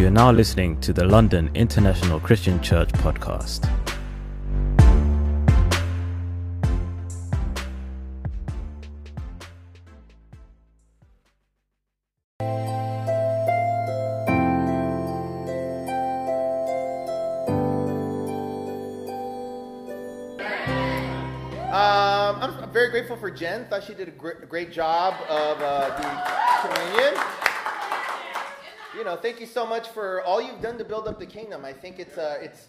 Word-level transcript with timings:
You 0.00 0.06
are 0.06 0.10
now 0.10 0.32
listening 0.32 0.80
to 0.80 0.94
the 0.94 1.04
London 1.04 1.50
International 1.52 2.18
Christian 2.20 2.58
Church 2.62 2.88
podcast. 2.88 3.66
Um, 21.68 22.40
I'm, 22.40 22.72
very 22.72 22.88
grateful 22.88 23.18
for 23.18 23.30
Jen. 23.30 23.66
Thought 23.66 23.84
she 23.84 23.92
did 23.92 24.08
a 24.08 24.12
gr- 24.12 24.46
great 24.48 24.72
job 24.72 25.12
of 25.28 25.60
uh, 25.60 25.88
the 26.00 26.74
communion. 26.74 27.39
You 29.00 29.06
know, 29.06 29.16
thank 29.16 29.40
you 29.40 29.46
so 29.46 29.66
much 29.66 29.88
for 29.88 30.22
all 30.24 30.42
you've 30.42 30.60
done 30.60 30.76
to 30.76 30.84
build 30.84 31.08
up 31.08 31.18
the 31.18 31.24
kingdom. 31.24 31.64
I 31.64 31.72
think 31.72 31.98
it's 31.98 32.18
uh, 32.18 32.36
it's 32.42 32.68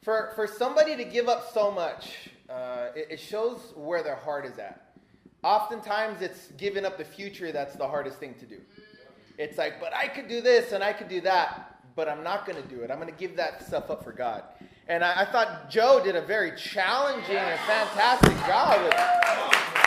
for 0.00 0.30
for 0.36 0.46
somebody 0.46 0.94
to 0.94 1.04
give 1.04 1.28
up 1.28 1.52
so 1.52 1.72
much. 1.72 2.30
Uh, 2.48 2.90
it, 2.94 3.08
it 3.10 3.16
shows 3.18 3.72
where 3.74 4.04
their 4.04 4.14
heart 4.14 4.46
is 4.46 4.60
at. 4.60 4.94
Oftentimes, 5.42 6.22
it's 6.22 6.52
giving 6.56 6.84
up 6.84 6.96
the 6.96 7.04
future 7.04 7.50
that's 7.50 7.74
the 7.74 7.88
hardest 7.88 8.18
thing 8.18 8.34
to 8.34 8.46
do. 8.46 8.60
It's 9.38 9.58
like, 9.58 9.80
but 9.80 9.92
I 9.92 10.06
could 10.06 10.28
do 10.28 10.40
this 10.40 10.70
and 10.70 10.84
I 10.84 10.92
could 10.92 11.08
do 11.08 11.20
that, 11.22 11.80
but 11.96 12.08
I'm 12.08 12.22
not 12.22 12.46
going 12.46 12.62
to 12.62 12.68
do 12.68 12.82
it. 12.82 12.92
I'm 12.92 13.00
going 13.00 13.12
to 13.12 13.18
give 13.18 13.34
that 13.34 13.66
stuff 13.66 13.90
up 13.90 14.04
for 14.04 14.12
God. 14.12 14.44
And 14.86 15.02
I, 15.02 15.22
I 15.22 15.24
thought 15.24 15.68
Joe 15.68 16.00
did 16.00 16.14
a 16.14 16.22
very 16.22 16.56
challenging 16.56 17.34
and 17.34 17.58
fantastic 17.62 18.36
job. 18.46 18.84
With, 18.84 19.85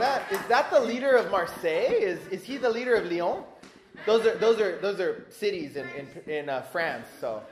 that 0.00 0.32
is 0.32 0.40
that 0.48 0.70
the 0.70 0.80
leader 0.80 1.16
of 1.16 1.30
Marseille? 1.30 1.92
Is 1.92 2.18
is 2.28 2.42
he 2.42 2.56
the 2.56 2.70
leader 2.70 2.94
of 2.94 3.10
Lyon? 3.10 3.44
Those 4.06 4.26
are 4.26 4.36
those 4.38 4.60
are 4.60 4.78
those 4.80 4.98
are 5.00 5.26
cities 5.30 5.76
in 5.76 5.86
in, 5.90 6.32
in 6.32 6.48
uh, 6.48 6.62
France. 6.62 7.06
So 7.20 7.42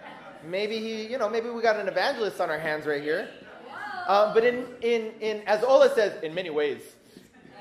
maybe 0.45 0.79
he, 0.79 1.07
you 1.07 1.19
know, 1.19 1.29
maybe 1.29 1.51
we 1.51 1.63
got 1.63 1.77
an 1.77 1.89
evangelist 1.89 2.41
on 2.41 2.51
our 2.51 2.59
hands 2.59 2.87
right 2.87 3.03
here. 3.03 3.29
Uh, 4.07 4.33
but 4.33 4.45
in 4.45 4.67
in 4.81 5.13
in 5.21 5.43
as 5.47 5.63
Ola 5.63 5.95
says, 5.95 6.23
in 6.23 6.35
many 6.35 6.51
ways, 6.51 6.83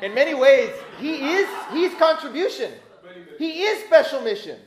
in 0.01 0.13
many 0.13 0.33
ways, 0.33 0.71
he 0.97 1.33
is 1.33 1.47
he's 1.71 1.93
contribution. 1.95 2.71
He 3.37 3.63
is 3.63 3.83
special 3.85 4.21
missions. 4.21 4.61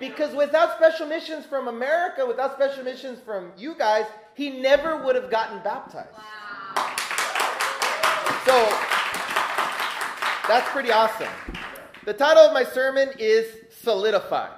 Because 0.00 0.34
without 0.34 0.76
special 0.76 1.06
missions 1.06 1.46
from 1.46 1.68
America, 1.68 2.26
without 2.26 2.54
special 2.54 2.82
missions 2.82 3.20
from 3.24 3.52
you 3.56 3.76
guys, 3.76 4.06
he 4.34 4.50
never 4.50 5.04
would 5.04 5.14
have 5.14 5.30
gotten 5.30 5.62
baptized. 5.62 6.08
So 8.44 8.73
that's 10.48 10.68
pretty 10.70 10.90
awesome. 10.90 11.28
The 12.04 12.12
title 12.12 12.42
of 12.42 12.52
my 12.52 12.64
sermon 12.64 13.10
is 13.18 13.46
Solidify. 13.70 14.50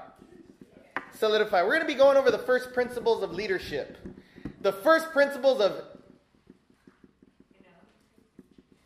Solidify. 1.12 1.62
We're 1.62 1.76
going 1.76 1.80
to 1.80 1.86
be 1.86 1.94
going 1.94 2.16
over 2.16 2.30
the 2.30 2.38
first 2.38 2.72
principles 2.72 3.22
of 3.22 3.32
leadership. 3.32 3.96
The 4.62 4.72
first 4.72 5.12
principles 5.12 5.60
of 5.60 5.84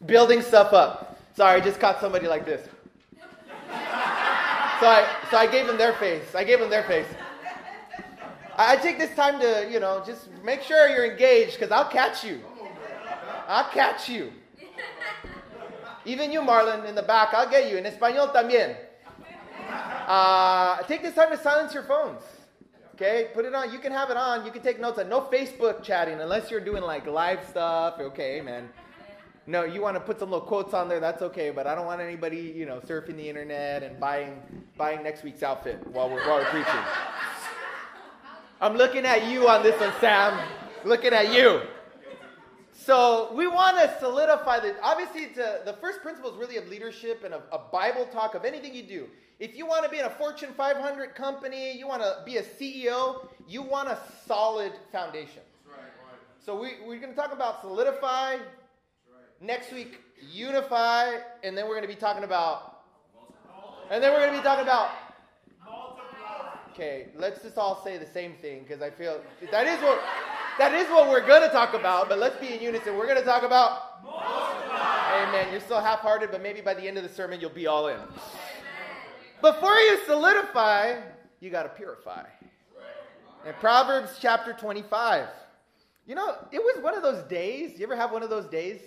building 0.04 0.42
stuff 0.42 0.72
up. 0.72 1.18
Sorry, 1.34 1.60
I 1.60 1.64
just 1.64 1.80
caught 1.80 2.00
somebody 2.00 2.26
like 2.26 2.44
this. 2.44 2.68
So 4.80 4.86
I, 4.86 5.16
so 5.30 5.36
I 5.36 5.46
gave 5.46 5.66
them 5.66 5.76
their 5.76 5.92
face. 5.94 6.34
I 6.34 6.44
gave 6.44 6.58
them 6.58 6.70
their 6.70 6.84
face. 6.84 7.06
I, 8.56 8.72
I 8.72 8.76
take 8.76 8.98
this 8.98 9.14
time 9.14 9.40
to, 9.40 9.68
you 9.70 9.80
know, 9.80 10.02
just 10.06 10.28
make 10.42 10.62
sure 10.62 10.88
you're 10.88 11.10
engaged 11.10 11.54
because 11.54 11.70
I'll 11.70 11.88
catch 11.90 12.24
you. 12.24 12.40
I'll 13.46 13.70
catch 13.70 14.08
you. 14.08 14.32
Even 16.04 16.32
you, 16.32 16.40
Marlon, 16.40 16.88
in 16.88 16.94
the 16.94 17.02
back, 17.02 17.34
I'll 17.34 17.50
get 17.50 17.70
you. 17.70 17.76
In 17.76 17.84
Espanol 17.84 18.28
también. 18.28 18.76
Uh, 20.06 20.82
take 20.84 21.02
this 21.02 21.14
time 21.14 21.30
to 21.30 21.38
silence 21.38 21.74
your 21.74 21.84
phones. 21.84 22.22
Okay, 22.94 23.28
put 23.32 23.44
it 23.44 23.54
on. 23.54 23.72
You 23.72 23.78
can 23.78 23.92
have 23.92 24.10
it 24.10 24.16
on. 24.16 24.44
You 24.44 24.52
can 24.52 24.62
take 24.62 24.80
notes. 24.80 24.98
On. 24.98 25.08
No 25.08 25.22
Facebook 25.22 25.82
chatting 25.82 26.20
unless 26.20 26.50
you're 26.50 26.60
doing 26.60 26.82
like 26.82 27.06
live 27.06 27.46
stuff. 27.48 27.98
Okay, 27.98 28.40
man. 28.40 28.68
No, 29.46 29.64
you 29.64 29.80
want 29.80 29.96
to 29.96 30.00
put 30.00 30.18
some 30.18 30.30
little 30.30 30.46
quotes 30.46 30.74
on 30.74 30.88
there. 30.88 31.00
That's 31.00 31.22
okay, 31.22 31.50
but 31.50 31.66
I 31.66 31.74
don't 31.74 31.86
want 31.86 32.00
anybody, 32.00 32.52
you 32.54 32.66
know, 32.66 32.78
surfing 32.80 33.16
the 33.16 33.28
internet 33.28 33.82
and 33.82 33.98
buying 33.98 34.42
buying 34.76 35.02
next 35.02 35.22
week's 35.22 35.42
outfit 35.42 35.84
while 35.88 36.10
we're 36.10 36.26
while 36.28 36.38
we're 36.38 36.44
preaching. 36.46 36.80
I'm 38.60 38.76
looking 38.76 39.06
at 39.06 39.26
you 39.30 39.48
on 39.48 39.62
this 39.62 39.80
one, 39.80 39.92
Sam. 40.00 40.38
Looking 40.84 41.12
at 41.12 41.32
you. 41.32 41.62
So 42.82 43.30
we 43.34 43.46
want 43.46 43.76
to 43.76 43.94
solidify 44.00 44.60
the. 44.60 44.74
Obviously, 44.82 45.26
to, 45.34 45.60
the 45.66 45.74
first 45.82 46.00
principle 46.00 46.30
is 46.30 46.36
really 46.38 46.56
of 46.56 46.66
leadership 46.68 47.24
and 47.24 47.34
of 47.34 47.42
a 47.52 47.58
Bible 47.58 48.06
talk 48.06 48.34
of 48.34 48.46
anything 48.46 48.74
you 48.74 48.82
do. 48.82 49.06
If 49.38 49.54
you 49.54 49.66
want 49.66 49.84
to 49.84 49.90
be 49.90 49.98
in 49.98 50.06
a 50.06 50.10
Fortune 50.10 50.50
500 50.56 51.14
company, 51.14 51.76
you 51.76 51.86
want 51.86 52.00
to 52.00 52.22
be 52.24 52.38
a 52.38 52.42
CEO, 52.42 53.28
you 53.46 53.60
want 53.60 53.88
a 53.88 53.98
solid 54.26 54.72
foundation. 54.92 55.42
So 56.44 56.58
we, 56.58 56.72
we're 56.86 56.98
going 56.98 57.12
to 57.12 57.16
talk 57.16 57.34
about 57.34 57.60
solidify. 57.60 58.36
Next 59.42 59.72
week, 59.72 60.00
unify, 60.32 61.16
and 61.42 61.56
then 61.56 61.66
we're 61.66 61.74
going 61.74 61.82
to 61.82 61.94
be 61.94 62.00
talking 62.00 62.24
about. 62.24 62.80
And 63.90 64.02
then 64.02 64.12
we're 64.12 64.20
going 64.20 64.32
to 64.32 64.38
be 64.38 64.44
talking 64.44 64.64
about. 64.64 64.90
Okay, 66.72 67.08
let's 67.16 67.42
just 67.42 67.58
all 67.58 67.82
say 67.84 67.98
the 67.98 68.06
same 68.06 68.34
thing 68.40 68.62
because 68.66 68.80
I 68.80 68.88
feel 68.88 69.20
that 69.50 69.66
is 69.66 69.82
what 69.82 70.00
that 70.60 70.74
is 70.74 70.86
what 70.90 71.08
we're 71.08 71.26
going 71.26 71.40
to 71.40 71.48
talk 71.48 71.72
about. 71.72 72.10
But 72.10 72.18
let's 72.18 72.36
be 72.36 72.52
in 72.52 72.60
unison. 72.60 72.98
We're 72.98 73.06
going 73.06 73.18
to 73.18 73.24
talk 73.24 73.44
about. 73.44 73.80
Amen. 74.04 75.48
You're 75.50 75.60
still 75.60 75.80
half-hearted, 75.80 76.30
but 76.30 76.42
maybe 76.42 76.60
by 76.60 76.74
the 76.74 76.86
end 76.86 76.98
of 76.98 77.02
the 77.02 77.08
sermon, 77.08 77.40
you'll 77.40 77.48
be 77.48 77.66
all 77.66 77.88
in. 77.88 77.98
Before 79.40 79.74
you 79.74 79.98
solidify, 80.04 81.00
you 81.40 81.48
got 81.48 81.62
to 81.62 81.70
purify. 81.70 82.24
In 83.46 83.54
Proverbs 83.58 84.18
chapter 84.20 84.52
25. 84.52 85.28
You 86.06 86.14
know, 86.14 86.36
it 86.52 86.58
was 86.58 86.82
one 86.82 86.94
of 86.94 87.02
those 87.02 87.22
days. 87.30 87.78
You 87.78 87.86
ever 87.86 87.96
have 87.96 88.12
one 88.12 88.22
of 88.22 88.28
those 88.28 88.44
days? 88.44 88.82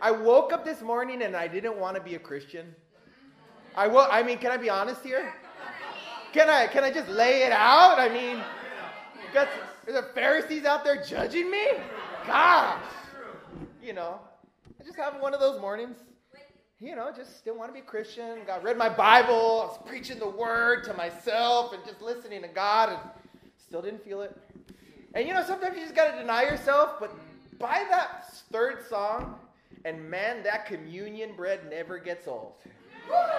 I 0.00 0.12
woke 0.12 0.52
up 0.52 0.64
this 0.64 0.82
morning 0.82 1.22
and 1.22 1.34
I 1.34 1.48
didn't 1.48 1.78
want 1.78 1.96
to 1.96 2.02
be 2.02 2.14
a 2.14 2.18
Christian. 2.20 2.76
I 3.74 3.88
will, 3.88 4.06
I 4.08 4.22
mean, 4.22 4.38
can 4.38 4.52
I 4.52 4.56
be 4.56 4.70
honest 4.70 5.02
here? 5.02 5.32
Can 6.32 6.48
I 6.48 6.66
can 6.66 6.82
I 6.82 6.90
just 6.90 7.10
lay 7.10 7.42
it 7.42 7.52
out? 7.52 7.98
I 7.98 8.08
mean, 8.08 8.42
are 9.86 9.92
there 9.92 10.02
Pharisees 10.14 10.64
out 10.64 10.84
there 10.84 11.02
judging 11.02 11.50
me? 11.50 11.66
Gosh. 12.26 12.82
You 13.82 13.92
know, 13.92 14.20
I 14.80 14.84
just 14.84 14.96
have 14.96 15.20
one 15.20 15.34
of 15.34 15.40
those 15.40 15.60
mornings. 15.60 15.96
You 16.78 16.96
know, 16.96 17.10
just 17.14 17.44
didn't 17.44 17.58
want 17.58 17.72
to 17.72 17.80
be 17.80 17.84
Christian. 17.84 18.38
God 18.46 18.64
read 18.64 18.76
my 18.76 18.88
Bible. 18.88 19.32
I 19.32 19.66
was 19.66 19.78
preaching 19.86 20.18
the 20.18 20.28
word 20.28 20.82
to 20.84 20.94
myself 20.94 21.72
and 21.72 21.84
just 21.84 22.02
listening 22.02 22.42
to 22.42 22.48
God 22.48 22.90
and 22.90 22.98
still 23.56 23.82
didn't 23.82 24.04
feel 24.04 24.20
it. 24.22 24.36
And 25.14 25.26
you 25.26 25.34
know, 25.34 25.44
sometimes 25.44 25.76
you 25.76 25.82
just 25.82 25.94
got 25.94 26.12
to 26.12 26.18
deny 26.18 26.42
yourself, 26.42 26.98
but 26.98 27.14
by 27.58 27.84
that 27.90 28.32
third 28.50 28.84
song, 28.88 29.36
and 29.84 30.08
man, 30.10 30.42
that 30.42 30.66
communion 30.66 31.34
bread 31.36 31.60
never 31.68 31.98
gets 31.98 32.26
old. 32.26 32.54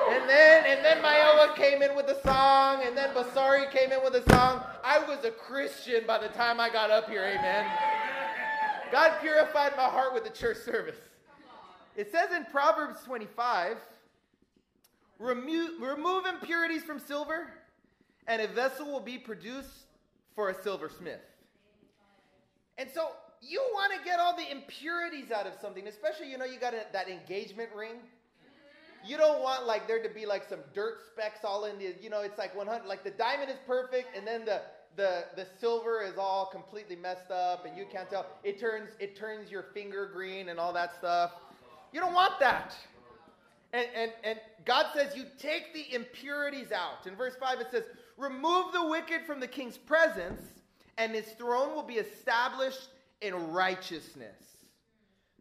And 0.10 0.30
then 0.30 0.66
and 0.66 0.86
then 0.86 1.02
Mayowa 1.02 1.56
came 1.56 1.82
in 1.82 1.96
with 1.96 2.08
a 2.08 2.22
song, 2.22 2.82
and 2.84 2.96
then 2.98 3.14
Basari 3.14 3.72
came 3.72 3.92
in 3.92 4.04
with 4.04 4.16
a 4.16 4.30
song. 4.32 4.64
I 4.84 5.00
was 5.00 5.24
a 5.26 5.32
Christian 5.32 6.06
by 6.06 6.20
the 6.20 6.30
time 6.30 6.60
I 6.60 6.70
got 6.70 6.92
up 6.92 7.10
here, 7.10 7.24
amen. 7.24 7.66
God 8.92 9.20
purified 9.22 9.74
my 9.76 9.86
heart 9.86 10.14
with 10.14 10.24
the 10.24 10.30
church 10.30 10.58
service. 10.58 10.98
It 11.96 12.12
says 12.12 12.32
in 12.32 12.46
Proverbs 12.46 13.00
25, 13.06 13.78
remove, 15.20 15.82
remove 15.82 16.26
impurities 16.26 16.84
from 16.84 17.00
silver, 17.00 17.52
and 18.28 18.42
a 18.42 18.48
vessel 18.48 18.86
will 18.86 19.00
be 19.00 19.18
produced 19.18 19.88
for 20.36 20.50
a 20.50 20.62
silversmith. 20.62 21.22
And 22.78 22.90
so 22.94 23.10
you 23.42 23.62
want 23.74 23.94
to 23.94 24.04
get 24.04 24.20
all 24.20 24.36
the 24.36 24.50
impurities 24.50 25.32
out 25.32 25.46
of 25.46 25.54
something, 25.62 25.88
especially, 25.88 26.30
you 26.30 26.38
know, 26.38 26.46
you 26.46 26.60
got 26.60 26.74
a, 26.74 26.86
that 26.94 27.10
engagement 27.10 27.70
ring. 27.76 27.98
You 29.06 29.18
don't 29.18 29.42
want 29.42 29.66
like 29.66 29.88
there 29.88 30.02
to 30.02 30.10
be 30.10 30.26
like 30.26 30.48
some 30.48 30.60
dirt 30.74 31.00
specks 31.12 31.40
all 31.44 31.66
in 31.66 31.78
the, 31.78 31.96
you 32.02 32.10
know, 32.10 32.22
it's 32.22 32.38
like 32.38 32.56
100, 32.56 32.86
like 32.88 33.04
the 33.04 33.12
diamond 33.12 33.50
is 33.50 33.58
perfect 33.68 34.16
and 34.16 34.26
then 34.26 34.46
the, 34.46 34.62
the, 34.96 35.26
the 35.36 35.46
silver 35.60 36.02
is 36.02 36.18
all 36.18 36.46
completely 36.46 36.96
messed 36.96 37.32
up 37.32 37.66
and 37.66 37.78
you 37.78 37.86
can't 37.92 38.10
tell. 38.10 38.26
It 38.44 38.60
turns, 38.60 38.92
it 39.00 39.16
turns 39.16 39.52
your 39.52 39.66
finger 39.74 40.10
green 40.14 40.50
and 40.50 40.60
all 40.60 40.74
that 40.74 40.96
stuff. 40.96 41.32
You 41.92 42.00
don't 42.00 42.14
want 42.14 42.40
that. 42.40 42.76
And, 43.74 43.88
and, 43.96 44.12
and 44.24 44.40
God 44.66 44.88
says 44.94 45.16
you 45.16 45.26
take 45.40 45.74
the 45.74 45.94
impurities 45.94 46.72
out. 46.72 47.08
In 47.08 47.16
verse 47.16 47.34
5 47.40 47.60
it 47.60 47.68
says, 47.72 47.84
remove 48.18 48.72
the 48.72 48.88
wicked 48.88 49.26
from 49.26 49.40
the 49.40 49.48
king's 49.48 49.78
presence 49.78 50.42
and 50.98 51.14
his 51.14 51.26
throne 51.38 51.76
will 51.76 51.84
be 51.84 51.96
established 51.96 52.90
in 53.22 53.52
righteousness. 53.52 54.53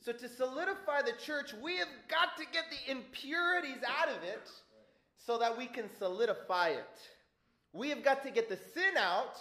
So, 0.04 0.12
to 0.12 0.28
solidify 0.28 1.02
the 1.02 1.12
church, 1.24 1.54
we 1.62 1.76
have 1.76 1.88
got 2.08 2.36
to 2.36 2.44
get 2.52 2.64
the 2.70 2.90
impurities 2.90 3.82
out 3.86 4.08
of 4.08 4.22
it 4.24 4.50
so 5.16 5.38
that 5.38 5.56
we 5.56 5.66
can 5.66 5.84
solidify 5.98 6.70
it. 6.70 6.98
We 7.72 7.88
have 7.90 8.02
got 8.02 8.24
to 8.24 8.30
get 8.30 8.48
the 8.48 8.58
sin 8.74 8.96
out 8.98 9.36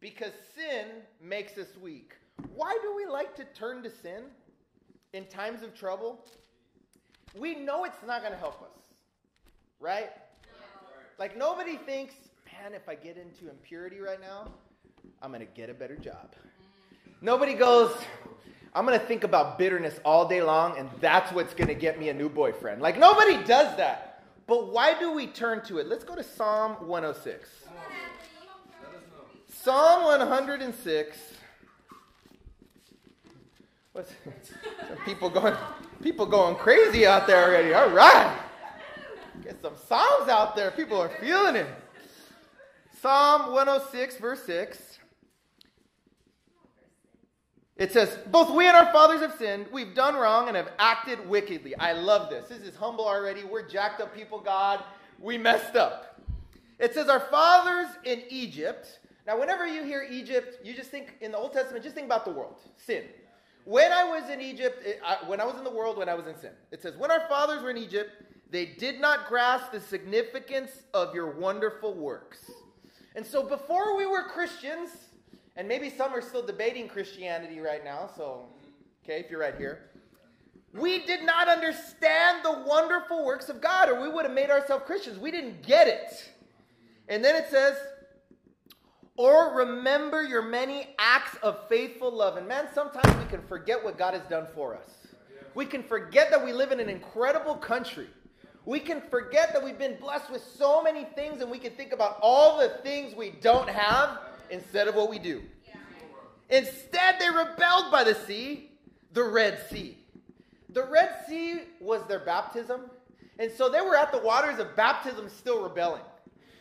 because 0.00 0.32
sin 0.54 0.88
makes 1.22 1.56
us 1.56 1.68
weak. 1.80 2.12
Why 2.54 2.76
do 2.82 2.94
we 2.94 3.06
like 3.06 3.34
to 3.36 3.44
turn 3.54 3.82
to 3.84 3.90
sin 3.90 4.24
in 5.14 5.24
times 5.26 5.62
of 5.62 5.74
trouble? 5.74 6.26
We 7.34 7.54
know 7.54 7.84
it's 7.84 8.02
not 8.06 8.20
going 8.20 8.34
to 8.34 8.38
help 8.38 8.60
us, 8.62 8.84
right? 9.80 10.10
Like 11.18 11.38
nobody 11.38 11.78
thinks, 11.78 12.14
man, 12.52 12.74
if 12.74 12.88
I 12.88 12.96
get 12.96 13.16
into 13.16 13.48
impurity 13.50 14.00
right 14.00 14.20
now, 14.20 14.50
I'm 15.22 15.30
going 15.30 15.40
to 15.40 15.52
get 15.54 15.70
a 15.70 15.74
better 15.74 15.96
job. 15.96 16.34
Nobody 17.22 17.54
goes, 17.54 17.94
I'm 18.74 18.86
going 18.86 18.98
to 18.98 19.04
think 19.04 19.24
about 19.24 19.58
bitterness 19.58 20.00
all 20.04 20.26
day 20.26 20.42
long, 20.42 20.78
and 20.78 20.88
that's 21.00 21.30
what's 21.32 21.52
going 21.52 21.68
to 21.68 21.74
get 21.74 21.98
me 21.98 22.08
a 22.08 22.14
new 22.14 22.28
boyfriend. 22.28 22.80
Like, 22.80 22.98
nobody 22.98 23.42
does 23.44 23.76
that. 23.76 24.24
But 24.46 24.72
why 24.72 24.98
do 24.98 25.12
we 25.12 25.26
turn 25.26 25.62
to 25.66 25.78
it? 25.78 25.86
Let's 25.86 26.04
go 26.04 26.14
to 26.14 26.22
Psalm 26.22 26.72
106. 26.86 27.48
Psalm 29.48 30.04
106. 30.04 31.18
What's 33.92 34.10
some 34.88 34.96
people 35.04 35.28
going 35.28 35.54
people 36.02 36.24
going 36.24 36.56
crazy 36.56 37.06
out 37.06 37.26
there 37.26 37.44
already. 37.44 37.74
All 37.74 37.90
right. 37.90 38.36
Get 39.42 39.60
some 39.60 39.74
songs 39.88 40.28
out 40.28 40.56
there. 40.56 40.70
People 40.70 41.00
are 41.00 41.10
feeling 41.20 41.56
it. 41.56 41.66
Psalm 43.00 43.52
106 43.52 44.16
verse 44.16 44.42
6. 44.44 44.91
It 47.82 47.90
says, 47.90 48.16
Both 48.28 48.54
we 48.54 48.68
and 48.68 48.76
our 48.76 48.92
fathers 48.92 49.22
have 49.22 49.34
sinned. 49.36 49.66
We've 49.72 49.92
done 49.92 50.14
wrong 50.14 50.46
and 50.46 50.56
have 50.56 50.70
acted 50.78 51.28
wickedly. 51.28 51.74
I 51.74 51.94
love 51.94 52.30
this. 52.30 52.48
This 52.48 52.60
is 52.60 52.76
humble 52.76 53.04
already. 53.04 53.42
We're 53.42 53.68
jacked 53.68 54.00
up 54.00 54.14
people, 54.14 54.38
God. 54.38 54.84
We 55.18 55.36
messed 55.36 55.74
up. 55.74 56.20
It 56.78 56.94
says, 56.94 57.08
Our 57.08 57.18
fathers 57.18 57.88
in 58.04 58.22
Egypt. 58.28 59.00
Now, 59.26 59.36
whenever 59.36 59.66
you 59.66 59.82
hear 59.82 60.06
Egypt, 60.08 60.64
you 60.64 60.74
just 60.74 60.92
think, 60.92 61.16
in 61.20 61.32
the 61.32 61.38
Old 61.38 61.52
Testament, 61.54 61.82
just 61.82 61.96
think 61.96 62.06
about 62.06 62.24
the 62.24 62.30
world 62.30 62.60
sin. 62.76 63.02
When 63.64 63.90
I 63.90 64.04
was 64.04 64.30
in 64.30 64.40
Egypt, 64.40 64.80
it, 64.86 65.00
I, 65.04 65.16
when 65.26 65.40
I 65.40 65.44
was 65.44 65.56
in 65.56 65.64
the 65.64 65.70
world, 65.70 65.98
when 65.98 66.08
I 66.08 66.14
was 66.14 66.28
in 66.28 66.38
sin, 66.38 66.52
it 66.70 66.82
says, 66.82 66.96
When 66.96 67.10
our 67.10 67.26
fathers 67.28 67.64
were 67.64 67.70
in 67.70 67.78
Egypt, 67.78 68.10
they 68.48 68.64
did 68.64 69.00
not 69.00 69.26
grasp 69.26 69.72
the 69.72 69.80
significance 69.80 70.70
of 70.94 71.16
your 71.16 71.32
wonderful 71.32 71.94
works. 71.94 72.48
And 73.16 73.26
so, 73.26 73.42
before 73.42 73.96
we 73.96 74.06
were 74.06 74.22
Christians, 74.22 74.90
and 75.56 75.68
maybe 75.68 75.90
some 75.90 76.12
are 76.12 76.22
still 76.22 76.44
debating 76.44 76.88
Christianity 76.88 77.60
right 77.60 77.84
now, 77.84 78.10
so, 78.16 78.46
okay, 79.04 79.20
if 79.20 79.30
you're 79.30 79.40
right 79.40 79.56
here. 79.56 79.90
We 80.72 81.04
did 81.04 81.24
not 81.24 81.48
understand 81.48 82.42
the 82.42 82.64
wonderful 82.66 83.26
works 83.26 83.50
of 83.50 83.60
God, 83.60 83.90
or 83.90 84.00
we 84.00 84.08
would 84.08 84.24
have 84.24 84.34
made 84.34 84.48
ourselves 84.48 84.84
Christians. 84.86 85.18
We 85.18 85.30
didn't 85.30 85.62
get 85.62 85.86
it. 85.86 86.30
And 87.08 87.22
then 87.22 87.36
it 87.36 87.50
says, 87.50 87.76
or 89.16 89.54
remember 89.54 90.22
your 90.22 90.40
many 90.40 90.94
acts 90.98 91.36
of 91.42 91.68
faithful 91.68 92.10
love. 92.10 92.38
And 92.38 92.48
man, 92.48 92.68
sometimes 92.74 93.14
we 93.18 93.26
can 93.26 93.46
forget 93.46 93.84
what 93.84 93.98
God 93.98 94.14
has 94.14 94.22
done 94.30 94.46
for 94.54 94.74
us. 94.74 94.88
We 95.54 95.66
can 95.66 95.82
forget 95.82 96.30
that 96.30 96.42
we 96.42 96.54
live 96.54 96.72
in 96.72 96.80
an 96.80 96.88
incredible 96.88 97.56
country. 97.56 98.08
We 98.64 98.80
can 98.80 99.02
forget 99.10 99.52
that 99.52 99.62
we've 99.62 99.78
been 99.78 99.98
blessed 99.98 100.30
with 100.30 100.42
so 100.56 100.82
many 100.82 101.04
things, 101.04 101.42
and 101.42 101.50
we 101.50 101.58
can 101.58 101.72
think 101.72 101.92
about 101.92 102.18
all 102.22 102.58
the 102.58 102.70
things 102.82 103.14
we 103.14 103.30
don't 103.42 103.68
have 103.68 104.20
instead 104.52 104.86
of 104.86 104.94
what 104.94 105.10
we 105.10 105.18
do. 105.18 105.42
Instead, 106.50 107.18
they 107.18 107.30
rebelled 107.30 107.90
by 107.90 108.04
the 108.04 108.14
sea, 108.14 108.70
the 109.12 109.24
Red 109.24 109.58
Sea. 109.70 109.96
The 110.68 110.84
Red 110.84 111.16
Sea 111.26 111.62
was 111.80 112.06
their 112.06 112.20
baptism, 112.20 112.82
and 113.38 113.50
so 113.50 113.70
they 113.70 113.80
were 113.80 113.96
at 113.96 114.12
the 114.12 114.18
waters 114.18 114.58
of 114.58 114.76
baptism 114.76 115.28
still 115.30 115.62
rebelling. 115.62 116.02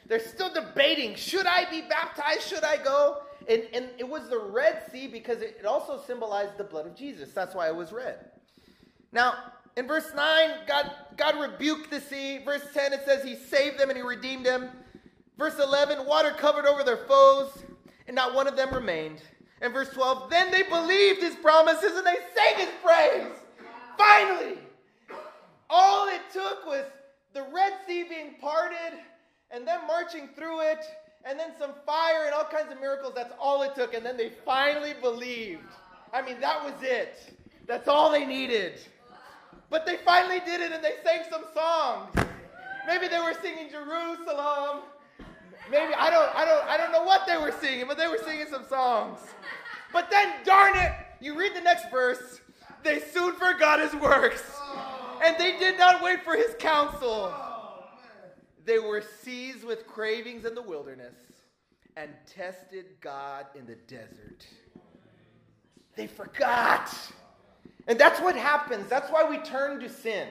They're 0.07 0.19
still 0.19 0.51
debating 0.53 1.15
should 1.15 1.45
I 1.45 1.69
be 1.69 1.81
baptized? 1.81 2.41
Should 2.43 2.63
I 2.63 2.81
go? 2.81 3.17
And, 3.47 3.63
and 3.73 3.89
it 3.97 4.07
was 4.07 4.29
the 4.29 4.39
Red 4.39 4.83
Sea 4.91 5.07
because 5.07 5.41
it, 5.41 5.57
it 5.59 5.65
also 5.65 6.01
symbolized 6.05 6.57
the 6.57 6.63
blood 6.63 6.85
of 6.85 6.95
Jesus. 6.95 7.31
That's 7.33 7.55
why 7.55 7.67
it 7.67 7.75
was 7.75 7.91
red. 7.91 8.31
Now, 9.11 9.35
in 9.77 9.87
verse 9.87 10.11
9, 10.15 10.49
God, 10.67 10.91
God 11.17 11.39
rebuked 11.39 11.89
the 11.89 12.01
sea. 12.01 12.39
Verse 12.44 12.63
10, 12.73 12.94
it 12.94 13.01
says 13.05 13.23
he 13.23 13.35
saved 13.35 13.79
them 13.79 13.89
and 13.89 13.97
he 13.97 14.03
redeemed 14.03 14.45
them. 14.45 14.69
Verse 15.37 15.57
11, 15.59 16.05
water 16.05 16.31
covered 16.31 16.65
over 16.65 16.83
their 16.83 16.97
foes 16.97 17.63
and 18.07 18.15
not 18.15 18.33
one 18.33 18.48
of 18.48 18.56
them 18.56 18.74
remained. 18.74 19.21
And 19.62 19.74
verse 19.74 19.89
12, 19.89 20.30
then 20.30 20.51
they 20.51 20.63
believed 20.63 21.21
his 21.21 21.36
promises 21.36 21.95
and 21.95 22.06
they 22.06 22.18
sang 22.36 22.57
his 22.57 22.69
praise. 22.83 23.31
Finally, 23.98 24.57
all 25.69 26.07
it 26.07 26.21
took 26.33 26.65
was 26.65 26.86
the 27.33 27.44
Red 27.53 27.74
Sea 27.88 28.03
being 28.03 28.36
parted 28.42 29.00
and 29.51 29.68
them 29.68 29.81
marching 29.88 30.30
through 30.36 30.62
it 30.62 30.83
and 31.24 31.39
then 31.39 31.51
some 31.59 31.71
fire 31.86 32.25
and 32.25 32.33
all 32.33 32.44
kinds 32.45 32.71
of 32.71 32.80
miracles. 32.80 33.13
That's 33.15 33.33
all 33.39 33.62
it 33.62 33.75
took. 33.75 33.94
And 33.94 34.06
then 34.06 34.18
they 34.18 34.31
finally 34.44 34.94
believed. 35.00 35.62
I 36.12 36.21
mean, 36.21 36.39
that 36.42 36.63
was 36.63 36.74
it. 36.81 37.38
That's 37.68 37.88
all 37.88 38.12
they 38.12 38.25
needed. 38.25 38.80
But 39.69 39.86
they 39.86 39.97
finally 39.97 40.39
did 40.39 40.59
it 40.59 40.71
and 40.71 40.83
they 40.83 40.95
sang 41.04 41.24
some 41.30 41.44
songs. 41.54 42.09
Maybe 42.88 43.07
they 43.07 43.19
were 43.19 43.36
singing 43.42 43.69
Jerusalem. 43.69 44.81
Maybe 45.71 45.94
I 45.94 46.09
don't 46.09 46.35
I 46.35 46.44
don't 46.44 46.68
I 46.68 46.77
don't 46.77 46.91
know 46.91 47.03
what 47.03 47.25
they 47.25 47.38
were 47.38 47.53
singing, 47.62 47.85
but 47.88 47.97
they 47.97 48.07
were 48.07 48.19
singing 48.25 48.45
some 48.51 48.65
songs. 48.68 49.19
But 49.94 50.12
then 50.12 50.33
darn 50.44 50.77
it, 50.77 50.91
you 51.21 51.38
read 51.38 51.56
the 51.56 51.62
next 51.62 51.89
verse, 51.89 52.41
they 52.83 53.00
soon 53.00 53.33
forgot 53.35 53.79
his 53.79 53.94
works. 54.01 54.44
And 55.23 55.38
they 55.38 55.57
did 55.59 55.77
not 55.77 56.03
wait 56.03 56.23
for 56.23 56.35
his 56.35 56.56
counsel. 56.59 57.33
They 58.65 58.79
were 58.79 59.01
seized 59.21 59.63
with 59.63 59.88
cravings 59.88 60.45
in 60.45 60.56
the 60.56 60.62
wilderness 60.62 61.15
and 61.95 62.12
tested 62.25 62.85
God 63.00 63.45
in 63.56 63.65
the 63.65 63.75
desert. 63.75 64.45
They 65.95 66.07
forgot. 66.07 66.94
And 67.88 68.00
that's 68.00 68.19
what 68.19 68.35
happens. 68.35 68.88
That's 68.89 69.12
why 69.12 69.29
we 69.29 69.38
turn 69.39 69.79
to 69.81 69.89
sin. 69.89 70.27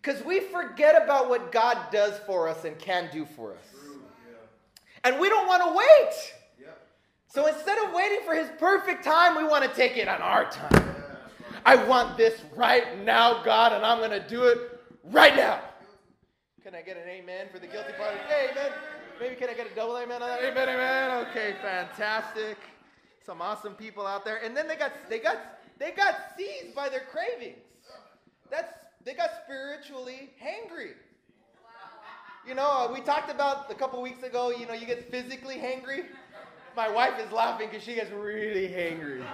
Because 0.00 0.24
we 0.24 0.40
forget 0.40 1.00
about 1.02 1.28
what 1.28 1.52
God 1.52 1.78
does 1.92 2.18
for 2.26 2.48
us 2.48 2.64
and 2.64 2.78
can 2.78 3.08
do 3.12 3.24
for 3.24 3.52
us. 3.52 3.71
And 5.04 5.18
we 5.18 5.28
don't 5.28 5.46
want 5.46 5.62
to 5.62 5.76
wait. 5.76 6.34
So 7.32 7.46
instead 7.46 7.78
of 7.78 7.94
waiting 7.94 8.20
for 8.26 8.34
his 8.34 8.50
perfect 8.58 9.02
time, 9.02 9.36
we 9.36 9.44
want 9.44 9.64
to 9.64 9.74
take 9.74 9.96
it 9.96 10.06
on 10.06 10.20
our 10.20 10.50
time. 10.50 10.94
I 11.64 11.76
want 11.76 12.18
this 12.18 12.42
right 12.54 13.02
now, 13.04 13.42
God, 13.42 13.72
and 13.72 13.86
I'm 13.86 13.98
going 13.98 14.10
to 14.10 14.28
do 14.28 14.44
it 14.44 14.80
right 15.04 15.34
now. 15.34 15.60
Can 16.62 16.74
I 16.74 16.82
get 16.82 16.98
an 16.98 17.08
amen 17.08 17.46
for 17.50 17.58
the 17.58 17.66
guilty 17.66 17.92
party? 17.94 18.18
Amen. 18.28 18.70
Maybe 19.18 19.34
can 19.36 19.48
I 19.48 19.54
get 19.54 19.66
a 19.66 19.74
double 19.74 19.96
amen 19.96 20.22
on 20.22 20.28
that? 20.28 20.40
Amen, 20.44 20.68
amen. 20.68 21.26
Okay, 21.28 21.54
fantastic. 21.62 22.58
Some 23.24 23.40
awesome 23.40 23.74
people 23.74 24.06
out 24.06 24.26
there. 24.26 24.44
And 24.44 24.54
then 24.54 24.68
they 24.68 24.76
got 24.76 24.92
they 25.08 25.18
got 25.18 25.38
they 25.78 25.92
got 25.92 26.16
seized 26.36 26.74
by 26.74 26.88
their 26.88 27.04
cravings. 27.10 27.62
That's 28.50 28.72
they 29.04 29.14
got 29.14 29.30
spiritually 29.44 30.30
hangry. 30.42 30.92
You 32.46 32.56
know, 32.56 32.90
we 32.92 33.00
talked 33.00 33.30
about 33.30 33.70
a 33.70 33.74
couple 33.74 34.02
weeks 34.02 34.24
ago, 34.24 34.50
you 34.50 34.66
know, 34.66 34.72
you 34.72 34.84
get 34.84 35.08
physically 35.10 35.56
hangry. 35.56 36.06
My 36.74 36.90
wife 36.90 37.14
is 37.24 37.30
laughing 37.30 37.68
because 37.70 37.84
she 37.84 37.94
gets 37.94 38.10
really 38.10 38.66
hangry. 38.66 39.24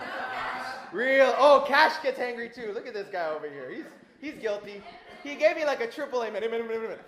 Real. 0.92 1.34
Oh, 1.38 1.64
Cash 1.66 2.02
gets 2.02 2.18
hangry 2.18 2.54
too. 2.54 2.72
Look 2.74 2.86
at 2.86 2.92
this 2.92 3.08
guy 3.10 3.28
over 3.28 3.48
here. 3.48 3.70
He's 3.70 3.84
he's 4.20 4.42
guilty. 4.42 4.82
He 5.22 5.36
gave 5.36 5.56
me 5.56 5.64
like 5.64 5.80
a 5.80 5.86
triple 5.86 6.22
amen. 6.22 6.44
amen, 6.44 6.62
amen, 6.62 6.80
amen. 6.84 6.98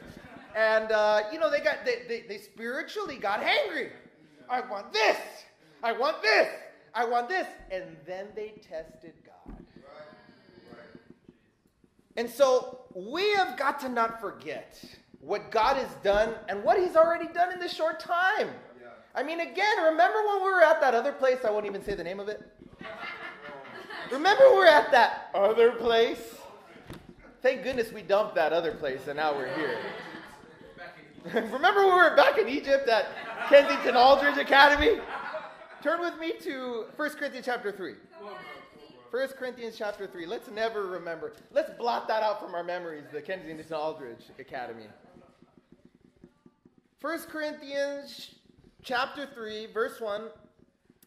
And 0.56 0.90
uh, 0.90 1.22
you 1.32 1.38
know, 1.38 1.50
they 1.50 1.60
got 1.60 1.84
they, 1.84 2.02
they, 2.08 2.24
they 2.26 2.38
spiritually 2.38 3.16
got 3.16 3.42
hangry. 3.42 3.90
I 4.48 4.62
want 4.62 4.92
this. 4.92 5.18
I 5.82 5.92
want 5.92 6.22
this. 6.22 6.48
I 6.94 7.04
want 7.04 7.28
this. 7.28 7.46
And 7.70 7.96
then 8.06 8.28
they 8.34 8.54
tested 8.66 9.14
God. 9.24 9.56
And 12.16 12.28
so 12.28 12.84
we 12.94 13.30
have 13.32 13.56
got 13.58 13.80
to 13.80 13.88
not 13.88 14.20
forget 14.20 14.82
what 15.20 15.50
God 15.50 15.76
has 15.76 15.92
done 16.02 16.34
and 16.48 16.62
what 16.64 16.78
He's 16.78 16.96
already 16.96 17.28
done 17.32 17.52
in 17.52 17.58
this 17.58 17.72
short 17.72 18.00
time. 18.00 18.48
Yeah. 18.80 18.88
I 19.14 19.22
mean, 19.22 19.40
again, 19.40 19.84
remember 19.84 20.18
when 20.26 20.42
we 20.42 20.50
were 20.50 20.62
at 20.62 20.80
that 20.80 20.94
other 20.94 21.12
place? 21.12 21.38
I 21.44 21.50
won't 21.50 21.66
even 21.66 21.84
say 21.84 21.94
the 21.94 22.04
name 22.04 22.20
of 22.20 22.28
it. 22.28 22.42
remember 24.10 24.44
we 24.50 24.56
were 24.56 24.66
at 24.66 24.90
that 24.92 25.30
other 25.34 25.72
place? 25.72 26.36
Thank 27.42 27.62
goodness 27.62 27.92
we 27.92 28.02
dumped 28.02 28.34
that 28.34 28.52
other 28.52 28.72
place 28.72 29.06
and 29.06 29.16
now 29.16 29.34
we're 29.34 29.54
here. 29.54 29.78
remember 31.52 31.84
we 31.84 31.92
were 31.92 32.14
back 32.16 32.38
in 32.38 32.48
Egypt 32.48 32.88
at 32.88 33.06
Kensington 33.48 33.96
Aldridge 33.96 34.38
Academy? 34.38 35.00
Turn 35.82 36.00
with 36.00 36.18
me 36.18 36.32
to 36.40 36.84
1 36.96 37.10
Corinthians 37.10 37.46
chapter 37.46 37.72
3. 37.72 37.94
1 39.10 39.28
Corinthians 39.38 39.76
chapter 39.76 40.06
3. 40.06 40.26
Let's 40.26 40.50
never 40.50 40.86
remember. 40.86 41.32
Let's 41.52 41.70
blot 41.78 42.06
that 42.08 42.22
out 42.22 42.40
from 42.40 42.54
our 42.54 42.62
memories, 42.62 43.04
the 43.12 43.22
Kensington 43.22 43.64
Aldridge 43.74 44.24
Academy. 44.38 44.86
1 47.00 47.18
Corinthians 47.30 48.34
chapter 48.82 49.26
3, 49.32 49.68
verse 49.72 50.02
1. 50.02 50.24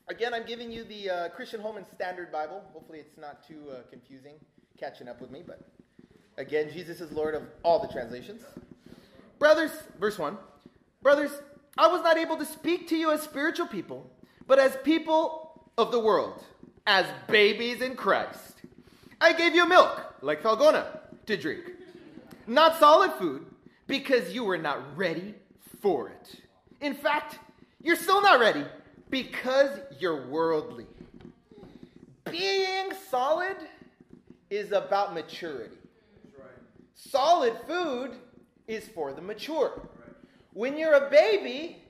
Again, 0.07 0.33
I'm 0.33 0.43
giving 0.43 0.71
you 0.71 0.83
the 0.85 1.07
uh, 1.07 1.29
Christian 1.29 1.61
Holman 1.61 1.85
Standard 1.93 2.31
Bible. 2.31 2.63
Hopefully, 2.73 2.97
it's 2.97 3.15
not 3.15 3.47
too 3.47 3.69
uh, 3.71 3.81
confusing 3.91 4.33
catching 4.75 5.07
up 5.07 5.21
with 5.21 5.29
me, 5.29 5.43
but 5.45 5.61
again, 6.37 6.71
Jesus 6.73 6.99
is 6.99 7.11
Lord 7.11 7.35
of 7.35 7.43
all 7.61 7.77
the 7.77 7.87
translations. 7.89 8.41
Brothers, 9.37 9.69
verse 9.99 10.17
1. 10.17 10.35
Brothers, 11.03 11.29
I 11.77 11.87
was 11.87 12.01
not 12.01 12.17
able 12.17 12.37
to 12.37 12.45
speak 12.45 12.87
to 12.87 12.97
you 12.97 13.11
as 13.11 13.21
spiritual 13.21 13.67
people, 13.67 14.09
but 14.47 14.57
as 14.57 14.75
people 14.83 15.69
of 15.77 15.91
the 15.91 15.99
world, 15.99 16.43
as 16.87 17.05
babies 17.27 17.81
in 17.83 17.95
Christ. 17.95 18.63
I 19.21 19.31
gave 19.31 19.53
you 19.53 19.67
milk, 19.67 20.15
like 20.23 20.41
Falgona, 20.41 20.87
to 21.27 21.37
drink, 21.37 21.69
not 22.47 22.79
solid 22.79 23.11
food, 23.11 23.45
because 23.85 24.33
you 24.33 24.43
were 24.43 24.57
not 24.57 24.97
ready 24.97 25.35
for 25.83 26.07
it. 26.07 26.41
In 26.79 26.95
fact, 26.95 27.37
you're 27.81 27.97
still 27.97 28.21
not 28.21 28.39
ready 28.39 28.63
because 29.09 29.69
you're 29.99 30.27
worldly. 30.27 30.87
Being 32.31 32.91
solid 33.11 33.57
is 34.49 34.71
about 34.71 35.13
maturity. 35.13 35.75
Solid 36.95 37.53
food 37.67 38.11
is 38.67 38.87
for 38.87 39.13
the 39.13 39.21
mature. 39.21 39.89
When 40.53 40.77
you're 40.77 40.93
a 40.93 41.09
baby 41.09 41.83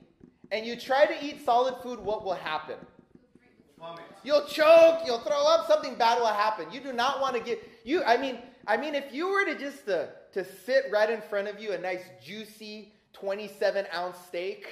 and 0.50 0.66
you 0.66 0.74
try 0.74 1.06
to 1.06 1.24
eat 1.24 1.44
solid 1.44 1.76
food, 1.82 2.00
what 2.00 2.24
will 2.24 2.34
happen? 2.34 2.76
You'll 4.24 4.46
choke, 4.46 5.02
you'll 5.06 5.20
throw 5.20 5.46
up, 5.46 5.68
something 5.68 5.94
bad 5.94 6.18
will 6.18 6.26
happen. 6.26 6.66
You 6.72 6.80
do 6.80 6.92
not 6.92 7.20
want 7.20 7.36
to 7.36 7.40
get 7.40 7.62
you 7.84 8.02
I 8.02 8.16
mean, 8.16 8.38
I 8.66 8.76
mean 8.76 8.94
if 8.94 9.12
you 9.12 9.28
were 9.28 9.44
to 9.44 9.56
just 9.56 9.86
to, 9.86 10.08
to 10.32 10.44
sit 10.64 10.86
right 10.90 11.08
in 11.08 11.20
front 11.20 11.46
of 11.46 11.60
you 11.60 11.72
a 11.72 11.78
nice 11.78 12.02
juicy 12.24 12.93
27 13.14 13.86
ounce 13.94 14.18
steak, 14.26 14.66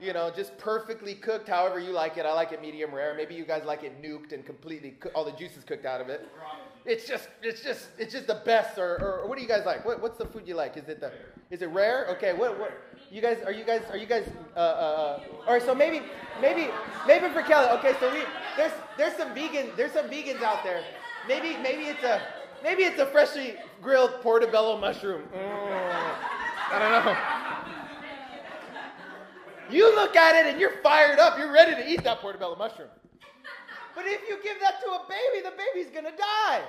you 0.00 0.12
know, 0.12 0.30
just 0.34 0.56
perfectly 0.58 1.14
cooked 1.14 1.48
however 1.48 1.78
you 1.78 1.92
like 1.92 2.16
it. 2.18 2.26
I 2.26 2.32
like 2.32 2.52
it 2.52 2.60
medium 2.60 2.92
rare. 2.92 3.14
Maybe 3.14 3.34
you 3.34 3.44
guys 3.44 3.64
like 3.64 3.84
it 3.84 4.02
nuked 4.02 4.32
and 4.32 4.44
completely 4.44 4.94
all 5.14 5.24
the 5.24 5.32
juices 5.32 5.64
cooked 5.64 5.86
out 5.86 6.00
of 6.00 6.08
it. 6.08 6.28
It's 6.84 7.06
just 7.06 7.28
it's 7.42 7.62
just 7.62 7.88
it's 7.98 8.12
just 8.12 8.26
the 8.26 8.42
best 8.44 8.76
or, 8.78 8.96
or, 8.96 9.20
or 9.20 9.28
what 9.28 9.36
do 9.36 9.42
you 9.42 9.48
guys 9.48 9.64
like? 9.64 9.84
What, 9.86 10.02
what's 10.02 10.18
the 10.18 10.26
food 10.26 10.42
you 10.46 10.54
like? 10.54 10.76
Is 10.76 10.88
it 10.88 11.00
the 11.00 11.12
is 11.50 11.62
it 11.62 11.70
rare? 11.70 12.06
Okay, 12.10 12.34
what 12.34 12.58
what 12.58 12.72
you 13.10 13.20
guys 13.20 13.38
are 13.44 13.52
you 13.52 13.64
guys 13.64 13.82
are 13.90 13.96
you 13.96 14.06
guys 14.06 14.28
uh, 14.56 14.58
uh, 14.58 14.62
uh, 14.62 15.20
all 15.46 15.52
right 15.52 15.62
so 15.62 15.74
maybe 15.74 16.02
maybe 16.40 16.68
maybe 17.06 17.28
for 17.28 17.42
kelly 17.42 17.68
okay 17.68 17.94
so 18.00 18.12
we 18.12 18.22
there's 18.56 18.72
there's 18.96 19.14
some 19.14 19.32
vegan 19.34 19.68
there's 19.76 19.92
some 19.92 20.06
vegans 20.06 20.42
out 20.42 20.64
there 20.64 20.82
maybe 21.28 21.56
maybe 21.62 21.84
it's 21.84 22.02
a 22.02 22.20
maybe 22.64 22.82
it's 22.82 22.98
a 22.98 23.06
freshly 23.06 23.54
grilled 23.80 24.20
portobello 24.20 24.80
mushroom 24.80 25.22
mm, 25.32 26.14
i 26.72 26.78
don't 26.78 26.90
know 26.90 27.33
you 29.70 29.94
look 29.94 30.16
at 30.16 30.36
it 30.36 30.50
and 30.50 30.60
you're 30.60 30.82
fired 30.82 31.18
up 31.18 31.38
you're 31.38 31.52
ready 31.52 31.74
to 31.74 31.88
eat 31.88 32.02
that 32.04 32.20
portobello 32.20 32.56
mushroom 32.56 32.88
but 33.94 34.04
if 34.06 34.20
you 34.28 34.36
give 34.42 34.60
that 34.60 34.80
to 34.80 34.86
a 34.90 35.00
baby 35.08 35.42
the 35.42 35.52
baby's 35.56 35.90
gonna 35.90 36.16
die 36.16 36.62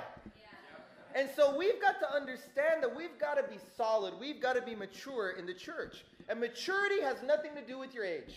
and 1.15 1.29
so 1.33 1.57
we've 1.57 1.81
got 1.81 1.97
to 2.01 2.13
understand 2.13 2.83
that 2.83 2.93
we've 2.93 3.17
got 3.17 3.35
to 3.35 3.43
be 3.43 3.57
solid. 3.77 4.13
We've 4.19 4.41
got 4.41 4.53
to 4.53 4.61
be 4.61 4.75
mature 4.75 5.31
in 5.39 5.45
the 5.45 5.53
church. 5.53 6.03
And 6.27 6.41
maturity 6.41 7.01
has 7.01 7.23
nothing 7.23 7.55
to 7.55 7.61
do 7.61 7.79
with 7.79 7.93
your 7.93 8.03
age. 8.03 8.35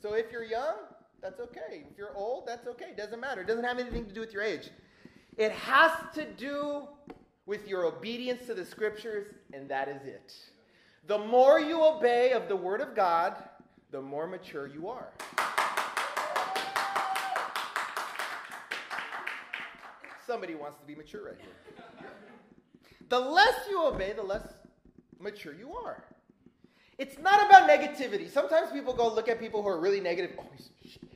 So 0.00 0.14
if 0.14 0.32
you're 0.32 0.42
young, 0.42 0.76
that's 1.20 1.38
okay. 1.38 1.84
If 1.90 1.98
you're 1.98 2.16
old, 2.16 2.46
that's 2.46 2.66
okay. 2.66 2.86
It 2.86 2.96
doesn't 2.96 3.20
matter. 3.20 3.42
It 3.42 3.46
doesn't 3.46 3.64
have 3.64 3.78
anything 3.78 4.06
to 4.06 4.14
do 4.14 4.20
with 4.20 4.32
your 4.32 4.42
age. 4.42 4.70
It 5.36 5.52
has 5.52 5.92
to 6.14 6.24
do 6.24 6.88
with 7.44 7.68
your 7.68 7.84
obedience 7.84 8.46
to 8.46 8.54
the 8.54 8.64
scriptures, 8.64 9.26
and 9.52 9.68
that 9.68 9.88
is 9.88 10.02
it. 10.06 10.34
The 11.06 11.18
more 11.18 11.60
you 11.60 11.84
obey 11.84 12.32
of 12.32 12.48
the 12.48 12.56
word 12.56 12.80
of 12.80 12.96
God, 12.96 13.36
the 13.92 14.00
more 14.00 14.26
mature 14.26 14.66
you 14.66 14.88
are. 14.88 15.08
Somebody 20.26 20.54
wants 20.54 20.78
to 20.80 20.86
be 20.86 20.94
mature 20.94 21.26
right 21.26 21.36
here. 21.38 22.08
The 23.10 23.20
less 23.20 23.66
you 23.68 23.84
obey, 23.84 24.14
the 24.14 24.22
less 24.22 24.48
mature 25.20 25.52
you 25.52 25.74
are. 25.74 26.02
It's 26.96 27.18
not 27.18 27.46
about 27.46 27.68
negativity. 27.68 28.30
Sometimes 28.30 28.70
people 28.72 28.94
go 28.94 29.12
look 29.12 29.28
at 29.28 29.38
people 29.38 29.62
who 29.62 29.68
are 29.68 29.80
really 29.80 30.00
negative. 30.00 30.38
Oh, 30.40 30.46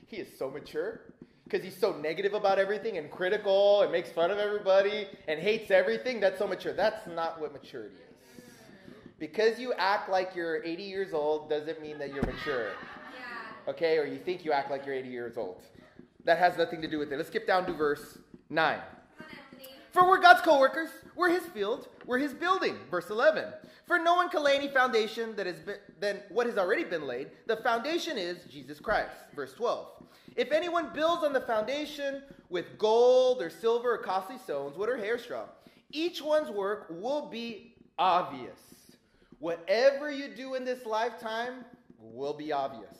he 0.05 0.17
is 0.17 0.27
so 0.37 0.51
mature 0.51 1.01
because 1.45 1.63
he's 1.63 1.77
so 1.77 1.93
negative 1.93 2.35
about 2.35 2.59
everything 2.59 2.97
and 2.97 3.09
critical 3.09 3.81
and 3.81 3.91
makes 3.91 4.11
fun 4.11 4.29
of 4.29 4.37
everybody 4.37 5.07
and 5.27 5.39
hates 5.39 5.71
everything. 5.71 6.19
That's 6.19 6.37
so 6.37 6.47
mature. 6.47 6.73
That's 6.73 7.07
not 7.07 7.41
what 7.41 7.53
maturity 7.53 7.95
is. 7.95 8.06
Because 9.19 9.59
you 9.59 9.73
act 9.73 10.09
like 10.09 10.35
you're 10.35 10.63
80 10.63 10.83
years 10.83 11.13
old 11.13 11.49
doesn't 11.49 11.81
mean 11.81 11.97
that 11.97 12.13
you're 12.13 12.25
mature. 12.25 12.71
Okay? 13.67 13.97
Or 13.97 14.05
you 14.05 14.17
think 14.17 14.45
you 14.45 14.51
act 14.51 14.69
like 14.69 14.85
you're 14.85 14.95
80 14.95 15.09
years 15.09 15.37
old. 15.37 15.61
That 16.23 16.37
has 16.37 16.57
nothing 16.57 16.81
to 16.81 16.87
do 16.87 16.99
with 16.99 17.11
it. 17.11 17.17
Let's 17.17 17.29
skip 17.29 17.47
down 17.47 17.65
to 17.65 17.73
verse 17.73 18.19
9. 18.49 18.79
For 19.91 20.07
we're 20.07 20.21
God's 20.21 20.41
co 20.41 20.59
workers, 20.59 20.89
we're 21.15 21.29
his 21.29 21.43
field, 21.47 21.87
we're 22.05 22.19
his 22.19 22.33
building. 22.33 22.75
Verse 22.91 23.09
11. 23.09 23.45
For 23.87 23.97
no 23.97 24.15
one 24.15 24.29
can 24.29 24.43
lay 24.43 24.55
any 24.55 24.67
foundation 24.67 25.35
that 25.37 25.47
has 25.47 25.59
been 25.59 25.77
than 25.99 26.19
what 26.29 26.45
has 26.45 26.57
already 26.57 26.83
been 26.83 27.07
laid. 27.07 27.29
The 27.47 27.55
foundation 27.57 28.17
is 28.17 28.43
Jesus 28.51 28.79
Christ. 28.79 29.15
Verse 29.33 29.53
12. 29.53 29.87
If 30.35 30.51
anyone 30.51 30.91
builds 30.93 31.23
on 31.23 31.33
the 31.33 31.41
foundation 31.41 32.21
with 32.49 32.77
gold 32.77 33.41
or 33.41 33.49
silver 33.49 33.93
or 33.93 33.97
costly 33.97 34.37
stones, 34.37 34.77
wood 34.77 34.89
or 34.89 34.97
hair 34.97 35.17
straw, 35.17 35.45
each 35.91 36.21
one's 36.21 36.51
work 36.51 36.87
will 36.89 37.27
be 37.29 37.73
obvious. 37.97 38.59
Whatever 39.39 40.11
you 40.11 40.29
do 40.29 40.55
in 40.55 40.65
this 40.65 40.85
lifetime 40.85 41.65
will 41.99 42.33
be 42.33 42.51
obvious. 42.51 42.97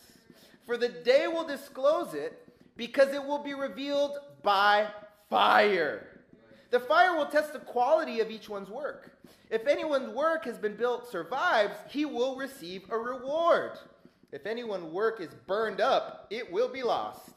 For 0.65 0.77
the 0.77 0.89
day 0.89 1.27
will 1.27 1.47
disclose 1.47 2.13
it 2.13 2.47
because 2.75 3.13
it 3.13 3.23
will 3.23 3.43
be 3.43 3.53
revealed 3.53 4.17
by 4.43 4.87
fire. 5.29 6.21
The 6.69 6.79
fire 6.79 7.15
will 7.15 7.25
test 7.25 7.53
the 7.53 7.59
quality 7.59 8.19
of 8.19 8.29
each 8.29 8.49
one's 8.49 8.69
work. 8.69 9.17
If 9.49 9.65
anyone's 9.65 10.13
work 10.13 10.43
has 10.45 10.57
been 10.57 10.75
built 10.75 11.09
survives, 11.09 11.75
he 11.89 12.05
will 12.05 12.35
receive 12.35 12.83
a 12.89 12.97
reward. 12.97 13.79
If 14.31 14.45
anyone's 14.45 14.91
work 14.91 15.21
is 15.21 15.33
burned 15.47 15.79
up, 15.79 16.27
it 16.29 16.51
will 16.51 16.67
be 16.67 16.83
lost. 16.83 17.29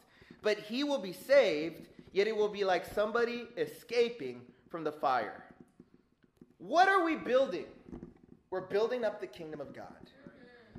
But 0.43 0.59
he 0.59 0.83
will 0.83 0.99
be 0.99 1.13
saved, 1.13 1.87
yet 2.13 2.27
it 2.27 2.37
will 2.37 2.49
be 2.49 2.65
like 2.65 2.85
somebody 2.85 3.47
escaping 3.57 4.43
from 4.69 4.83
the 4.83 4.93
fire. 4.93 5.45
What 6.59 6.89
are 6.89 7.05
we 7.05 7.15
building? 7.15 7.67
We're 8.51 8.63
building 8.63 9.05
up 9.05 9.21
the 9.21 9.29
kingdom 9.29 9.61
of 9.61 9.73
God. 9.73 10.11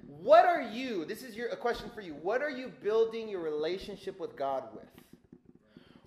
What 0.06 0.46
are 0.46 0.62
you? 0.62 1.06
This 1.06 1.24
is 1.24 1.36
your, 1.36 1.48
a 1.50 1.56
question 1.56 1.90
for 1.96 2.02
you. 2.02 2.14
What 2.16 2.42
are 2.42 2.50
you 2.50 2.68
building 2.84 3.30
your 3.30 3.40
relationship 3.40 4.20
with 4.20 4.36
God 4.36 4.64
with? 4.76 4.90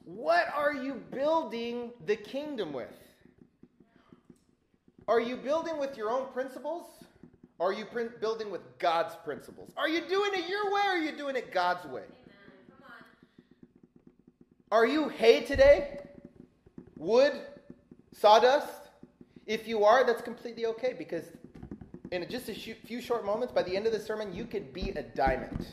What 0.05 0.47
are 0.55 0.75
you 0.75 1.03
building 1.11 1.91
the 2.05 2.17
kingdom 2.17 2.73
with? 2.75 2.93
Are 5.09 5.21
you 5.21 5.37
building 5.37 5.79
with 5.79 5.97
your 5.97 6.11
own 6.11 6.27
principles? 6.33 6.85
Are 7.59 7.73
you 7.73 7.87
pr- 7.87 8.19
building 8.21 8.51
with 8.51 8.61
God's 8.79 9.15
principles? 9.25 9.71
Are 9.77 9.89
you 9.89 10.03
doing 10.03 10.33
it 10.35 10.49
your 10.49 10.67
way 10.73 10.83
or 10.85 10.91
are 10.91 10.99
you 10.99 11.17
doing 11.17 11.35
it 11.35 11.51
God's 11.51 11.87
way? 11.87 12.03
Are 14.71 14.87
you 14.87 15.09
hay 15.09 15.41
today? 15.41 16.01
Wood? 16.99 17.33
Sawdust? 18.13 18.91
If 19.47 19.67
you 19.67 19.85
are, 19.85 20.05
that's 20.05 20.23
completely 20.23 20.67
okay 20.67 20.95
because 20.97 21.25
in 22.11 22.29
just 22.29 22.49
a 22.49 22.55
few 22.55 23.01
short 23.01 23.25
moments, 23.25 23.53
by 23.53 23.63
the 23.63 23.77
end 23.77 23.87
of 23.87 23.93
the 23.93 24.01
sermon, 24.01 24.35
you 24.35 24.45
could 24.45 24.73
be 24.73 24.91
a 24.91 25.03
diamond. 25.03 25.67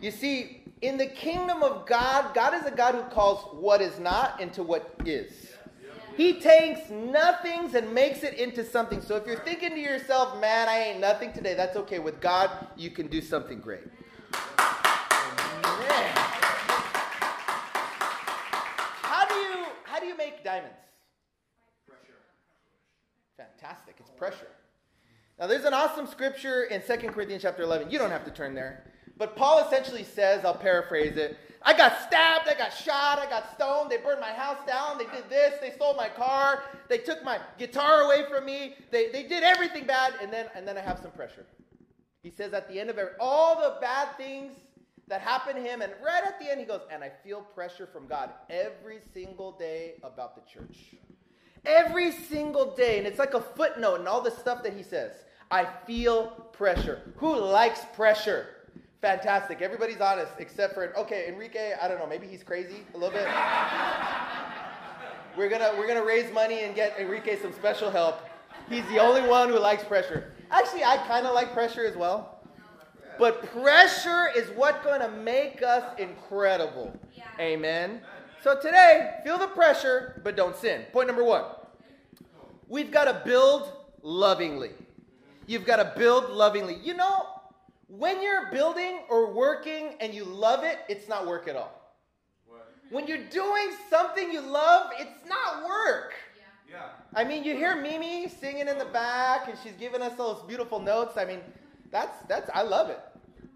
You 0.00 0.10
see, 0.10 0.62
in 0.82 0.96
the 0.96 1.06
kingdom 1.06 1.62
of 1.62 1.86
God, 1.86 2.34
God 2.34 2.54
is 2.54 2.64
a 2.64 2.70
God 2.70 2.94
who 2.94 3.02
calls 3.04 3.40
what 3.60 3.80
is 3.80 3.98
not 3.98 4.40
into 4.40 4.62
what 4.62 4.94
is. 5.04 5.54
He 6.16 6.40
takes 6.40 6.90
nothings 6.90 7.74
and 7.74 7.94
makes 7.94 8.22
it 8.24 8.34
into 8.34 8.64
something. 8.64 9.00
So 9.00 9.16
if 9.16 9.26
you're 9.26 9.38
thinking 9.40 9.70
to 9.70 9.80
yourself, 9.80 10.40
man, 10.40 10.68
I 10.68 10.78
ain't 10.78 11.00
nothing 11.00 11.32
today, 11.32 11.54
that's 11.54 11.76
okay. 11.76 12.00
With 12.00 12.20
God, 12.20 12.50
you 12.76 12.90
can 12.90 13.06
do 13.06 13.20
something 13.20 13.60
great. 13.60 13.84
Amen. 14.58 16.10
How 19.02 19.26
do 19.28 19.34
you 19.34 19.64
how 19.84 20.00
do 20.00 20.06
you 20.06 20.16
make 20.16 20.42
diamonds? 20.42 20.76
Pressure. 21.86 22.18
Fantastic. 23.36 23.94
It's 24.00 24.10
pressure. 24.10 24.48
Now 25.38 25.46
there's 25.46 25.64
an 25.64 25.74
awesome 25.74 26.06
scripture 26.06 26.64
in 26.64 26.82
2 26.82 27.08
Corinthians 27.08 27.42
chapter 27.42 27.62
11. 27.62 27.90
You 27.90 27.98
don't 27.98 28.10
have 28.10 28.24
to 28.24 28.30
turn 28.30 28.54
there. 28.54 28.84
But 29.16 29.36
Paul 29.36 29.64
essentially 29.66 30.04
says, 30.04 30.44
I'll 30.44 30.54
paraphrase 30.54 31.16
it, 31.16 31.36
I 31.62 31.76
got 31.76 32.00
stabbed, 32.02 32.48
I 32.48 32.54
got 32.54 32.72
shot, 32.72 33.18
I 33.18 33.28
got 33.28 33.52
stoned, 33.54 33.90
they 33.90 33.96
burned 33.96 34.20
my 34.20 34.32
house 34.32 34.58
down, 34.64 34.96
they 34.96 35.06
did 35.06 35.28
this, 35.28 35.54
they 35.60 35.72
stole 35.72 35.94
my 35.94 36.08
car, 36.08 36.62
they 36.88 36.98
took 36.98 37.24
my 37.24 37.40
guitar 37.58 38.02
away 38.02 38.24
from 38.30 38.46
me, 38.46 38.76
they, 38.92 39.10
they 39.10 39.24
did 39.24 39.42
everything 39.42 39.84
bad, 39.84 40.14
and 40.22 40.32
then, 40.32 40.46
and 40.54 40.66
then 40.66 40.78
I 40.78 40.82
have 40.82 41.00
some 41.00 41.10
pressure. 41.10 41.46
He 42.22 42.30
says 42.30 42.52
at 42.52 42.68
the 42.68 42.78
end 42.78 42.90
of 42.90 42.98
every, 42.98 43.14
all 43.18 43.56
the 43.56 43.80
bad 43.80 44.16
things 44.16 44.52
that 45.08 45.20
happened 45.20 45.56
to 45.56 45.62
him, 45.62 45.82
and 45.82 45.92
right 46.04 46.22
at 46.24 46.38
the 46.38 46.48
end 46.48 46.60
he 46.60 46.66
goes, 46.66 46.82
and 46.92 47.02
I 47.02 47.10
feel 47.24 47.40
pressure 47.40 47.88
from 47.92 48.06
God 48.06 48.30
every 48.48 49.00
single 49.12 49.52
day 49.52 49.94
about 50.04 50.36
the 50.36 50.42
church. 50.48 50.94
Every 51.66 52.12
single 52.12 52.76
day, 52.76 52.98
and 52.98 53.06
it's 53.06 53.18
like 53.18 53.34
a 53.34 53.40
footnote 53.40 54.00
in 54.00 54.06
all 54.06 54.20
the 54.20 54.30
stuff 54.30 54.62
that 54.62 54.74
he 54.74 54.84
says. 54.84 55.12
I 55.50 55.66
feel 55.86 56.26
pressure. 56.52 57.12
Who 57.16 57.36
likes 57.36 57.80
pressure? 57.94 58.46
Fantastic. 59.00 59.62
Everybody's 59.62 60.00
honest 60.00 60.32
except 60.38 60.74
for 60.74 60.96
okay, 60.98 61.28
Enrique. 61.28 61.74
I 61.80 61.88
don't 61.88 61.98
know. 61.98 62.06
Maybe 62.06 62.26
he's 62.26 62.42
crazy 62.42 62.84
a 62.94 62.98
little 62.98 63.14
bit. 63.14 63.26
we're 65.36 65.48
gonna 65.48 65.72
we're 65.78 65.86
gonna 65.86 66.04
raise 66.04 66.32
money 66.32 66.60
and 66.60 66.74
get 66.74 66.98
Enrique 66.98 67.40
some 67.40 67.52
special 67.52 67.90
help. 67.90 68.20
He's 68.68 68.86
the 68.88 68.98
only 68.98 69.22
one 69.22 69.48
who 69.48 69.58
likes 69.58 69.84
pressure. 69.84 70.32
Actually, 70.50 70.84
I 70.84 70.96
kind 71.06 71.26
of 71.26 71.34
like 71.34 71.52
pressure 71.52 71.86
as 71.86 71.96
well. 71.96 72.40
But 73.18 73.50
pressure 73.52 74.28
is 74.36 74.48
what's 74.50 74.84
going 74.84 75.00
to 75.00 75.08
make 75.08 75.62
us 75.62 75.84
incredible. 75.98 76.96
Yeah. 77.16 77.24
Amen. 77.40 78.00
So 78.42 78.54
today, 78.54 79.16
feel 79.24 79.38
the 79.38 79.48
pressure, 79.48 80.20
but 80.22 80.36
don't 80.36 80.56
sin. 80.56 80.82
Point 80.92 81.08
number 81.08 81.24
one. 81.24 81.44
We've 82.68 82.92
got 82.92 83.04
to 83.04 83.22
build 83.24 83.72
lovingly. 84.02 84.70
You've 85.48 85.64
got 85.64 85.76
to 85.76 85.98
build 85.98 86.28
lovingly. 86.30 86.76
You 86.82 86.92
know, 86.94 87.26
When 87.88 88.22
you're 88.22 88.50
building 88.52 89.00
or 89.08 89.32
working 89.32 89.94
and 89.98 90.12
you 90.12 90.24
love 90.24 90.62
it, 90.62 90.78
it's 90.90 91.08
not 91.08 91.26
work 91.26 91.48
at 91.48 91.56
all. 91.56 91.72
What? 92.46 92.68
When 92.90 93.06
you're 93.06 93.26
doing 93.30 93.70
something 93.88 94.30
you 94.30 94.42
love, 94.42 94.90
it's 94.98 95.26
not 95.26 95.64
work. 95.66 96.12
Yeah. 96.68 96.74
yeah. 96.74 96.88
I 97.14 97.24
mean, 97.24 97.44
you 97.44 97.56
hear 97.56 97.76
Mimi 97.76 98.28
singing 98.28 98.68
in 98.68 98.76
the 98.76 98.84
back, 98.84 99.48
and 99.48 99.56
she's 99.62 99.72
giving 99.72 100.02
us 100.02 100.14
those 100.18 100.42
beautiful 100.42 100.80
notes. 100.80 101.16
I 101.16 101.24
mean, 101.24 101.40
that's 101.90 102.20
that's 102.28 102.50
I 102.52 102.60
love 102.60 102.90
it. 102.90 103.00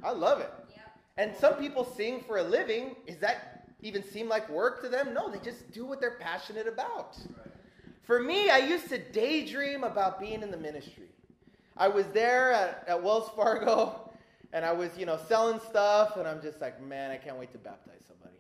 I 0.03 0.13
love 0.13 0.41
it. 0.41 0.51
Yeah. 0.71 0.77
And 1.19 1.37
some 1.37 1.55
people 1.57 1.85
sing 1.85 2.25
for 2.27 2.39
a 2.39 2.43
living. 2.43 2.97
Is 3.07 3.19
that 3.19 3.67
even 3.83 4.03
seem 4.03 4.31
like 4.31 4.49
work 4.49 4.81
to 4.83 4.89
them? 4.89 5.13
No, 5.13 5.31
they 5.31 5.41
just 5.41 5.71
do 5.73 5.85
what 5.85 6.01
they're 6.01 6.19
passionate 6.19 6.67
about. 6.67 7.19
Right. 7.19 7.53
For 8.01 8.19
me, 8.23 8.49
I 8.49 8.59
used 8.59 8.89
to 8.89 8.99
daydream 8.99 9.85
about 9.85 10.19
being 10.19 10.43
in 10.43 10.51
the 10.51 10.57
ministry. 10.57 11.11
I 11.83 11.89
was 11.89 12.07
there 12.15 12.53
at, 12.53 12.85
at 12.87 13.03
Wells 13.03 13.29
Fargo, 13.35 14.09
and 14.53 14.65
I 14.65 14.71
was, 14.71 14.97
you 14.97 15.05
know, 15.05 15.19
selling 15.27 15.59
stuff, 15.69 16.17
and 16.17 16.29
I'm 16.29 16.41
just 16.41 16.61
like, 16.61 16.81
man, 16.81 17.11
I 17.11 17.17
can't 17.17 17.37
wait 17.37 17.51
to 17.51 17.59
baptize 17.59 18.05
somebody. 18.07 18.37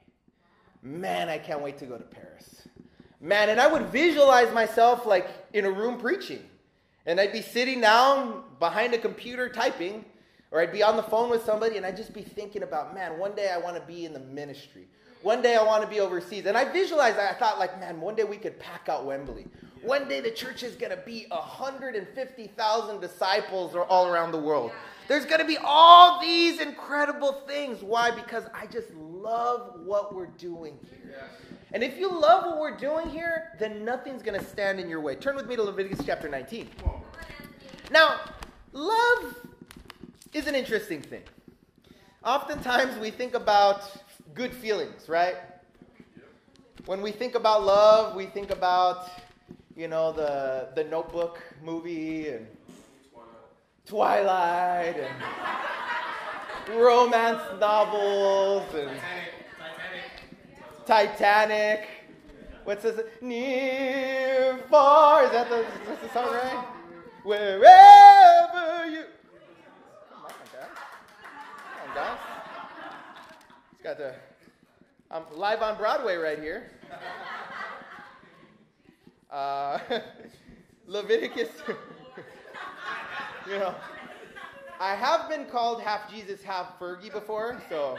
Man, 0.81 1.29
I 1.29 1.39
can't 1.39 1.61
wait 1.61 1.77
to 1.79 1.87
go 1.87 1.99
to 1.99 2.05
Paris. 2.05 2.69
Man, 3.21 3.49
and 3.49 3.61
I 3.61 3.67
would 3.67 3.87
visualize 3.87 4.55
myself 4.55 5.07
like 5.07 5.29
in 5.55 5.65
a 5.65 5.71
room 5.73 5.99
preaching. 5.99 6.39
And 7.05 7.19
I'd 7.19 7.33
be 7.33 7.43
sitting 7.43 7.81
down 7.81 8.45
behind 8.61 8.95
a 8.95 8.99
computer 8.99 9.49
typing, 9.49 10.05
or 10.53 10.61
I'd 10.61 10.71
be 10.71 10.85
on 10.85 10.97
the 10.97 11.03
phone 11.03 11.29
with 11.29 11.45
somebody, 11.45 11.79
and 11.79 11.85
I'd 11.85 11.97
just 11.97 12.15
be 12.15 12.23
thinking 12.23 12.63
about, 12.63 12.95
man, 12.95 13.19
one 13.19 13.35
day 13.35 13.51
I 13.51 13.59
want 13.59 13.75
to 13.75 13.83
be 13.83 14.05
in 14.05 14.13
the 14.13 14.21
ministry. 14.21 14.87
One 15.23 15.41
day 15.41 15.57
I 15.57 15.63
want 15.63 15.83
to 15.83 15.89
be 15.89 16.01
overseas. 16.01 16.47
And 16.47 16.57
I 16.57 16.71
visualized, 16.73 17.19
I 17.19 17.33
thought, 17.35 17.59
like, 17.59 17.79
man, 17.79 18.01
one 18.01 18.15
day 18.15 18.25
we 18.25 18.37
could 18.37 18.59
pack 18.59 18.89
out 18.89 19.05
Wembley. 19.05 19.47
One 19.83 20.09
day 20.09 20.21
the 20.21 20.31
church 20.31 20.63
is 20.63 20.77
going 20.77 20.91
to 20.91 21.03
be 21.05 21.27
150,000 21.29 23.01
disciples 23.01 23.75
all 23.75 24.09
around 24.09 24.33
the 24.33 24.39
world. 24.39 24.73
There's 25.09 25.25
going 25.25 25.41
to 25.41 25.47
be 25.47 25.59
all 25.63 26.21
these 26.21 26.61
incredible 26.61 27.43
things. 27.47 27.83
Why? 27.83 28.11
Because 28.11 28.45
I 28.55 28.67
just 28.67 28.93
love 28.95 29.81
what 29.85 30.15
we're 30.15 30.27
doing 30.27 30.79
here. 30.91 31.29
And 31.73 31.83
if 31.83 31.99
you 31.99 32.09
love 32.09 32.45
what 32.45 32.61
we're 32.61 32.77
doing 32.77 33.09
here, 33.09 33.53
then 33.59 33.85
nothing's 33.85 34.23
going 34.23 34.39
to 34.39 34.47
stand 34.47 34.79
in 34.79 34.89
your 34.89 35.01
way. 35.01 35.17
Turn 35.17 35.35
with 35.35 35.49
me 35.49 35.57
to 35.57 35.63
Leviticus 35.63 36.05
chapter 36.05 36.29
19. 36.29 36.69
Now, 37.91 38.21
love 38.73 39.37
is 40.33 40.47
an 40.47 40.55
interesting 40.55 41.03
thing. 41.03 41.23
Oftentimes 42.25 42.99
we 42.99 43.11
think 43.11 43.35
about 43.35 43.83
good 44.35 44.53
feelings, 44.53 45.09
right? 45.09 45.37
When 46.87 47.03
we 47.03 47.13
think 47.13 47.35
about 47.35 47.65
love, 47.65 48.17
we 48.17 48.27
think 48.27 48.51
about, 48.51 49.09
you 49.77 49.89
know, 49.89 50.13
the, 50.13 50.69
the 50.75 50.85
notebook 50.85 51.43
movie 51.63 52.29
and 52.29 52.47
Twilight 53.87 54.97
and 54.97 55.15
romance 56.77 57.43
novels 57.61 58.65
and 58.75 58.91
Titanic. 60.87 61.89
What's 62.65 62.85
this? 62.85 63.01
Near, 63.21 64.59
far. 64.71 65.25
Is 65.25 65.33
that 65.33 65.49
the, 65.49 65.61
is 65.61 65.99
the 66.03 66.09
song, 66.13 66.33
right? 66.33 66.65
Wherever 67.25 68.87
you. 68.89 69.05
Come 70.11 70.25
on, 70.25 70.31
guys. 70.53 70.69
Come 71.85 71.91
on, 71.91 71.95
guys. 71.97 72.32
Got 73.83 73.99
the. 73.99 74.15
I'm 75.11 75.25
live 75.35 75.61
on 75.61 75.77
Broadway 75.77 76.15
right 76.15 76.39
here. 76.39 76.71
Uh, 79.29 79.81
Leviticus. 80.87 81.49
you 83.49 83.59
know, 83.59 83.75
I 84.79 84.95
have 84.95 85.29
been 85.29 85.47
called 85.47 85.83
half 85.83 86.09
Jesus, 86.09 86.45
half 86.45 86.79
Fergie 86.79 87.13
before, 87.13 87.61
so. 87.69 87.99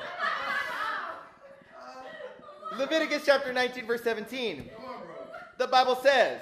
Leviticus 2.78 3.24
chapter 3.26 3.52
19, 3.52 3.86
verse 3.86 4.04
17. 4.04 4.70
The 5.58 5.68
Bible 5.68 5.96
says, 5.96 6.40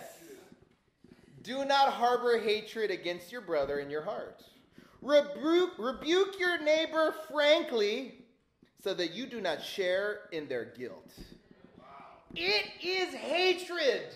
Do 1.41 1.65
not 1.65 1.93
harbor 1.93 2.37
hatred 2.37 2.91
against 2.91 3.31
your 3.31 3.41
brother 3.41 3.79
in 3.79 3.89
your 3.89 4.03
heart. 4.03 4.43
Rebuke, 5.01 5.71
rebuke 5.79 6.39
your 6.39 6.61
neighbor 6.61 7.15
frankly 7.31 8.20
so 8.83 8.93
that 8.93 9.13
you 9.13 9.25
do 9.25 9.41
not 9.41 9.61
share 9.63 10.21
in 10.31 10.47
their 10.47 10.65
guilt. 10.65 11.11
It 12.33 12.65
is 12.81 13.13
hatred 13.13 14.15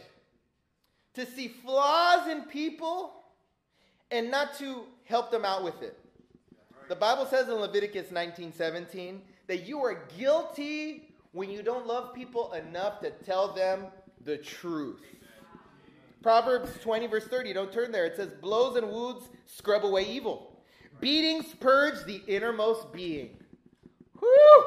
to 1.14 1.26
see 1.26 1.48
flaws 1.48 2.28
in 2.28 2.44
people 2.44 3.14
and 4.12 4.32
not 4.32 4.58
to 4.58 4.84
help 5.04 5.32
them 5.32 5.46
out 5.46 5.64
with 5.64 5.82
it. 5.82 5.98
The 6.88 6.96
Bible 6.96 7.26
says 7.26 7.48
in 7.48 7.56
Leviticus 7.56 8.12
19:17 8.12 9.22
that 9.48 9.66
you 9.68 9.84
are 9.84 10.08
guilty 10.18 11.14
when 11.32 11.50
you 11.50 11.62
don't 11.62 11.86
love 11.86 12.14
people 12.14 12.54
enough 12.54 13.02
to 13.02 13.12
tell 13.12 13.54
them 13.54 13.88
the 14.22 14.38
truth. 14.38 15.02
Proverbs 16.22 16.72
20 16.82 17.08
verse 17.08 17.28
30, 17.28 17.54
don't 17.54 17.72
turn 17.72 17.92
there. 17.92 18.06
It 18.06 18.16
says 18.16 18.32
blows 18.42 18.78
and 18.78 18.90
wounds 18.90 19.30
scrub 19.46 19.86
away 19.86 20.06
evil. 20.06 20.54
Beatings 21.00 21.54
purge 21.60 22.04
the 22.06 22.22
innermost 22.28 22.92
being. 22.94 23.38
Whew! 24.20 24.64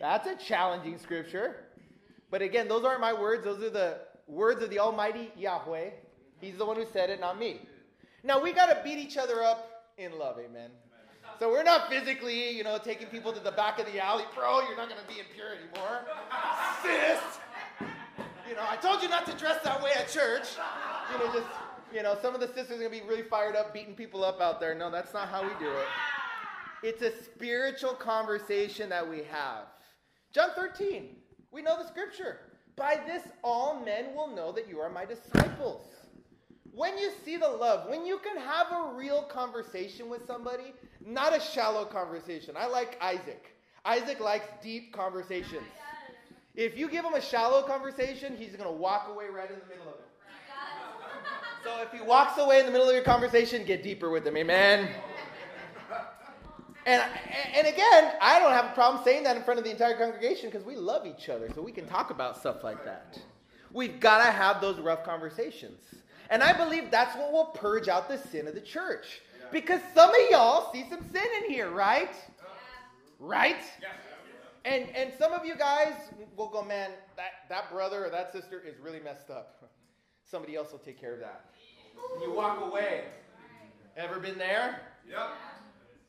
That's 0.00 0.26
a 0.26 0.36
challenging 0.36 0.98
scripture. 0.98 1.56
But 2.30 2.42
again, 2.42 2.66
those 2.68 2.84
aren't 2.84 3.00
my 3.00 3.12
words. 3.12 3.44
Those 3.44 3.62
are 3.62 3.70
the 3.70 3.98
words 4.26 4.62
of 4.62 4.70
the 4.70 4.78
Almighty 4.78 5.30
Yahweh. 5.36 5.90
He's 6.40 6.56
the 6.56 6.64
one 6.64 6.76
who 6.76 6.86
said 6.92 7.10
it, 7.10 7.20
not 7.20 7.38
me. 7.38 7.60
Now, 8.24 8.42
we 8.42 8.52
got 8.52 8.66
to 8.66 8.80
beat 8.82 8.98
each 8.98 9.16
other 9.16 9.42
up 9.42 9.92
in 9.98 10.18
love, 10.18 10.38
amen. 10.38 10.70
So 11.38 11.50
we're 11.50 11.62
not 11.62 11.88
physically, 11.88 12.50
you 12.56 12.62
know, 12.62 12.78
taking 12.78 13.08
people 13.08 13.32
to 13.32 13.40
the 13.40 13.52
back 13.52 13.78
of 13.78 13.86
the 13.86 13.98
alley. 13.98 14.24
Bro, 14.34 14.60
you're 14.62 14.76
not 14.76 14.88
going 14.88 15.00
to 15.00 15.08
be 15.08 15.20
impure 15.20 15.48
anymore. 15.48 16.04
Sis! 16.82 17.20
You 18.48 18.54
know, 18.54 18.64
I 18.68 18.76
told 18.76 19.02
you 19.02 19.08
not 19.08 19.26
to 19.26 19.32
dress 19.36 19.62
that 19.64 19.82
way 19.82 19.90
at 19.96 20.08
church. 20.08 20.48
You 21.12 21.18
know, 21.18 21.32
just, 21.32 21.48
you 21.94 22.02
know, 22.02 22.16
some 22.20 22.34
of 22.34 22.40
the 22.40 22.48
sisters 22.48 22.72
are 22.72 22.88
going 22.88 22.92
to 22.92 23.00
be 23.00 23.06
really 23.08 23.22
fired 23.22 23.56
up, 23.56 23.72
beating 23.72 23.94
people 23.94 24.24
up 24.24 24.40
out 24.40 24.60
there. 24.60 24.74
No, 24.74 24.90
that's 24.90 25.14
not 25.14 25.28
how 25.28 25.42
we 25.42 25.50
do 25.58 25.70
it. 25.70 25.86
It's 26.82 27.02
a 27.02 27.12
spiritual 27.24 27.92
conversation 27.92 28.88
that 28.88 29.08
we 29.08 29.18
have. 29.30 29.66
John 30.32 30.50
13, 30.56 31.16
we 31.52 31.62
know 31.62 31.80
the 31.80 31.86
scripture. 31.86 32.38
By 32.76 33.00
this, 33.06 33.22
all 33.44 33.82
men 33.84 34.14
will 34.14 34.34
know 34.34 34.50
that 34.52 34.68
you 34.68 34.80
are 34.80 34.90
my 34.90 35.04
disciples. 35.04 35.86
When 36.74 36.96
you 36.96 37.10
see 37.24 37.36
the 37.36 37.48
love, 37.48 37.88
when 37.88 38.06
you 38.06 38.18
can 38.18 38.38
have 38.38 38.66
a 38.72 38.94
real 38.94 39.22
conversation 39.24 40.08
with 40.08 40.26
somebody, 40.26 40.72
not 41.04 41.36
a 41.36 41.40
shallow 41.40 41.84
conversation. 41.84 42.54
I 42.58 42.66
like 42.66 42.98
Isaac. 43.00 43.54
Isaac 43.84 44.20
likes 44.20 44.46
deep 44.62 44.92
conversations. 44.92 45.66
If 46.54 46.76
you 46.76 46.88
give 46.88 47.04
him 47.04 47.14
a 47.14 47.20
shallow 47.20 47.62
conversation, 47.62 48.36
he's 48.36 48.56
going 48.56 48.68
to 48.68 48.74
walk 48.74 49.08
away 49.08 49.26
right 49.26 49.50
in 49.50 49.58
the 49.58 49.66
middle 49.66 49.88
of 49.88 49.94
it. 49.94 50.08
So 51.64 51.80
if 51.82 51.92
he 51.92 52.04
walks 52.04 52.38
away 52.38 52.58
in 52.58 52.66
the 52.66 52.72
middle 52.72 52.88
of 52.88 52.94
your 52.94 53.04
conversation, 53.04 53.64
get 53.64 53.82
deeper 53.82 54.10
with 54.10 54.26
him. 54.26 54.36
Amen. 54.36 54.88
And, 56.84 57.02
and 57.54 57.66
again, 57.66 58.12
I 58.20 58.38
don't 58.40 58.52
have 58.52 58.66
a 58.66 58.74
problem 58.74 59.04
saying 59.04 59.22
that 59.24 59.36
in 59.36 59.44
front 59.44 59.58
of 59.58 59.64
the 59.64 59.70
entire 59.70 59.96
congregation 59.96 60.50
because 60.50 60.66
we 60.66 60.74
love 60.74 61.06
each 61.06 61.28
other, 61.28 61.48
so 61.54 61.62
we 61.62 61.72
can 61.72 61.86
talk 61.86 62.10
about 62.10 62.36
stuff 62.36 62.64
like 62.64 62.84
that. 62.84 63.18
We've 63.72 64.00
got 64.00 64.24
to 64.24 64.30
have 64.30 64.60
those 64.60 64.78
rough 64.80 65.04
conversations. 65.04 65.80
And 66.28 66.42
I 66.42 66.52
believe 66.52 66.90
that's 66.90 67.16
what 67.16 67.32
will 67.32 67.46
purge 67.46 67.88
out 67.88 68.08
the 68.08 68.18
sin 68.18 68.48
of 68.48 68.54
the 68.54 68.60
church. 68.60 69.20
Because 69.50 69.80
some 69.94 70.10
of 70.10 70.30
y'all 70.30 70.72
see 70.72 70.86
some 70.88 71.04
sin 71.12 71.26
in 71.42 71.50
here, 71.50 71.70
right? 71.70 72.14
Right? 73.18 73.62
And 74.64 74.88
and 74.94 75.12
some 75.18 75.32
of 75.32 75.44
you 75.44 75.56
guys 75.56 75.92
will 76.36 76.48
go, 76.48 76.64
man, 76.64 76.90
that, 77.16 77.32
that 77.48 77.70
brother 77.70 78.06
or 78.06 78.10
that 78.10 78.32
sister 78.32 78.62
is 78.66 78.78
really 78.78 79.00
messed 79.00 79.28
up. 79.28 79.70
Somebody 80.24 80.56
else 80.56 80.72
will 80.72 80.78
take 80.78 80.98
care 80.98 81.12
of 81.12 81.20
that. 81.20 81.44
You 82.22 82.32
walk 82.32 82.62
away. 82.62 83.04
Ever 83.96 84.18
been 84.18 84.38
there? 84.38 84.80
Yep. 85.08 85.28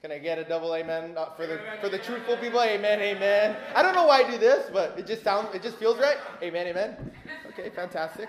Can 0.04 0.12
I 0.12 0.18
get 0.18 0.38
a 0.38 0.44
double 0.44 0.76
amen 0.76 1.14
uh, 1.16 1.30
for 1.30 1.48
the 1.48 1.62
for 1.80 1.88
the 1.88 1.98
truthful 1.98 2.36
people? 2.36 2.62
Amen, 2.62 3.00
amen. 3.00 3.56
I 3.74 3.82
don't 3.82 3.96
know 3.96 4.06
why 4.06 4.18
I 4.18 4.30
do 4.30 4.38
this, 4.38 4.70
but 4.70 5.00
it 5.00 5.08
just 5.08 5.24
sounds, 5.24 5.56
it 5.56 5.64
just 5.64 5.78
feels 5.78 5.98
right. 5.98 6.18
Amen, 6.42 6.68
amen. 6.68 7.10
Okay, 7.48 7.70
fantastic. 7.70 8.28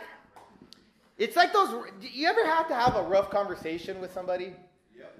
It's 1.18 1.34
like 1.34 1.52
those. 1.52 1.70
Do 2.00 2.06
you 2.06 2.28
ever 2.28 2.46
have 2.46 2.68
to 2.68 2.76
have 2.76 2.94
a 2.94 3.02
rough 3.02 3.28
conversation 3.28 4.00
with 4.00 4.12
somebody? 4.12 4.54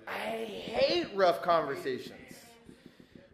I 0.07 0.45
hate 0.45 1.09
rough 1.17 1.43
conversations. 1.43 2.37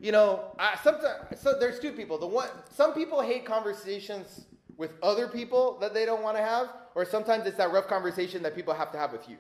You 0.01 0.13
know, 0.13 0.55
I, 0.59 0.79
sometimes 0.83 1.39
so 1.43 1.59
there's 1.61 1.79
two 1.79 1.93
people. 1.93 2.17
The 2.17 2.27
one, 2.27 2.49
some 2.71 2.95
people 2.95 3.21
hate 3.21 3.45
conversations 3.45 4.47
with 4.79 4.95
other 5.03 5.29
people 5.29 5.77
that 5.81 5.93
they 5.93 6.07
don't 6.07 6.23
want 6.23 6.39
to 6.39 6.43
have, 6.43 6.71
or 6.95 7.05
sometimes 7.05 7.45
it's 7.45 7.59
that 7.59 7.71
rough 7.71 7.87
conversation 7.87 8.43
that 8.45 8.55
people 8.55 8.73
have 8.73 8.91
to 8.93 8.99
have 8.99 9.13
with 9.13 9.29
you 9.29 9.37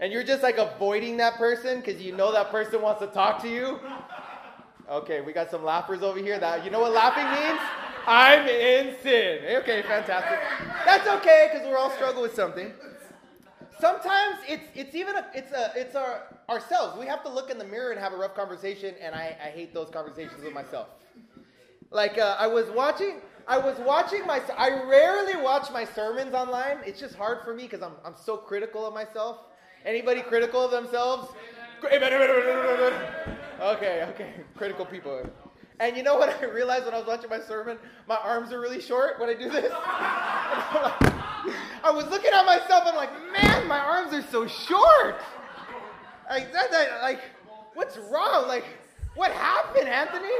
and 0.00 0.12
you're 0.12 0.24
just 0.24 0.42
like 0.42 0.58
avoiding 0.58 1.16
that 1.18 1.34
person 1.36 1.80
because 1.80 2.00
you 2.02 2.12
know 2.14 2.32
that 2.32 2.50
person 2.50 2.82
wants 2.82 3.00
to 3.00 3.06
talk 3.08 3.40
to 3.42 3.48
you. 3.48 3.78
Okay, 4.90 5.20
we 5.20 5.32
got 5.32 5.50
some 5.50 5.64
laughers 5.64 6.02
over 6.02 6.18
here. 6.18 6.38
That 6.38 6.64
you 6.64 6.70
know 6.70 6.80
what 6.80 6.92
laughing 6.92 7.24
means? 7.24 7.60
I'm 8.06 8.46
in 8.48 8.96
sin. 9.02 9.40
Okay, 9.62 9.82
fantastic. 9.82 10.38
That's 10.84 11.06
okay 11.08 11.50
because 11.52 11.66
we're 11.68 11.78
all 11.78 11.90
struggle 11.90 12.22
with 12.22 12.34
something. 12.34 12.72
sometimes 13.80 14.36
it's 14.48 14.64
it's 14.74 14.94
even 14.94 15.16
a, 15.16 15.26
it's 15.34 15.52
a 15.52 15.72
it's 15.76 15.94
our 15.94 16.22
ourselves. 16.48 16.98
We 16.98 17.06
have 17.06 17.22
to 17.24 17.28
look 17.30 17.50
in 17.50 17.58
the 17.58 17.64
mirror 17.64 17.90
and 17.92 18.00
have 18.00 18.12
a 18.12 18.16
rough 18.16 18.34
conversation, 18.34 18.94
and 19.00 19.14
I, 19.14 19.36
I 19.42 19.48
hate 19.50 19.72
those 19.74 19.90
conversations 19.90 20.42
with 20.42 20.52
myself. 20.52 20.88
Like 21.90 22.18
uh, 22.18 22.36
I 22.38 22.46
was 22.46 22.66
watching, 22.70 23.16
I 23.46 23.58
was 23.58 23.78
watching 23.78 24.26
my. 24.26 24.40
I 24.56 24.70
rarely 24.84 25.36
watch 25.42 25.70
my 25.72 25.84
sermons 25.84 26.34
online. 26.34 26.78
It's 26.86 27.00
just 27.00 27.14
hard 27.14 27.44
for 27.44 27.54
me 27.54 27.64
because 27.64 27.82
I'm 27.82 27.92
I'm 28.04 28.14
so 28.16 28.36
critical 28.36 28.86
of 28.86 28.94
myself. 28.94 29.38
Anybody 29.84 30.22
critical 30.22 30.64
of 30.64 30.70
themselves? 30.70 31.28
Okay, 33.60 34.04
okay, 34.10 34.34
critical 34.56 34.86
people. 34.86 35.28
And 35.80 35.96
you 35.96 36.02
know 36.02 36.16
what 36.16 36.28
I 36.40 36.46
realized 36.46 36.84
when 36.84 36.94
I 36.94 36.98
was 36.98 37.06
watching 37.06 37.28
my 37.28 37.40
sermon? 37.40 37.78
My 38.06 38.16
arms 38.16 38.52
are 38.52 38.60
really 38.60 38.80
short 38.80 39.18
when 39.18 39.28
I 39.28 39.34
do 39.34 39.50
this. 39.50 39.72
I 41.84 41.90
was 41.92 42.06
looking 42.06 42.30
at 42.32 42.46
myself. 42.46 42.84
I'm 42.86 42.94
like, 42.94 43.10
man, 43.32 43.66
my 43.66 43.80
arms 43.80 44.12
are 44.14 44.22
so 44.30 44.46
short. 44.46 45.16
Like, 46.30 46.52
that, 46.52 46.70
that, 46.70 47.02
like, 47.02 47.20
what's 47.74 47.98
wrong? 47.98 48.46
Like, 48.46 48.64
what 49.16 49.32
happened, 49.32 49.88
Anthony? 49.88 50.30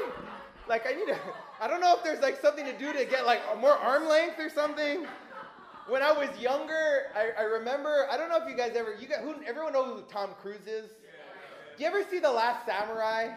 Like, 0.69 0.87
I 0.87 0.93
need 0.93 1.07
to. 1.07 1.19
I 1.61 1.67
don't 1.69 1.81
know 1.81 1.95
if 1.97 2.05
there's 2.05 2.21
like 2.21 2.41
something 2.41 2.65
to 2.65 2.77
do 2.79 2.93
to 2.93 3.05
get 3.05 3.27
like 3.27 3.41
more 3.61 3.73
arm 3.73 4.09
length 4.09 4.39
or 4.39 4.49
something. 4.49 5.07
When 5.89 6.03
I 6.03 6.13
was 6.13 6.29
younger, 6.39 7.07
I, 7.15 7.43
I 7.43 7.45
remember. 7.45 8.07
I 8.11 8.17
don't 8.17 8.29
know 8.29 8.39
if 8.41 8.49
you 8.49 8.57
guys 8.57 8.73
ever. 8.77 8.95
You 9.01 9.09
got 9.09 9.21
who? 9.21 9.35
Everyone 9.47 9.73
knows 9.73 10.01
who 10.01 10.03
Tom 10.13 10.31
Cruise 10.41 10.67
is. 10.67 10.91
Do 11.77 11.83
you 11.83 11.87
ever 11.89 12.05
see 12.09 12.19
The 12.19 12.31
Last 12.31 12.67
Samurai? 12.67 13.35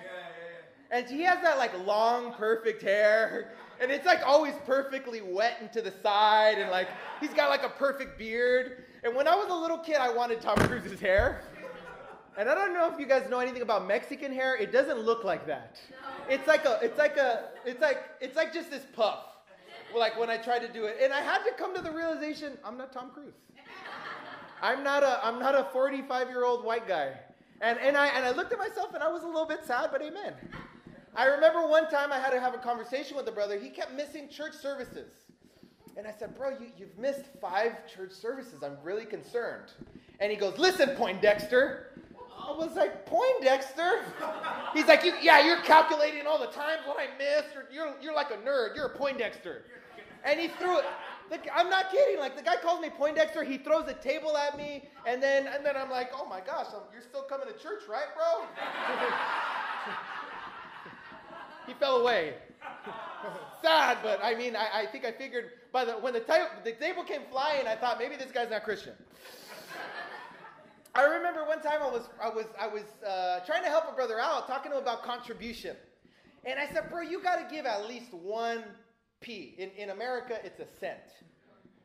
And 0.91 1.08
he 1.08 1.21
has 1.23 1.41
that 1.41 1.58
like 1.58 1.77
long, 1.86 2.34
perfect 2.34 2.84
hair. 2.84 3.53
And 3.81 3.91
it's 3.91 4.05
like 4.05 4.21
always 4.25 4.53
perfectly 4.65 5.21
wet 5.21 5.58
and 5.60 5.71
to 5.73 5.81
the 5.81 5.91
side. 6.03 6.60
And 6.60 6.69
like 6.69 6.88
he's 7.19 7.34
got 7.34 7.49
like 7.49 7.63
a 7.63 7.69
perfect 7.69 8.17
beard. 8.17 8.86
And 9.03 9.15
when 9.15 9.27
I 9.27 9.36
was 9.36 9.49
a 9.49 9.55
little 9.55 9.79
kid, 9.79 9.97
I 9.97 10.13
wanted 10.13 10.41
Tom 10.41 10.58
Cruise's 10.58 10.99
hair. 10.99 11.41
And 12.38 12.49
I 12.49 12.55
don't 12.55 12.73
know 12.73 12.91
if 12.91 12.99
you 12.99 13.05
guys 13.05 13.29
know 13.29 13.39
anything 13.39 13.62
about 13.62 13.88
Mexican 13.88 14.34
hair. 14.34 14.55
It 14.55 14.71
doesn't 14.71 14.99
look 14.99 15.23
like 15.23 15.47
that. 15.47 15.77
It's 16.29 16.47
like 16.47 16.65
a, 16.65 16.79
it's 16.81 16.97
like 16.97 17.17
a, 17.17 17.49
it's 17.65 17.81
like, 17.81 18.03
it's 18.19 18.36
like 18.36 18.53
just 18.53 18.69
this 18.69 18.86
puff. 18.93 19.23
Like 19.95 20.19
when 20.19 20.29
I 20.29 20.38
tried 20.38 20.60
to 20.60 20.71
do 20.71 20.86
it. 20.86 20.97
And 21.01 21.13
I 21.13 21.21
had 21.21 21.43
to 21.43 21.51
come 21.58 21.75
to 21.75 21.81
the 21.81 21.91
realization, 21.91 22.58
I'm 22.63 22.77
not 22.77 22.91
Tom 22.91 23.12
Cruise. 23.12 23.34
I'm 24.62 24.84
not 24.84 25.03
a, 25.03 25.19
I'm 25.23 25.39
not 25.39 25.55
a 25.55 25.65
45 25.71 26.29
year 26.29 26.43
old 26.43 26.63
white 26.63 26.88
guy. 26.88 27.13
And, 27.62 27.79
and, 27.79 27.95
I, 27.95 28.08
and 28.08 28.25
I 28.25 28.31
looked 28.31 28.51
at 28.51 28.60
myself 28.60 28.93
and 28.93 29.01
I 29.01 29.12
was 29.12 29.23
a 29.23 29.27
little 29.27 29.45
bit 29.45 29.63
sad, 29.65 29.89
but 29.91 30.01
amen. 30.01 30.34
I 31.15 31.25
remember 31.27 31.65
one 31.65 31.89
time 31.89 32.12
I 32.12 32.19
had 32.19 32.31
to 32.31 32.39
have 32.39 32.53
a 32.53 32.58
conversation 32.58 33.15
with 33.15 33.27
a 33.27 33.31
brother. 33.31 33.58
He 33.58 33.69
kept 33.69 33.93
missing 33.93 34.27
church 34.27 34.53
services. 34.53 35.12
And 35.97 36.05
I 36.05 36.12
said, 36.12 36.36
Bro, 36.36 36.51
you, 36.60 36.67
you've 36.77 36.97
missed 36.97 37.23
five 37.39 37.71
church 37.93 38.12
services. 38.12 38.63
I'm 38.63 38.77
really 38.84 39.05
concerned. 39.05 39.71
And 40.19 40.29
he 40.29 40.38
goes, 40.38 40.58
Listen, 40.58 40.89
Poindexter. 40.89 41.91
I 42.38 42.51
was 42.51 42.75
like, 42.75 43.05
Poindexter? 43.05 44.03
He's 44.73 44.88
like, 44.88 45.05
you, 45.05 45.13
Yeah, 45.21 45.45
you're 45.45 45.62
calculating 45.62 46.27
all 46.27 46.38
the 46.38 46.47
times 46.47 46.81
what 46.86 46.97
I 46.99 47.17
missed. 47.17 47.53
You're, 47.53 47.65
you're, 47.71 47.95
you're 48.01 48.15
like 48.15 48.31
a 48.31 48.38
nerd. 48.38 48.75
You're 48.75 48.88
a 48.88 48.97
Poindexter. 48.97 49.63
And 50.26 50.40
he 50.40 50.48
threw 50.48 50.80
it. 50.80 50.86
The, 51.30 51.40
I'm 51.56 51.70
not 51.70 51.92
kidding. 51.92 52.20
Like 52.20 52.36
the 52.36 52.44
guy 52.44 52.56
calls 52.58 52.82
me 52.82 52.90
Poindexter. 52.90 53.44
He 53.44 53.58
throws 53.58 53.88
a 53.88 53.94
table 53.94 54.36
at 54.38 54.58
me, 54.58 54.84
and 55.08 55.22
then 55.22 55.48
and 55.48 55.66
then 55.66 55.78
I'm 55.78 55.90
like, 55.90 56.10
oh 56.14 56.28
my 56.28 56.40
gosh, 56.40 56.68
I'm, 56.76 56.82
you're 56.92 57.02
still 57.02 57.24
coming 57.24 57.48
to 57.48 57.54
church, 57.54 57.84
right, 57.90 58.08
bro? 58.16 58.46
he 61.68 61.74
fell 61.74 61.98
away. 61.98 62.36
Sad, 63.62 64.00
but 64.04 64.20
I 64.24 64.36
mean, 64.36 64.56
I, 64.56 64.82
I, 64.82 64.86
think 64.86 65.06
I 65.06 65.12
figured 65.12 65.52
by 65.72 65.86
the 65.86 65.94
when 65.94 66.14
the, 66.14 66.20
t- 66.20 66.34
the 66.64 66.74
table 66.74 67.04
came 67.04 67.22
flying, 67.32 67.68
I 67.68 67.76
thought 67.76 67.98
maybe 68.00 68.16
this 68.16 68.32
guy's 68.32 68.50
not 68.50 68.64
Christian. 68.64 68.94
I 70.94 71.04
remember 71.04 71.44
one 71.46 71.62
time 71.62 71.82
I 71.82 71.90
was 71.90 72.04
I 72.22 72.30
was 72.30 72.46
I 72.60 72.68
was 72.68 72.84
uh, 73.06 73.40
trying 73.46 73.64
to 73.64 73.70
help 73.70 73.86
a 73.92 73.96
brother 73.96 74.20
out, 74.20 74.48
talking 74.48 74.72
to 74.72 74.78
him 74.78 74.84
about 74.84 75.04
contribution, 75.04 75.76
and 76.46 76.60
I 76.60 76.68
said, 76.72 76.90
bro, 76.90 77.02
you 77.02 77.22
got 77.22 77.38
to 77.38 77.54
give 77.54 77.66
at 77.66 77.88
least 77.88 78.14
one 78.14 78.64
In 79.28 79.70
in 79.72 79.90
America, 79.90 80.40
it's 80.44 80.60
a 80.60 80.68
cent. 80.80 81.24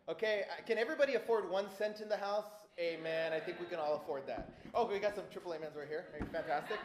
Okay, 0.09 0.43
uh, 0.51 0.63
can 0.67 0.77
everybody 0.77 1.15
afford 1.15 1.49
one 1.49 1.67
cent 1.79 2.01
in 2.01 2.09
the 2.09 2.17
house? 2.17 2.45
Amen. 2.79 3.33
I 3.33 3.41
think 3.41 3.61
we 3.61 3.67
can 3.67 3.79
all 3.79 4.01
afford 4.03 4.27
that. 4.27 4.53
Oh, 4.75 4.87
we 4.87 4.99
got 4.99 5.15
some 5.15 5.25
triple 5.31 5.53
amens 5.53 5.77
right 5.77 5.87
here. 5.87 6.07
Fantastic. 6.33 6.79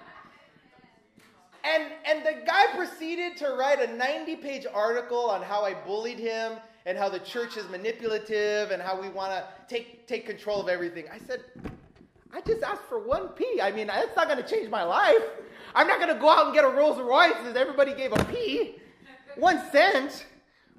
And, 1.63 1.85
and 2.05 2.23
the 2.23 2.45
guy 2.45 2.67
proceeded 2.75 3.37
to 3.37 3.55
write 3.57 3.81
a 3.81 3.95
90 3.95 4.35
page 4.35 4.67
article 4.71 5.29
on 5.29 5.41
how 5.41 5.63
I 5.63 5.73
bullied 5.73 6.19
him 6.19 6.53
and 6.85 6.97
how 6.97 7.09
the 7.09 7.19
church 7.19 7.57
is 7.57 7.67
manipulative 7.69 8.69
and 8.69 8.81
how 8.81 8.99
we 9.01 9.09
want 9.09 9.31
to 9.31 9.43
take, 9.67 10.05
take 10.05 10.27
control 10.27 10.61
of 10.61 10.69
everything. 10.69 11.05
I 11.11 11.17
said, 11.17 11.43
I 12.31 12.41
just 12.41 12.61
asked 12.61 12.83
for 12.87 12.99
one 12.99 13.29
P. 13.29 13.59
I 13.61 13.71
mean, 13.71 13.87
that's 13.87 14.15
not 14.15 14.27
going 14.27 14.41
to 14.41 14.47
change 14.47 14.69
my 14.69 14.83
life. 14.83 15.23
I'm 15.73 15.87
not 15.87 15.99
going 15.99 16.13
to 16.13 16.21
go 16.21 16.29
out 16.29 16.45
and 16.45 16.53
get 16.53 16.63
a 16.63 16.69
Rolls 16.69 16.99
Royce 16.99 17.33
as 17.47 17.55
everybody 17.55 17.95
gave 17.95 18.11
a 18.11 18.23
P. 18.25 18.75
One 19.35 19.59
cent. 19.71 20.25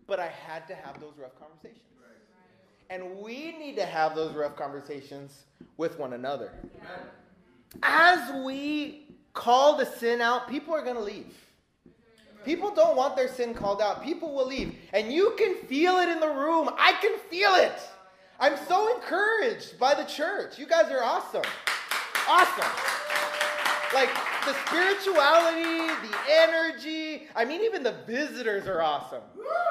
But 0.06 0.20
I 0.20 0.28
had 0.28 0.66
to 0.68 0.74
have 0.74 1.00
those 1.00 1.14
rough 1.18 1.38
conversations. 1.38 1.82
And 2.88 3.18
we 3.18 3.56
need 3.58 3.76
to 3.76 3.84
have 3.84 4.14
those 4.14 4.34
rough 4.34 4.54
conversations 4.54 5.44
with 5.76 5.98
one 5.98 6.12
another. 6.12 6.52
As 7.82 8.44
we 8.44 9.08
call 9.32 9.76
the 9.76 9.86
sin 9.86 10.20
out, 10.20 10.48
people 10.48 10.72
are 10.72 10.82
going 10.82 10.96
to 10.96 11.02
leave. 11.02 11.34
People 12.44 12.72
don't 12.72 12.96
want 12.96 13.16
their 13.16 13.26
sin 13.26 13.54
called 13.54 13.82
out. 13.82 14.04
People 14.04 14.32
will 14.32 14.46
leave. 14.46 14.76
And 14.92 15.12
you 15.12 15.34
can 15.36 15.56
feel 15.66 15.96
it 15.96 16.08
in 16.08 16.20
the 16.20 16.28
room. 16.28 16.70
I 16.78 16.92
can 17.00 17.18
feel 17.28 17.54
it. 17.54 17.76
I'm 18.38 18.56
so 18.68 18.94
encouraged 18.94 19.78
by 19.80 19.94
the 19.94 20.04
church. 20.04 20.56
You 20.56 20.66
guys 20.66 20.92
are 20.92 21.02
awesome. 21.02 21.42
Awesome. 22.28 22.70
Like 23.94 24.10
the 24.46 24.54
spirituality, 24.66 25.86
the 26.08 26.16
energy. 26.30 27.28
I 27.34 27.44
mean, 27.44 27.62
even 27.62 27.82
the 27.82 27.96
visitors 28.06 28.66
are 28.66 28.80
awesome. 28.80 29.22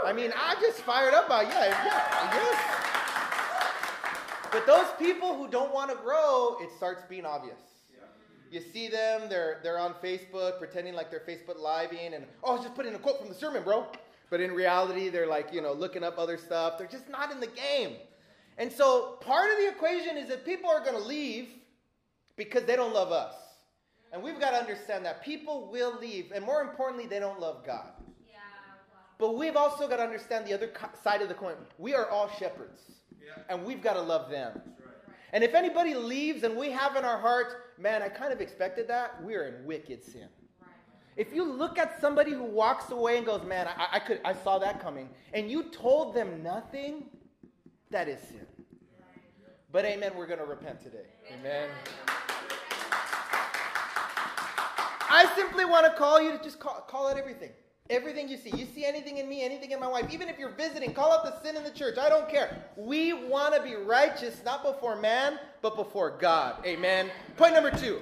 I 0.05 0.13
mean, 0.13 0.31
I'm 0.37 0.57
just 0.61 0.81
fired 0.81 1.13
up 1.13 1.25
about 1.27 1.47
yeah, 1.47 1.65
yeah, 1.65 2.33
yes. 2.33 2.91
But 4.51 4.67
those 4.67 4.87
people 4.99 5.35
who 5.35 5.47
don't 5.47 5.73
want 5.73 5.89
to 5.91 5.97
grow, 5.97 6.57
it 6.61 6.69
starts 6.77 7.03
being 7.09 7.25
obvious. 7.25 7.57
You 8.51 8.61
see 8.61 8.87
them, 8.87 9.23
they're, 9.27 9.59
they're 9.63 9.79
on 9.79 9.95
Facebook 9.95 10.59
pretending 10.59 10.93
like 10.93 11.09
they're 11.09 11.23
Facebook 11.27 11.59
living 11.59 12.13
and, 12.13 12.25
oh, 12.43 12.57
I 12.57 12.63
just 12.63 12.75
putting 12.75 12.93
a 12.95 12.99
quote 12.99 13.19
from 13.19 13.27
the 13.27 13.33
sermon, 13.33 13.63
bro. 13.63 13.85
But 14.29 14.39
in 14.39 14.51
reality, 14.51 15.09
they're 15.09 15.27
like, 15.27 15.53
you 15.53 15.61
know, 15.61 15.73
looking 15.73 16.03
up 16.03 16.17
other 16.17 16.37
stuff. 16.37 16.77
They're 16.77 16.87
just 16.87 17.09
not 17.09 17.31
in 17.31 17.39
the 17.39 17.47
game. 17.47 17.95
And 18.57 18.71
so 18.71 19.17
part 19.19 19.51
of 19.51 19.57
the 19.57 19.67
equation 19.67 20.17
is 20.17 20.29
that 20.29 20.45
people 20.45 20.69
are 20.69 20.79
going 20.79 20.95
to 20.95 21.05
leave 21.05 21.49
because 22.37 22.63
they 22.63 22.75
don't 22.75 22.93
love 22.93 23.11
us. 23.11 23.33
And 24.15 24.23
we've 24.23 24.39
got 24.39 24.51
to 24.51 24.57
understand 24.57 25.03
that 25.03 25.21
people 25.21 25.67
will 25.69 25.99
leave. 25.99 26.31
And 26.33 26.45
more 26.45 26.61
importantly, 26.61 27.05
they 27.05 27.19
don't 27.19 27.37
love 27.37 27.65
God. 27.65 27.91
Yeah, 28.25 28.37
wow. 28.37 29.01
But 29.19 29.35
we've 29.35 29.57
also 29.57 29.89
got 29.89 29.97
to 29.97 30.03
understand 30.03 30.47
the 30.47 30.53
other 30.53 30.71
side 31.03 31.21
of 31.21 31.27
the 31.27 31.33
coin. 31.33 31.55
We 31.77 31.93
are 31.95 32.09
all 32.09 32.29
shepherds. 32.39 32.79
Yeah. 33.11 33.43
And 33.49 33.65
we've 33.65 33.83
got 33.83 33.95
to 33.95 34.01
love 34.01 34.31
them. 34.31 34.61
And 35.33 35.43
if 35.43 35.53
anybody 35.53 35.95
leaves 35.95 36.43
and 36.43 36.55
we 36.55 36.71
have 36.71 36.95
in 36.95 37.03
our 37.03 37.19
heart, 37.19 37.73
man, 37.77 38.01
I 38.01 38.07
kind 38.07 38.31
of 38.31 38.39
expected 38.39 38.87
that, 38.87 39.21
we're 39.21 39.47
in 39.47 39.65
wicked 39.65 40.01
sin. 40.01 40.29
If 41.17 41.33
you 41.33 41.43
look 41.43 41.77
at 41.77 41.99
somebody 41.99 42.31
who 42.31 42.43
walks 42.43 42.91
away 42.91 43.17
and 43.17 43.25
goes, 43.25 43.43
man, 43.43 43.67
I, 43.67 43.97
I, 43.97 43.99
could, 43.99 44.21
I 44.23 44.33
saw 44.33 44.59
that 44.59 44.81
coming, 44.81 45.09
and 45.33 45.51
you 45.51 45.63
told 45.63 46.15
them 46.15 46.41
nothing, 46.41 47.03
that 47.89 48.07
is 48.07 48.21
sin. 48.21 48.47
But 49.73 49.83
amen, 49.83 50.13
we're 50.15 50.27
going 50.27 50.39
to 50.39 50.45
repent 50.45 50.81
today. 50.81 51.07
Amen. 51.37 51.67
I 55.15 55.33
simply 55.33 55.63
want 55.63 55.85
to 55.85 55.97
call 55.97 56.21
you 56.21 56.37
to 56.37 56.43
just 56.43 56.59
call, 56.59 56.83
call 56.89 57.07
out 57.07 57.17
everything. 57.17 57.51
Everything 57.89 58.27
you 58.27 58.35
see. 58.35 58.49
You 58.49 58.65
see 58.65 58.83
anything 58.83 59.17
in 59.17 59.29
me, 59.29 59.43
anything 59.43 59.71
in 59.71 59.79
my 59.79 59.87
wife, 59.87 60.11
even 60.11 60.27
if 60.27 60.37
you're 60.37 60.51
visiting, 60.57 60.93
call 60.93 61.13
out 61.13 61.23
the 61.23 61.41
sin 61.41 61.55
in 61.55 61.63
the 61.63 61.71
church. 61.71 61.97
I 61.97 62.09
don't 62.09 62.27
care. 62.27 62.65
We 62.75 63.13
want 63.13 63.55
to 63.55 63.63
be 63.63 63.75
righteous, 63.75 64.41
not 64.43 64.61
before 64.61 64.97
man, 64.97 65.39
but 65.61 65.77
before 65.77 66.17
God. 66.19 66.65
Amen. 66.65 67.09
Point 67.37 67.53
number 67.53 67.71
two 67.71 68.01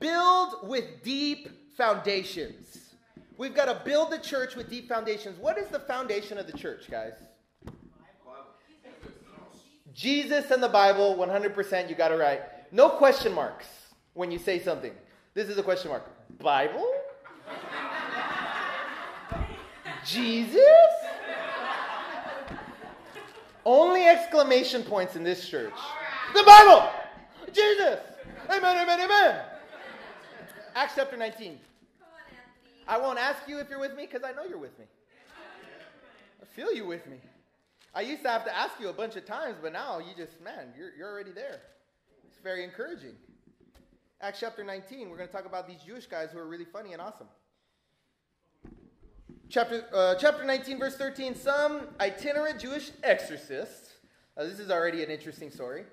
build 0.00 0.66
with 0.66 1.02
deep 1.02 1.50
foundations. 1.76 2.94
We've 3.36 3.54
got 3.54 3.66
to 3.66 3.84
build 3.84 4.10
the 4.10 4.18
church 4.18 4.56
with 4.56 4.70
deep 4.70 4.88
foundations. 4.88 5.38
What 5.38 5.58
is 5.58 5.68
the 5.68 5.80
foundation 5.80 6.38
of 6.38 6.46
the 6.46 6.56
church, 6.56 6.90
guys? 6.90 7.12
Jesus 9.92 10.50
and 10.50 10.62
the 10.62 10.68
Bible, 10.68 11.14
100%, 11.16 11.90
you 11.90 11.94
got 11.94 12.10
it 12.10 12.16
right. 12.16 12.40
No 12.72 12.88
question 12.88 13.34
marks 13.34 13.66
when 14.14 14.30
you 14.30 14.38
say 14.38 14.58
something. 14.58 14.92
This 15.36 15.50
is 15.50 15.58
a 15.58 15.62
question 15.62 15.90
mark. 15.90 16.02
Bible? 16.38 16.90
Jesus? 20.02 20.62
Only 23.62 24.06
exclamation 24.06 24.82
points 24.82 25.14
in 25.14 25.22
this 25.22 25.46
church. 25.46 25.74
The 26.32 26.42
Bible! 26.42 26.88
Jesus! 27.52 28.00
Amen, 28.48 28.78
amen, 28.78 28.98
amen. 28.98 29.44
Acts 30.74 30.94
chapter 30.96 31.18
19. 31.18 31.58
I 32.88 32.98
won't 32.98 33.18
ask 33.18 33.46
you 33.46 33.58
if 33.58 33.68
you're 33.68 33.78
with 33.78 33.94
me 33.94 34.06
because 34.10 34.22
I 34.24 34.32
know 34.32 34.48
you're 34.48 34.56
with 34.56 34.78
me. 34.78 34.86
I 36.40 36.46
feel 36.46 36.72
you 36.72 36.86
with 36.86 37.06
me. 37.06 37.18
I 37.94 38.00
used 38.00 38.22
to 38.22 38.30
have 38.30 38.46
to 38.46 38.56
ask 38.56 38.80
you 38.80 38.88
a 38.88 38.94
bunch 38.94 39.16
of 39.16 39.26
times, 39.26 39.58
but 39.60 39.74
now 39.74 39.98
you 39.98 40.14
just, 40.16 40.40
man, 40.40 40.72
you're, 40.78 40.94
you're 40.96 41.12
already 41.12 41.32
there. 41.32 41.60
It's 42.26 42.38
very 42.42 42.64
encouraging. 42.64 43.16
Acts 44.20 44.40
chapter 44.40 44.64
19, 44.64 45.10
we're 45.10 45.16
going 45.18 45.28
to 45.28 45.34
talk 45.34 45.44
about 45.44 45.68
these 45.68 45.82
Jewish 45.86 46.06
guys 46.06 46.30
who 46.32 46.38
are 46.38 46.46
really 46.46 46.64
funny 46.64 46.94
and 46.94 47.02
awesome. 47.02 47.26
Chapter, 49.50 49.84
uh, 49.92 50.14
chapter 50.14 50.42
19, 50.42 50.78
verse 50.78 50.96
13. 50.96 51.34
Some 51.34 51.88
itinerant 52.00 52.58
Jewish 52.58 52.92
exorcists, 53.02 53.92
uh, 54.38 54.44
this 54.44 54.58
is 54.58 54.70
already 54.70 55.04
an 55.04 55.10
interesting 55.10 55.50
story, 55.50 55.84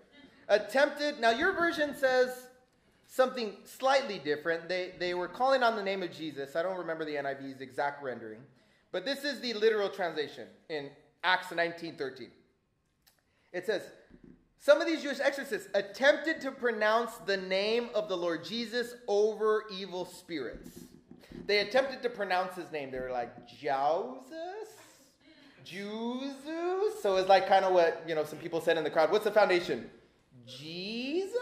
attempted, 0.48 1.20
now 1.20 1.32
your 1.32 1.52
version 1.52 1.94
says 1.98 2.48
something 3.08 3.58
slightly 3.66 4.20
different. 4.20 4.70
They, 4.70 4.94
they 5.00 5.14
were 5.14 5.28
calling 5.28 5.62
on 5.62 5.76
the 5.76 5.84
name 5.84 6.02
of 6.02 6.14
Jesus. 6.14 6.56
I 6.56 6.64
don't 6.64 6.78
remember 6.78 7.04
the 7.04 7.22
NIV's 7.22 7.60
exact 7.60 8.02
rendering, 8.02 8.40
but 8.94 9.04
this 9.04 9.26
is 9.26 9.42
the 9.42 9.54
literal 9.54 9.90
translation 9.90 10.48
in 10.70 10.90
Acts 11.26 11.52
19, 11.54 11.98
13. 11.98 12.30
It 13.52 13.66
says, 13.66 13.82
some 14.64 14.80
of 14.80 14.88
these 14.88 15.02
Jewish 15.02 15.20
exorcists 15.20 15.68
attempted 15.74 16.40
to 16.40 16.50
pronounce 16.50 17.16
the 17.26 17.36
name 17.36 17.90
of 17.94 18.08
the 18.08 18.16
Lord 18.16 18.46
Jesus 18.46 18.96
over 19.10 19.66
evil 19.70 20.06
spirits. 20.06 20.70
They 21.46 21.60
attempted 21.60 22.02
to 22.04 22.10
pronounce 22.10 22.56
his 22.56 22.72
name. 22.72 22.90
They 22.90 23.02
were 23.02 23.12
like, 23.12 23.46
Jesus? 23.46 24.70
Jesus? 25.66 27.02
So 27.02 27.18
it's 27.18 27.28
like 27.28 27.46
kind 27.46 27.66
of 27.66 27.74
what, 27.74 28.04
you 28.08 28.16
know, 28.16 28.24
some 28.24 28.40
people 28.40 28.62
said 28.62 28.78
in 28.78 28.86
the 28.86 28.90
crowd. 28.90 29.12
What's 29.12 29.26
the 29.26 29.32
foundation? 29.32 29.90
Jesus? 30.48 31.34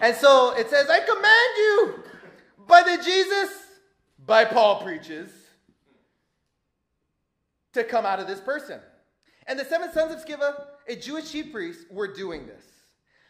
And 0.00 0.16
so 0.16 0.56
it 0.56 0.68
says, 0.70 0.90
I 0.90 0.98
command 0.98 1.56
you 1.56 2.02
by 2.66 2.82
the 2.82 3.00
Jesus, 3.00 3.50
by 4.26 4.44
Paul 4.44 4.82
preaches, 4.82 5.30
to 7.74 7.84
come 7.84 8.04
out 8.04 8.18
of 8.18 8.26
this 8.26 8.40
person. 8.40 8.80
And 9.46 9.58
the 9.58 9.64
seven 9.64 9.92
sons 9.92 10.12
of 10.12 10.24
Sceva, 10.24 10.64
a 10.88 10.96
Jewish 10.96 11.30
chief 11.32 11.52
priest, 11.52 11.90
were 11.90 12.12
doing 12.12 12.46
this. 12.46 12.64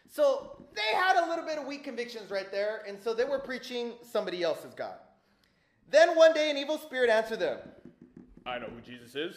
So 0.09 0.63
they 0.75 0.95
had 0.95 1.23
a 1.23 1.27
little 1.27 1.45
bit 1.45 1.57
of 1.57 1.65
weak 1.65 1.83
convictions 1.83 2.29
right 2.29 2.51
there, 2.51 2.83
and 2.87 3.01
so 3.01 3.13
they 3.13 3.25
were 3.25 3.39
preaching 3.39 3.93
somebody 4.03 4.43
else's 4.43 4.73
God. 4.75 4.97
Then 5.89 6.15
one 6.15 6.33
day 6.33 6.51
an 6.51 6.57
evil 6.57 6.77
spirit 6.77 7.09
answered 7.09 7.39
them 7.39 7.59
I 8.45 8.59
know 8.59 8.67
who 8.67 8.81
Jesus 8.81 9.15
is. 9.15 9.35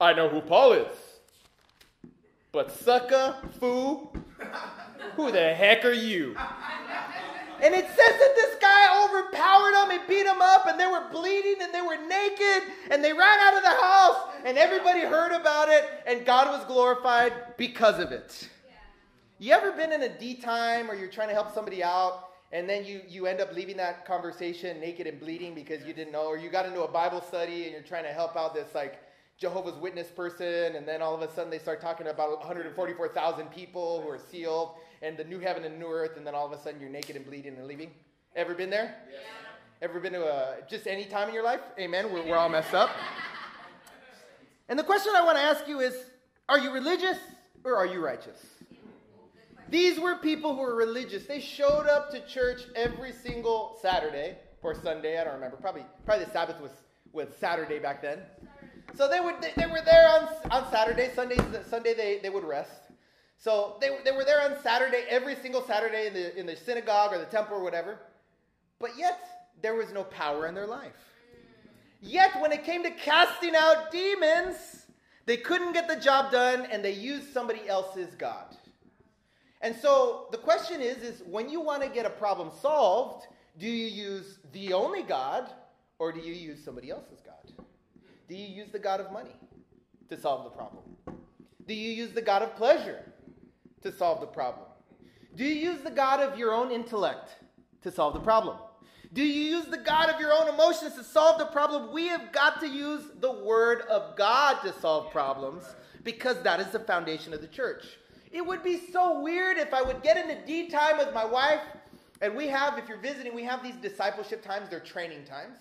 I 0.00 0.12
know 0.12 0.28
who 0.28 0.40
Paul 0.40 0.72
is. 0.72 0.92
But 2.52 2.72
sucker, 2.72 3.36
foo, 3.60 4.10
who 5.14 5.30
the 5.30 5.54
heck 5.54 5.84
are 5.84 5.92
you? 5.92 6.34
And 7.62 7.74
it 7.74 7.86
says 7.86 7.96
that 7.96 8.32
this 8.36 8.56
guy 8.60 9.04
overpowered 9.04 9.72
them 9.72 9.90
and 9.90 10.08
beat 10.08 10.24
them 10.24 10.40
up, 10.40 10.66
and 10.66 10.80
they 10.80 10.86
were 10.86 11.08
bleeding 11.10 11.56
and 11.60 11.74
they 11.74 11.82
were 11.82 11.96
naked, 11.96 12.72
and 12.90 13.04
they 13.04 13.12
ran 13.12 13.38
out 13.40 13.56
of 13.56 13.62
the 13.62 13.68
house, 13.68 14.16
and 14.44 14.56
everybody 14.56 15.00
heard 15.00 15.32
about 15.32 15.68
it, 15.68 15.84
and 16.06 16.24
God 16.24 16.48
was 16.48 16.64
glorified 16.66 17.56
because 17.56 17.98
of 17.98 18.12
it. 18.12 18.48
You 19.38 19.52
ever 19.52 19.72
been 19.72 19.92
in 19.92 20.02
a 20.02 20.18
D 20.18 20.34
time 20.34 20.90
or 20.90 20.94
you're 20.94 21.08
trying 21.08 21.28
to 21.28 21.34
help 21.34 21.54
somebody 21.54 21.82
out, 21.82 22.30
and 22.52 22.68
then 22.68 22.84
you, 22.84 23.00
you 23.08 23.26
end 23.26 23.40
up 23.40 23.54
leaving 23.54 23.76
that 23.76 24.04
conversation 24.04 24.80
naked 24.80 25.06
and 25.06 25.20
bleeding 25.20 25.54
because 25.54 25.84
you 25.84 25.92
didn't 25.92 26.12
know, 26.12 26.26
or 26.26 26.36
you 26.36 26.50
got 26.50 26.66
into 26.66 26.82
a 26.82 26.88
Bible 26.88 27.20
study 27.20 27.64
and 27.64 27.72
you're 27.72 27.82
trying 27.82 28.04
to 28.04 28.12
help 28.12 28.36
out 28.36 28.54
this 28.54 28.74
like 28.74 29.00
Jehovah's 29.38 29.76
Witness 29.76 30.08
person, 30.08 30.76
and 30.76 30.86
then 30.86 31.00
all 31.00 31.14
of 31.14 31.22
a 31.22 31.32
sudden 31.32 31.50
they 31.50 31.58
start 31.58 31.80
talking 31.80 32.08
about 32.08 32.30
144,000 32.40 33.46
people 33.50 34.02
who 34.02 34.08
are 34.08 34.18
sealed 34.18 34.74
and 35.02 35.16
the 35.16 35.24
new 35.24 35.38
heaven 35.38 35.64
and 35.64 35.78
new 35.78 35.88
earth, 35.88 36.16
and 36.16 36.26
then 36.26 36.34
all 36.34 36.46
of 36.46 36.52
a 36.52 36.62
sudden 36.62 36.80
you're 36.80 36.90
naked 36.90 37.16
and 37.16 37.26
bleeding 37.26 37.56
and 37.56 37.66
leaving. 37.66 37.90
Ever 38.36 38.54
been 38.54 38.70
there? 38.70 38.94
Yeah. 39.10 39.18
Ever 39.82 39.98
been 39.98 40.12
to 40.12 40.24
a, 40.24 40.56
just 40.68 40.86
any 40.86 41.06
time 41.06 41.28
in 41.28 41.34
your 41.34 41.42
life? 41.42 41.60
Amen. 41.78 42.12
We're, 42.12 42.26
we're 42.26 42.36
all 42.36 42.48
messed 42.48 42.74
up. 42.74 42.90
And 44.68 44.78
the 44.78 44.84
question 44.84 45.12
I 45.16 45.24
want 45.24 45.36
to 45.36 45.42
ask 45.42 45.66
you 45.66 45.80
is 45.80 45.94
Are 46.48 46.56
you 46.56 46.72
religious 46.72 47.18
or 47.64 47.74
are 47.74 47.86
you 47.86 47.98
righteous? 47.98 48.38
These 49.68 49.98
were 49.98 50.14
people 50.16 50.54
who 50.54 50.62
were 50.62 50.76
religious. 50.76 51.26
They 51.26 51.40
showed 51.40 51.86
up 51.86 52.10
to 52.12 52.24
church 52.26 52.62
every 52.76 53.12
single 53.12 53.78
Saturday 53.82 54.36
or 54.62 54.74
Sunday. 54.74 55.20
I 55.20 55.24
don't 55.24 55.34
remember. 55.34 55.56
Probably, 55.56 55.84
probably 56.04 56.24
the 56.24 56.30
Sabbath 56.30 56.60
was, 56.60 56.70
was 57.12 57.28
Saturday 57.40 57.80
back 57.80 58.00
then. 58.00 58.20
So 58.94 59.08
they 59.08 59.20
would 59.20 59.40
they, 59.40 59.52
they 59.56 59.66
were 59.66 59.82
there 59.84 60.08
on, 60.08 60.28
on 60.50 60.70
Saturday. 60.70 61.10
Sundays 61.14 61.40
Sunday 61.68 61.94
they, 61.94 62.20
they 62.22 62.30
would 62.30 62.44
rest. 62.44 62.79
So 63.40 63.76
they, 63.80 63.88
they 64.04 64.12
were 64.12 64.24
there 64.24 64.42
on 64.42 64.62
Saturday, 64.62 65.04
every 65.08 65.34
single 65.34 65.62
Saturday 65.62 66.06
in 66.06 66.12
the, 66.12 66.38
in 66.38 66.44
the 66.44 66.54
synagogue 66.54 67.14
or 67.14 67.18
the 67.18 67.24
temple 67.24 67.56
or 67.56 67.62
whatever. 67.62 67.98
But 68.78 68.90
yet, 68.98 69.18
there 69.62 69.74
was 69.74 69.92
no 69.92 70.04
power 70.04 70.46
in 70.46 70.54
their 70.54 70.66
life. 70.66 70.92
Yet, 72.02 72.38
when 72.40 72.52
it 72.52 72.64
came 72.64 72.82
to 72.82 72.90
casting 72.90 73.54
out 73.56 73.90
demons, 73.90 74.84
they 75.24 75.38
couldn't 75.38 75.72
get 75.72 75.88
the 75.88 75.96
job 75.96 76.30
done 76.30 76.66
and 76.70 76.84
they 76.84 76.92
used 76.92 77.32
somebody 77.32 77.66
else's 77.66 78.14
God. 78.14 78.56
And 79.62 79.74
so 79.74 80.26
the 80.32 80.38
question 80.38 80.82
is, 80.82 80.98
is 80.98 81.22
when 81.26 81.48
you 81.48 81.60
want 81.62 81.82
to 81.82 81.88
get 81.88 82.04
a 82.04 82.10
problem 82.10 82.50
solved, 82.60 83.26
do 83.58 83.66
you 83.66 83.86
use 83.86 84.38
the 84.52 84.74
only 84.74 85.02
God 85.02 85.50
or 85.98 86.12
do 86.12 86.20
you 86.20 86.34
use 86.34 86.62
somebody 86.62 86.90
else's 86.90 87.20
God? 87.24 87.64
Do 88.28 88.34
you 88.34 88.46
use 88.46 88.70
the 88.70 88.78
God 88.78 89.00
of 89.00 89.12
money 89.12 89.36
to 90.10 90.18
solve 90.18 90.44
the 90.44 90.50
problem? 90.50 90.84
Do 91.66 91.74
you 91.74 91.90
use 91.90 92.12
the 92.12 92.22
God 92.22 92.42
of 92.42 92.54
pleasure 92.56 93.02
to 93.82 93.92
solve 93.92 94.20
the 94.20 94.26
problem? 94.26 94.66
Do 95.36 95.44
you 95.44 95.54
use 95.54 95.80
the 95.80 95.90
God 95.90 96.20
of 96.20 96.38
your 96.38 96.52
own 96.52 96.70
intellect 96.70 97.36
to 97.82 97.90
solve 97.90 98.14
the 98.14 98.20
problem? 98.20 98.58
Do 99.12 99.22
you 99.22 99.56
use 99.56 99.66
the 99.66 99.78
God 99.78 100.08
of 100.08 100.20
your 100.20 100.32
own 100.32 100.48
emotions 100.48 100.94
to 100.94 101.02
solve 101.02 101.38
the 101.38 101.46
problem? 101.46 101.92
We 101.92 102.06
have 102.08 102.30
got 102.30 102.60
to 102.60 102.68
use 102.68 103.02
the 103.20 103.32
Word 103.32 103.82
of 103.82 104.16
God 104.16 104.60
to 104.62 104.72
solve 104.80 105.10
problems 105.10 105.64
because 106.04 106.40
that 106.42 106.60
is 106.60 106.68
the 106.68 106.78
foundation 106.78 107.34
of 107.34 107.40
the 107.40 107.48
church. 107.48 107.84
It 108.30 108.46
would 108.46 108.62
be 108.62 108.80
so 108.92 109.20
weird 109.20 109.58
if 109.58 109.74
I 109.74 109.82
would 109.82 110.02
get 110.02 110.16
into 110.16 110.44
D 110.46 110.68
time 110.68 110.98
with 110.98 111.12
my 111.12 111.24
wife, 111.24 111.60
and 112.20 112.36
we 112.36 112.46
have, 112.48 112.78
if 112.78 112.88
you're 112.88 112.98
visiting, 112.98 113.34
we 113.34 113.42
have 113.42 113.62
these 113.62 113.74
discipleship 113.76 114.44
times, 114.44 114.68
they're 114.68 114.78
training 114.78 115.24
times. 115.24 115.58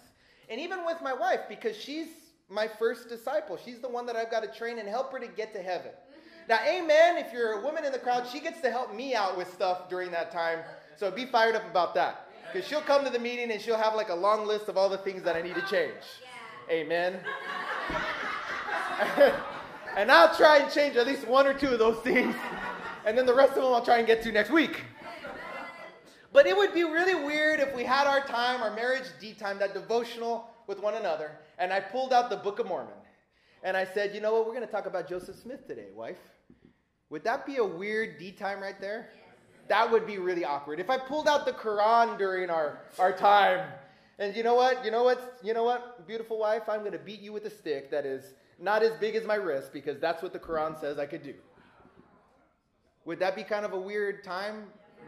And 0.50 0.60
even 0.60 0.86
with 0.86 1.02
my 1.02 1.14
wife, 1.14 1.42
because 1.50 1.76
she's 1.76 2.08
my 2.50 2.68
first 2.68 3.10
disciple, 3.10 3.58
she's 3.58 3.80
the 3.80 3.90
one 3.90 4.06
that 4.06 4.16
I've 4.16 4.30
got 4.30 4.44
to 4.44 4.52
train 4.52 4.78
and 4.78 4.88
help 4.88 5.12
her 5.12 5.20
to 5.20 5.28
get 5.28 5.54
to 5.54 5.62
heaven. 5.62 5.92
Now, 6.50 6.60
amen, 6.66 7.18
if 7.20 7.32
you're 7.32 7.60
a 7.60 7.62
woman 7.62 7.86
in 7.86 7.92
the 7.92 8.00
crowd, 8.00 8.28
she 8.28 8.40
gets 8.40 8.60
to 8.62 8.72
help 8.72 8.96
me 8.96 9.14
out 9.14 9.38
with 9.38 9.54
stuff 9.54 9.88
during 9.88 10.10
that 10.12 10.32
time. 10.32 10.60
So 10.96 11.12
be 11.12 11.26
fired 11.26 11.56
up 11.56 11.64
about 11.70 11.94
that. 11.94 12.28
Because 12.52 12.68
she'll 12.68 12.82
come 12.82 13.06
to 13.06 13.12
the 13.12 13.20
meeting 13.20 13.52
and 13.52 13.62
she'll 13.62 13.78
have 13.78 13.94
like 13.94 14.10
a 14.10 14.16
long 14.16 14.48
list 14.48 14.68
of 14.68 14.76
all 14.76 14.90
the 14.90 14.98
things 14.98 15.22
that 15.22 15.36
I 15.36 15.44
need 15.44 15.54
to 15.54 15.62
change. 15.70 15.94
Amen. 16.72 17.20
and 19.96 20.12
I'll 20.12 20.36
try 20.36 20.58
and 20.58 20.72
change 20.72 20.96
at 20.96 21.06
least 21.06 21.28
one 21.28 21.46
or 21.46 21.54
two 21.54 21.68
of 21.68 21.78
those 21.78 22.00
things. 22.00 22.36
And 23.06 23.16
then 23.16 23.28
the 23.28 23.36
rest 23.36 23.52
of 23.52 23.64
them 23.64 23.72
I'll 23.72 23.86
try 23.86 24.00
and 24.00 24.08
get 24.08 24.24
to 24.24 24.32
next 24.32 24.50
week. 24.50 24.82
But 26.34 26.48
it 26.48 26.58
would 26.58 26.74
be 26.74 26.84
really 26.84 27.14
weird 27.14 27.60
if 27.60 27.76
we 27.76 27.84
had 27.84 28.08
our 28.08 28.22
time, 28.22 28.64
our 28.64 28.74
marriage 28.76 29.06
D 29.20 29.34
time, 29.34 29.60
that 29.60 29.76
devotional 29.76 30.50
with 30.66 30.80
one 30.80 30.96
another, 30.96 31.32
and 31.60 31.72
I 31.72 31.80
pulled 31.80 32.12
out 32.12 32.32
the 32.32 32.38
Book 32.38 32.58
of 32.58 32.68
Mormon. 32.68 32.94
And 33.64 33.76
I 33.76 33.86
said, 33.86 34.16
you 34.16 34.22
know 34.22 34.34
what, 34.34 34.46
we're 34.48 34.54
going 34.54 34.66
to 34.66 34.72
talk 34.72 34.86
about 34.86 35.08
Joseph 35.08 35.36
Smith 35.36 35.68
today, 35.68 35.88
wife. 35.96 36.18
Would 37.10 37.24
that 37.24 37.46
be 37.46 37.58
a 37.58 37.66
weird 37.66 38.18
D 38.18 38.32
time 38.32 38.62
right 38.62 38.80
there? 38.80 39.10
That 39.68 39.92
would 39.92 40.08
be 40.08 40.18
really 40.18 40.46
awkward. 40.46 40.80
If 40.80 40.90
I 40.90 40.98
pulled 40.98 41.28
out 41.28 41.46
the 41.46 41.52
Quran 41.52 42.18
during 42.18 42.50
our, 42.50 42.82
our 42.98 43.12
time, 43.12 43.68
and 44.18 44.36
you 44.36 44.44
know 44.44 44.56
what? 44.56 44.84
You 44.84 44.92
know 44.92 45.04
what? 45.04 45.40
You 45.44 45.54
know 45.54 45.64
what, 45.64 46.08
beautiful 46.08 46.40
wife? 46.40 46.64
I'm 46.68 46.80
going 46.80 46.92
to 46.92 47.00
beat 47.00 47.22
you 47.22 47.32
with 47.32 47.46
a 47.46 47.50
stick 47.50 47.92
that 47.92 48.06
is 48.06 48.34
not 48.60 48.84
as 48.84 48.92
big 49.00 49.16
as 49.16 49.26
my 49.26 49.36
wrist 49.36 49.72
because 49.72 50.00
that's 50.00 50.22
what 50.22 50.34
the 50.34 50.40
Quran 50.40 50.80
says 50.80 51.00
I 51.00 51.06
could 51.06 51.24
do. 51.24 51.34
Would 53.06 53.20
that 53.20 53.36
be 53.36 53.44
kind 53.44 53.66
of 53.66 53.74
a 53.74 53.80
weird 53.80 54.24
time? 54.24 54.66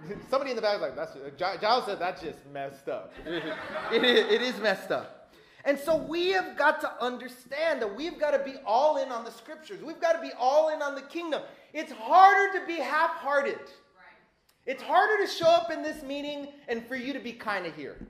Somebody 0.29 0.51
in 0.51 0.55
the 0.55 0.61
back 0.61 0.77
is 0.77 0.81
like, 0.81 0.95
that's, 0.95 1.15
Giles 1.37 1.85
said 1.85 1.99
that's 1.99 2.21
just 2.21 2.39
messed 2.51 2.87
up. 2.89 3.13
it, 3.25 4.03
is, 4.03 4.31
it 4.31 4.41
is 4.41 4.59
messed 4.59 4.91
up. 4.91 5.20
And 5.65 5.77
so 5.77 5.95
we 5.95 6.29
have 6.29 6.57
got 6.57 6.81
to 6.81 7.03
understand 7.03 7.81
that 7.81 7.95
we've 7.95 8.19
got 8.19 8.31
to 8.31 8.39
be 8.39 8.55
all 8.65 8.97
in 8.97 9.11
on 9.11 9.23
the 9.23 9.31
scriptures. 9.31 9.81
We've 9.83 10.01
got 10.01 10.13
to 10.13 10.21
be 10.21 10.31
all 10.39 10.69
in 10.69 10.81
on 10.81 10.95
the 10.95 11.01
kingdom. 11.01 11.41
It's 11.73 11.91
harder 11.91 12.59
to 12.59 12.65
be 12.65 12.77
half 12.77 13.11
hearted. 13.11 13.59
Right. 13.59 14.65
It's 14.65 14.81
harder 14.81 15.23
to 15.23 15.31
show 15.31 15.47
up 15.47 15.71
in 15.71 15.83
this 15.83 16.01
meeting 16.03 16.47
and 16.67 16.85
for 16.85 16.95
you 16.95 17.13
to 17.13 17.19
be 17.19 17.33
kind 17.33 17.65
of 17.65 17.75
here. 17.75 18.07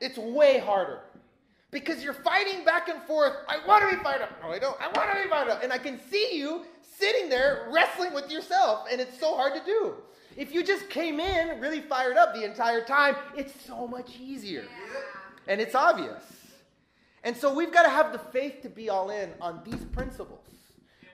It's 0.00 0.18
way 0.18 0.58
harder. 0.58 1.00
Because 1.70 2.04
you're 2.04 2.12
fighting 2.12 2.64
back 2.64 2.88
and 2.88 3.02
forth. 3.04 3.32
I 3.48 3.66
want 3.66 3.88
to 3.88 3.96
be 3.96 4.02
fired 4.02 4.20
up. 4.20 4.30
No, 4.42 4.50
I 4.50 4.58
don't. 4.58 4.78
I 4.78 4.86
want 4.88 5.16
to 5.16 5.22
be 5.22 5.28
fired 5.30 5.48
up. 5.48 5.62
And 5.62 5.72
I 5.72 5.78
can 5.78 5.98
see 6.10 6.36
you 6.36 6.66
sitting 6.98 7.30
there 7.30 7.68
wrestling 7.72 8.12
with 8.12 8.30
yourself, 8.30 8.86
and 8.90 9.00
it's 9.00 9.18
so 9.18 9.34
hard 9.36 9.54
to 9.54 9.64
do. 9.64 9.94
If 10.36 10.52
you 10.52 10.62
just 10.62 10.90
came 10.90 11.18
in 11.18 11.60
really 11.60 11.80
fired 11.80 12.16
up 12.16 12.34
the 12.34 12.44
entire 12.44 12.84
time, 12.84 13.16
it's 13.36 13.52
so 13.64 13.86
much 13.86 14.18
easier. 14.20 14.62
Yeah. 14.62 15.21
And 15.46 15.60
it's 15.60 15.74
obvious. 15.74 16.22
And 17.24 17.36
so 17.36 17.54
we've 17.54 17.72
got 17.72 17.84
to 17.84 17.88
have 17.88 18.12
the 18.12 18.18
faith 18.18 18.62
to 18.62 18.68
be 18.68 18.88
all 18.88 19.10
in 19.10 19.30
on 19.40 19.60
these 19.64 19.84
principles. 19.92 20.40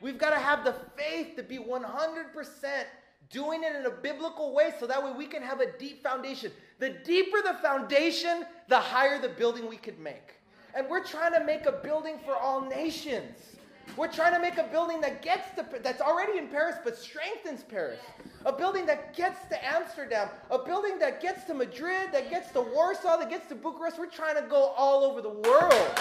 We've 0.01 0.19
got 0.19 0.31
to 0.31 0.39
have 0.39 0.65
the 0.65 0.75
faith 0.97 1.37
to 1.37 1.43
be 1.43 1.59
100% 1.59 2.85
doing 3.31 3.63
it 3.63 3.77
in 3.77 3.85
a 3.85 3.91
biblical 3.91 4.55
way 4.55 4.73
so 4.79 4.87
that 4.87 5.03
way 5.03 5.13
we 5.13 5.27
can 5.27 5.43
have 5.43 5.61
a 5.61 5.73
deep 5.79 6.03
foundation. 6.03 6.51
The 6.79 6.91
deeper 6.91 7.39
the 7.43 7.59
foundation, 7.61 8.45
the 8.69 8.79
higher 8.79 9.21
the 9.21 9.29
building 9.29 9.69
we 9.69 9.77
could 9.77 9.99
make. 9.99 10.35
And 10.75 10.89
we're 10.89 11.05
trying 11.05 11.33
to 11.33 11.45
make 11.45 11.67
a 11.67 11.73
building 11.73 12.19
for 12.25 12.35
all 12.37 12.61
nations. 12.61 13.57
We're 13.97 14.13
trying 14.13 14.33
to 14.33 14.41
make 14.41 14.59
a 14.59 14.65
building 14.65 15.01
that 15.01 15.23
gets 15.23 15.55
to, 15.57 15.67
that's 15.83 16.01
already 16.01 16.39
in 16.39 16.49
Paris 16.49 16.77
but 16.85 16.97
strengthens 16.97 17.63
Paris. 17.63 17.99
A 18.47 18.53
building 18.53 18.87
that 18.87 19.17
gets 19.17 19.47
to 19.49 19.65
Amsterdam. 19.65 20.29
A 20.51 20.59
building 20.59 20.99
that 21.01 21.21
gets 21.21 21.45
to 21.45 21.55
Madrid, 21.55 22.11
that 22.13 22.31
gets 22.31 22.53
to 22.53 22.61
Warsaw, 22.61 23.19
that 23.19 23.29
gets 23.29 23.49
to 23.49 23.55
Bucharest. 23.55 23.99
We're 23.99 24.07
trying 24.07 24.37
to 24.37 24.49
go 24.49 24.73
all 24.77 25.03
over 25.05 25.21
the 25.21 25.31
world. 25.31 25.99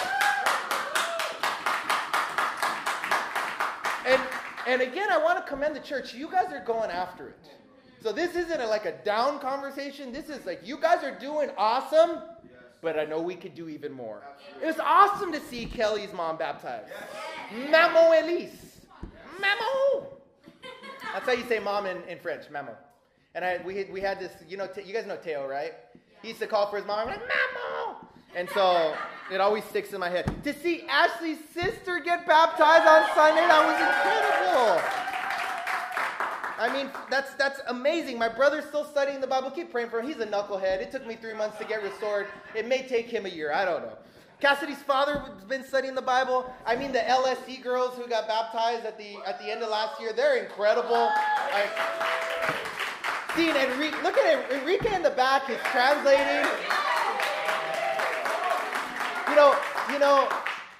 And, 4.05 4.21
and 4.67 4.81
again, 4.81 5.11
I 5.11 5.17
want 5.17 5.43
to 5.43 5.49
commend 5.49 5.75
the 5.75 5.81
church. 5.81 6.13
You 6.13 6.29
guys 6.29 6.53
are 6.53 6.63
going 6.63 6.91
after 6.91 7.29
it. 7.29 7.49
So 8.01 8.13
this 8.13 8.35
isn't 8.35 8.61
a, 8.61 8.67
like 8.67 8.85
a 8.85 8.93
down 9.03 9.39
conversation. 9.39 10.13
This 10.13 10.29
is 10.29 10.45
like, 10.45 10.61
you 10.63 10.77
guys 10.77 11.03
are 11.03 11.17
doing 11.17 11.49
awesome 11.57 12.21
but 12.87 12.97
I 12.97 13.03
know 13.03 13.19
we 13.19 13.35
could 13.35 13.53
do 13.53 13.67
even 13.67 13.91
more. 13.91 14.21
It 14.63 14.65
was 14.65 14.79
awesome 14.79 15.33
to 15.33 15.41
see 15.41 15.65
Kelly's 15.65 16.13
mom 16.13 16.37
baptized. 16.37 16.87
Mamo 17.69 18.23
Elise. 18.23 18.79
Mamo. 19.41 20.05
That's 21.11 21.25
how 21.25 21.33
you 21.33 21.43
say 21.49 21.59
mom 21.59 21.85
in, 21.85 22.01
in 22.03 22.17
French, 22.17 22.43
Mamo. 22.49 22.73
And 23.35 23.43
I, 23.43 23.59
we, 23.65 23.75
had, 23.75 23.91
we 23.91 23.99
had 23.99 24.21
this, 24.21 24.31
you 24.47 24.55
know, 24.55 24.69
you 24.85 24.93
guys 24.93 25.05
know 25.05 25.17
Teo, 25.17 25.45
right? 25.45 25.73
He 26.21 26.29
used 26.29 26.39
to 26.39 26.47
call 26.47 26.69
for 26.69 26.77
his 26.77 26.85
mom, 26.85 27.09
like, 27.09 27.19
Mamo. 27.19 27.95
And 28.33 28.49
so 28.51 28.95
it 29.33 29.41
always 29.41 29.65
sticks 29.65 29.91
in 29.91 29.99
my 29.99 30.09
head. 30.09 30.33
To 30.45 30.53
see 30.53 30.83
Ashley's 30.87 31.39
sister 31.53 31.99
get 31.99 32.25
baptized 32.25 32.87
on 32.87 33.03
Sunday, 33.13 33.41
that 33.41 33.63
was 33.67 34.79
incredible. 34.79 35.06
I 36.59 36.73
mean, 36.73 36.89
that's 37.09 37.33
that's 37.35 37.61
amazing. 37.67 38.17
My 38.17 38.29
brother's 38.29 38.65
still 38.65 38.83
studying 38.85 39.21
the 39.21 39.27
Bible. 39.27 39.51
Keep 39.51 39.71
praying 39.71 39.89
for 39.89 39.99
him. 39.99 40.07
He's 40.07 40.17
a 40.17 40.25
knucklehead. 40.25 40.81
It 40.81 40.91
took 40.91 41.05
me 41.05 41.15
three 41.15 41.33
months 41.33 41.57
to 41.59 41.65
get 41.65 41.83
restored. 41.83 42.27
It 42.55 42.67
may 42.67 42.87
take 42.87 43.07
him 43.07 43.25
a 43.25 43.29
year. 43.29 43.53
I 43.53 43.63
don't 43.63 43.83
know. 43.83 43.93
Cassidy's 44.39 44.81
father 44.83 45.19
has 45.19 45.43
been 45.45 45.63
studying 45.63 45.95
the 45.95 46.01
Bible. 46.01 46.51
I 46.65 46.75
mean, 46.75 46.91
the 46.91 46.99
LSC 46.99 47.61
girls 47.63 47.95
who 47.95 48.07
got 48.07 48.27
baptized 48.27 48.85
at 48.85 48.97
the 48.97 49.17
at 49.25 49.39
the 49.39 49.51
end 49.51 49.61
of 49.61 49.69
last 49.69 50.01
year, 50.01 50.13
they're 50.13 50.37
incredible. 50.37 51.11
Like, 51.53 51.69
seeing 53.35 53.55
Enrique, 53.55 54.01
look 54.01 54.17
at 54.17 54.51
Enrique 54.51 54.95
in 54.95 55.03
the 55.03 55.11
back. 55.11 55.45
He's 55.47 55.57
translating. 55.71 56.49
You 59.29 59.35
know, 59.35 59.55
you 59.91 59.99
know, 59.99 60.27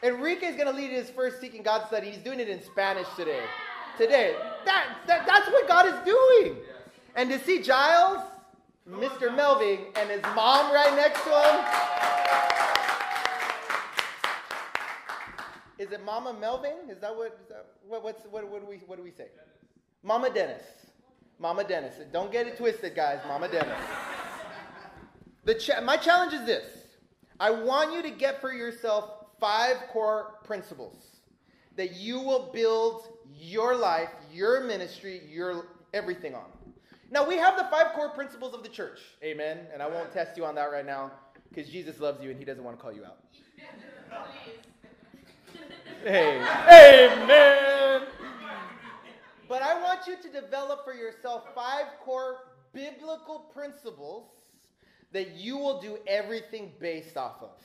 Enrique 0.02 0.48
is 0.48 0.56
going 0.56 0.68
to 0.68 0.74
lead 0.74 0.90
his 0.90 1.12
first 1.12 1.40
Seeking 1.40 1.62
God 1.62 1.86
study. 1.88 2.10
He's 2.10 2.24
doing 2.24 2.40
it 2.40 2.50
in 2.50 2.64
Spanish 2.64 3.08
today 3.16 3.44
today. 3.98 4.36
That, 4.66 4.98
that, 5.08 5.26
that's 5.26 5.48
what 5.50 5.68
God 5.68 5.86
is 5.88 5.96
doing. 6.06 6.58
And 7.16 7.30
to 7.30 7.40
see 7.40 7.62
Giles, 7.62 8.22
Mr. 8.88 9.36
Melving, 9.36 9.88
and 9.96 10.10
his 10.10 10.22
mom 10.36 10.72
right 10.74 10.96
next 10.96 11.24
to 11.24 11.30
him. 11.30 11.98
Is 15.80 15.92
it 15.92 16.04
Mama 16.04 16.36
Melving? 16.40 16.90
Is 16.90 17.00
that 17.00 17.16
what? 17.16 17.38
Is 17.42 17.50
that, 17.50 17.66
what 17.88 18.04
what's 18.04 18.26
what, 18.26 18.48
what 18.50 18.62
do 18.62 18.68
we 18.68 18.78
what 18.88 18.98
do 18.98 19.04
we 19.04 19.12
say? 19.12 19.28
Mama 20.02 20.32
Dennis. 20.32 20.64
Mama 21.40 21.64
Dennis. 21.64 21.94
Don't 22.12 22.32
get 22.32 22.48
it 22.48 22.58
twisted, 22.58 22.96
guys. 22.96 23.20
Mama 23.28 23.48
Dennis. 23.48 23.78
The 25.46 25.54
cha- 25.54 25.82
my 25.82 25.96
challenge 25.98 26.34
is 26.34 26.46
this. 26.46 26.66
I 27.40 27.52
want 27.52 27.94
you 27.94 28.02
to 28.02 28.10
get 28.10 28.42
for 28.42 28.52
yourself 28.52 29.28
five 29.40 29.78
core 29.94 30.40
principles 30.44 31.17
that 31.78 31.96
you 31.96 32.20
will 32.20 32.52
build 32.54 33.08
your 33.40 33.76
life, 33.76 34.10
your 34.34 34.64
ministry, 34.66 35.22
your 35.30 35.68
everything 35.94 36.36
on. 36.36 36.46
Now, 37.10 37.26
we 37.26 37.38
have 37.38 37.58
the 37.58 37.64
five 37.72 37.94
core 37.94 38.10
principles 38.10 38.54
of 38.54 38.64
the 38.64 38.70
church. 38.70 39.00
Amen. 39.24 39.60
And 39.72 39.82
I 39.82 39.88
won't 39.88 40.12
test 40.12 40.36
you 40.36 40.44
on 40.44 40.56
that 40.56 40.66
right 40.66 40.86
now 40.86 41.12
because 41.50 41.72
Jesus 41.72 42.00
loves 42.00 42.22
you 42.22 42.30
and 42.30 42.38
he 42.38 42.44
doesn't 42.44 42.64
want 42.64 42.78
to 42.78 42.84
call 42.84 42.92
you 42.92 43.06
out. 43.06 43.20
hey, 46.04 46.38
amen. 47.16 48.02
But 49.48 49.62
I 49.62 49.82
want 49.82 50.08
you 50.08 50.18
to 50.22 50.42
develop 50.42 50.84
for 50.84 50.94
yourself 50.94 51.44
five 51.56 51.86
core 52.04 52.50
biblical 52.74 53.40
principles 53.54 54.30
that 55.14 55.36
you 55.36 55.58
will 55.58 55.80
do 55.80 55.98
everything 56.06 56.74
based 56.80 57.16
off 57.16 57.42
of. 57.42 57.62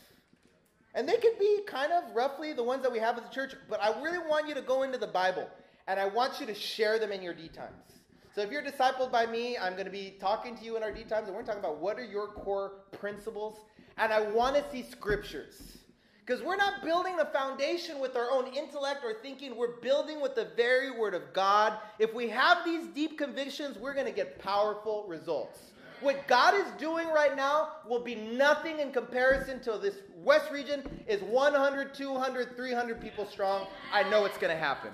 And 0.95 1.09
they 1.09 1.17
could 1.17 1.39
be 1.39 1.61
kind 1.67 1.93
of 1.93 2.05
roughly 2.15 2.53
the 2.53 2.63
ones 2.63 2.83
that 2.83 2.93
we 2.93 2.99
have 2.99 3.17
at 3.17 3.25
the 3.25 3.35
church, 3.35 3.55
but 3.69 3.83
I 3.83 4.01
really 4.03 4.19
want 4.19 4.47
you 4.47 4.55
to 4.55 4.61
go 4.61 4.83
into 4.83 4.99
the 4.99 5.07
Bible 5.07 5.49
and 5.87 5.99
I 5.99 6.07
want 6.07 6.41
you 6.41 6.47
to 6.47 6.55
share 6.55 6.99
them 6.99 7.13
in 7.13 7.23
your 7.23 7.35
D 7.35 7.49
times. 7.49 8.03
So 8.35 8.41
if 8.41 8.51
you're 8.51 8.63
discipled 8.63 9.11
by 9.11 9.27
me, 9.27 9.59
I'm 9.59 9.75
going 9.75 9.85
to 9.85 9.91
be 9.91 10.15
talking 10.19 10.57
to 10.57 10.65
you 10.65 10.77
in 10.77 10.83
our 10.83 10.93
D 10.93 11.03
times, 11.05 11.29
and 11.29 11.37
we're 11.37 11.43
talking 11.43 11.61
about 11.61 11.79
what 11.79 11.99
are 11.99 12.05
your 12.05 12.29
core 12.29 12.85
principles. 12.93 13.59
And 13.99 14.11
I 14.13 14.23
want 14.23 14.57
to 14.57 14.65
see 14.71 14.89
scriptures. 14.91 15.79
Because 16.25 16.41
we're 16.41 16.57
not 16.57 16.83
building 16.83 17.17
the 17.17 17.27
foundation 17.27 17.99
with 17.99 18.17
our 18.17 18.31
own 18.31 18.47
intellect 18.55 19.01
or 19.05 19.15
thinking, 19.23 19.57
we're 19.57 19.81
building 19.81 20.21
with 20.21 20.35
the 20.35 20.49
very 20.57 20.91
word 20.91 21.15
of 21.15 21.33
God. 21.35 21.79
If 21.99 22.15
we 22.15 22.29
have 22.29 22.65
these 22.65 22.87
deep 22.95 23.19
convictions, 23.19 23.77
we're 23.77 23.93
going 23.93 24.07
to 24.07 24.13
get 24.13 24.39
powerful 24.39 25.05
results. 25.09 25.72
What 26.03 26.27
God 26.27 26.55
is 26.55 26.67
doing 26.79 27.07
right 27.09 27.37
now 27.37 27.69
will 27.89 28.03
be 28.03 28.17
nothing 28.17 28.81
in 28.81 28.91
comparison 28.91 29.61
to 29.61 29.79
this 29.79 29.95
West 30.17 30.51
region 30.51 30.83
is 31.07 31.23
100, 31.23 31.95
200, 31.95 32.57
300 32.57 33.01
people 33.01 33.25
strong. 33.25 33.69
I 33.93 34.03
know 34.11 34.25
it's 34.25 34.37
going 34.37 34.53
to 34.53 34.61
happen. 34.61 34.91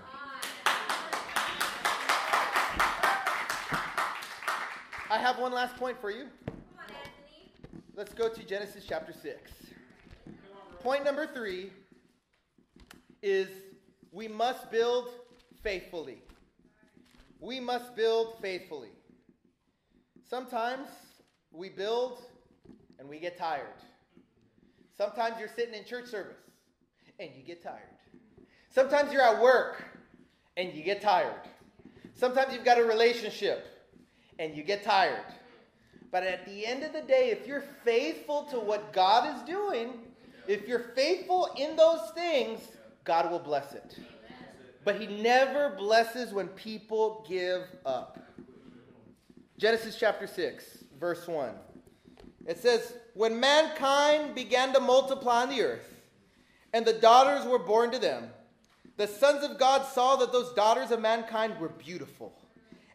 I 5.10 5.16
have 5.16 5.38
one 5.38 5.52
last 5.52 5.76
point 5.76 5.98
for 5.98 6.10
you. 6.10 6.26
Let's 7.96 8.12
go 8.12 8.28
to 8.28 8.42
Genesis 8.44 8.84
chapter 8.86 9.14
6. 9.14 9.52
Point 10.82 11.04
number 11.04 11.26
three 11.26 11.70
is 13.22 13.48
we 14.12 14.28
must 14.28 14.70
build 14.70 15.08
faithfully. 15.62 16.18
We 17.40 17.60
must 17.60 17.96
build 17.96 18.34
faithfully. 18.42 18.90
Sometimes 20.28 20.88
we 21.52 21.70
build 21.70 22.20
and 22.98 23.08
we 23.08 23.18
get 23.18 23.38
tired. 23.38 23.66
Sometimes 24.94 25.36
you're 25.38 25.48
sitting 25.48 25.72
in 25.72 25.84
church 25.84 26.06
service 26.06 26.36
and 27.18 27.30
you 27.34 27.42
get 27.42 27.62
tired. 27.62 27.96
Sometimes 28.68 29.10
you're 29.10 29.22
at 29.22 29.40
work 29.40 29.84
and 30.58 30.74
you 30.74 30.82
get 30.82 31.00
tired. 31.00 31.48
Sometimes 32.14 32.52
you've 32.52 32.64
got 32.64 32.78
a 32.78 32.84
relationship 32.84 33.66
and 34.38 34.54
you 34.54 34.62
get 34.62 34.84
tired. 34.84 35.24
But 36.10 36.24
at 36.24 36.44
the 36.44 36.66
end 36.66 36.82
of 36.82 36.92
the 36.92 37.02
day, 37.02 37.30
if 37.30 37.46
you're 37.46 37.64
faithful 37.84 38.42
to 38.50 38.58
what 38.58 38.92
God 38.92 39.34
is 39.34 39.42
doing, 39.42 39.94
if 40.46 40.68
you're 40.68 40.92
faithful 40.94 41.48
in 41.56 41.74
those 41.74 42.10
things, 42.14 42.60
God 43.04 43.30
will 43.30 43.38
bless 43.38 43.72
it. 43.72 43.98
But 44.84 45.00
He 45.00 45.06
never 45.06 45.74
blesses 45.76 46.32
when 46.32 46.48
people 46.48 47.24
give 47.28 47.62
up. 47.86 48.18
Genesis 49.58 49.96
chapter 49.98 50.28
6, 50.28 50.84
verse 51.00 51.26
1. 51.26 51.50
It 52.46 52.58
says, 52.58 52.94
When 53.14 53.40
mankind 53.40 54.36
began 54.36 54.72
to 54.72 54.78
multiply 54.78 55.42
on 55.42 55.48
the 55.48 55.62
earth, 55.62 55.96
and 56.72 56.86
the 56.86 56.92
daughters 56.92 57.44
were 57.44 57.58
born 57.58 57.90
to 57.90 57.98
them, 57.98 58.30
the 58.98 59.08
sons 59.08 59.42
of 59.42 59.58
God 59.58 59.84
saw 59.84 60.14
that 60.14 60.30
those 60.30 60.52
daughters 60.52 60.92
of 60.92 61.00
mankind 61.00 61.58
were 61.58 61.70
beautiful, 61.70 62.38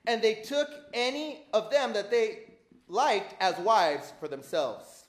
and 0.07 0.21
they 0.21 0.35
took 0.35 0.69
any 0.93 1.47
of 1.51 1.69
them 1.69 1.91
that 1.91 2.09
they 2.09 2.43
liked 2.87 3.35
as 3.41 3.57
wives 3.57 4.13
for 4.21 4.29
themselves. 4.29 5.03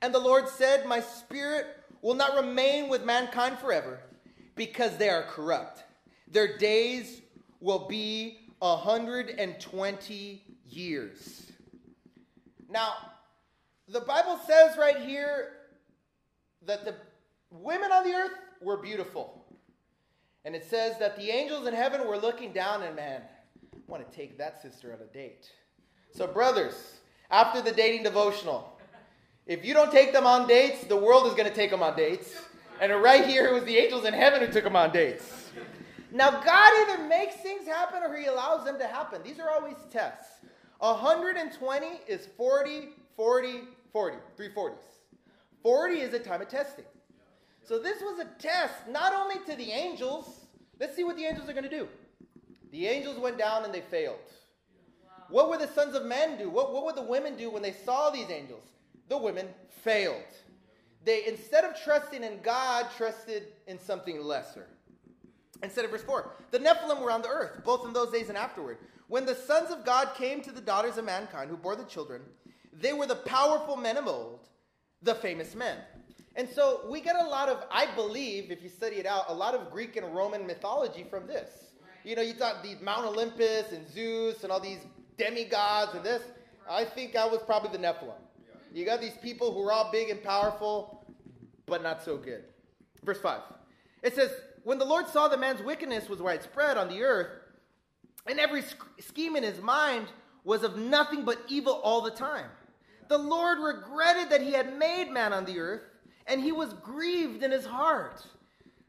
And 0.00 0.12
the 0.12 0.18
Lord 0.18 0.48
said, 0.48 0.86
My 0.86 1.02
spirit 1.02 1.66
will 2.00 2.14
not 2.14 2.34
remain 2.34 2.88
with 2.88 3.04
mankind 3.04 3.60
forever, 3.60 4.00
because 4.56 4.96
they 4.96 5.08
are 5.08 5.22
corrupt. 5.22 5.84
Their 6.26 6.58
days 6.58 7.22
will 7.60 7.86
be 7.86 8.41
120 8.62 10.42
years. 10.68 11.52
Now, 12.70 12.94
the 13.88 14.00
Bible 14.00 14.38
says 14.46 14.76
right 14.78 14.98
here 14.98 15.48
that 16.66 16.84
the 16.84 16.94
women 17.50 17.90
on 17.90 18.04
the 18.04 18.14
earth 18.14 18.38
were 18.60 18.76
beautiful. 18.76 19.44
And 20.44 20.54
it 20.54 20.64
says 20.64 20.96
that 20.98 21.16
the 21.16 21.30
angels 21.30 21.66
in 21.66 21.74
heaven 21.74 22.06
were 22.06 22.16
looking 22.16 22.52
down 22.52 22.82
and, 22.82 22.94
man, 22.94 23.22
I 23.74 23.78
want 23.88 24.08
to 24.08 24.16
take 24.16 24.38
that 24.38 24.62
sister 24.62 24.92
on 24.92 25.00
a 25.00 25.12
date. 25.12 25.50
So, 26.12 26.28
brothers, 26.28 27.00
after 27.30 27.62
the 27.62 27.72
dating 27.72 28.04
devotional, 28.04 28.78
if 29.46 29.64
you 29.64 29.74
don't 29.74 29.90
take 29.90 30.12
them 30.12 30.26
on 30.26 30.46
dates, 30.46 30.84
the 30.84 30.96
world 30.96 31.26
is 31.26 31.34
going 31.34 31.48
to 31.48 31.54
take 31.54 31.70
them 31.70 31.82
on 31.82 31.96
dates. 31.96 32.36
And 32.80 32.92
right 33.02 33.26
here, 33.26 33.46
it 33.48 33.52
was 33.52 33.64
the 33.64 33.76
angels 33.76 34.04
in 34.04 34.14
heaven 34.14 34.40
who 34.40 34.52
took 34.52 34.64
them 34.64 34.76
on 34.76 34.92
dates. 34.92 35.50
Now, 36.12 36.30
God 36.30 36.72
either 36.82 37.04
makes 37.04 37.36
things 37.36 37.66
happen 37.66 38.02
or 38.02 38.16
He 38.16 38.26
allows 38.26 38.64
them 38.64 38.78
to 38.78 38.86
happen. 38.86 39.22
These 39.22 39.40
are 39.40 39.50
always 39.50 39.76
tests. 39.90 40.40
120 40.78 41.86
is 42.06 42.28
40, 42.36 42.88
40, 43.16 43.60
40, 43.92 44.16
three 44.36 44.48
40s. 44.48 44.74
40 45.62 45.94
is 46.00 46.12
a 46.12 46.18
time 46.18 46.42
of 46.42 46.48
testing. 46.48 46.84
So 47.62 47.78
this 47.78 48.00
was 48.02 48.18
a 48.18 48.24
test 48.42 48.74
not 48.90 49.14
only 49.14 49.36
to 49.46 49.56
the 49.56 49.70
angels. 49.70 50.46
Let's 50.80 50.96
see 50.96 51.04
what 51.04 51.16
the 51.16 51.24
angels 51.24 51.48
are 51.48 51.52
going 51.52 51.64
to 51.64 51.70
do. 51.70 51.88
The 52.72 52.86
angels 52.86 53.18
went 53.18 53.38
down 53.38 53.64
and 53.64 53.72
they 53.72 53.80
failed. 53.80 54.18
What 55.28 55.48
would 55.48 55.60
the 55.60 55.68
sons 55.68 55.94
of 55.94 56.04
men 56.04 56.36
do? 56.36 56.50
What, 56.50 56.72
what 56.74 56.84
would 56.84 56.96
the 56.96 57.02
women 57.02 57.36
do 57.36 57.50
when 57.50 57.62
they 57.62 57.72
saw 57.72 58.10
these 58.10 58.30
angels? 58.30 58.66
The 59.08 59.16
women 59.16 59.48
failed. 59.82 60.16
They, 61.04 61.26
instead 61.26 61.64
of 61.64 61.80
trusting 61.80 62.22
in 62.22 62.40
God, 62.42 62.86
trusted 62.96 63.44
in 63.66 63.78
something 63.78 64.22
lesser. 64.22 64.66
Instead 65.62 65.84
of 65.84 65.90
verse 65.92 66.02
4, 66.02 66.30
the 66.50 66.58
Nephilim 66.58 67.00
were 67.00 67.10
on 67.10 67.22
the 67.22 67.28
earth, 67.28 67.64
both 67.64 67.86
in 67.86 67.92
those 67.92 68.10
days 68.10 68.28
and 68.28 68.36
afterward. 68.36 68.78
When 69.08 69.24
the 69.24 69.34
sons 69.34 69.70
of 69.70 69.84
God 69.84 70.14
came 70.16 70.40
to 70.42 70.50
the 70.50 70.60
daughters 70.60 70.98
of 70.98 71.04
mankind 71.04 71.50
who 71.50 71.56
bore 71.56 71.76
the 71.76 71.84
children, 71.84 72.22
they 72.72 72.92
were 72.92 73.06
the 73.06 73.16
powerful 73.16 73.76
men 73.76 73.96
of 73.96 74.06
old, 74.06 74.48
the 75.02 75.14
famous 75.14 75.54
men. 75.54 75.78
And 76.34 76.48
so 76.48 76.80
we 76.90 77.00
get 77.00 77.16
a 77.16 77.26
lot 77.26 77.48
of, 77.48 77.64
I 77.70 77.94
believe, 77.94 78.50
if 78.50 78.62
you 78.62 78.68
study 78.68 78.96
it 78.96 79.06
out, 79.06 79.26
a 79.28 79.34
lot 79.34 79.54
of 79.54 79.70
Greek 79.70 79.96
and 79.96 80.14
Roman 80.14 80.46
mythology 80.46 81.04
from 81.08 81.26
this. 81.26 81.50
You 82.04 82.16
know, 82.16 82.22
you 82.22 82.32
thought 82.32 82.62
the 82.62 82.76
Mount 82.82 83.04
Olympus 83.04 83.70
and 83.72 83.88
Zeus 83.88 84.42
and 84.42 84.50
all 84.50 84.60
these 84.60 84.80
demigods 85.18 85.94
and 85.94 86.04
this. 86.04 86.22
I 86.68 86.84
think 86.84 87.12
that 87.12 87.30
was 87.30 87.40
probably 87.42 87.70
the 87.70 87.84
Nephilim. 87.84 88.14
You 88.72 88.86
got 88.86 89.00
these 89.00 89.16
people 89.22 89.52
who 89.52 89.62
are 89.68 89.72
all 89.72 89.92
big 89.92 90.08
and 90.08 90.22
powerful, 90.22 91.04
but 91.66 91.82
not 91.82 92.02
so 92.02 92.16
good. 92.16 92.44
Verse 93.04 93.20
5. 93.20 93.42
It 94.02 94.14
says, 94.14 94.30
When 94.64 94.78
the 94.78 94.84
Lord 94.84 95.08
saw 95.08 95.28
the 95.28 95.36
man's 95.36 95.62
wickedness 95.62 96.08
was 96.08 96.22
widespread 96.22 96.76
on 96.76 96.88
the 96.88 97.02
earth, 97.02 97.30
and 98.26 98.38
every 98.38 98.62
scheme 99.00 99.34
in 99.34 99.42
his 99.42 99.60
mind 99.60 100.06
was 100.44 100.62
of 100.62 100.76
nothing 100.76 101.24
but 101.24 101.42
evil 101.48 101.80
all 101.82 102.00
the 102.00 102.10
time, 102.10 102.46
the 103.08 103.18
Lord 103.18 103.58
regretted 103.58 104.30
that 104.30 104.40
he 104.40 104.52
had 104.52 104.78
made 104.78 105.10
man 105.10 105.32
on 105.32 105.44
the 105.44 105.58
earth, 105.58 105.82
and 106.26 106.40
he 106.40 106.52
was 106.52 106.72
grieved 106.74 107.42
in 107.42 107.50
his 107.50 107.66
heart. 107.66 108.24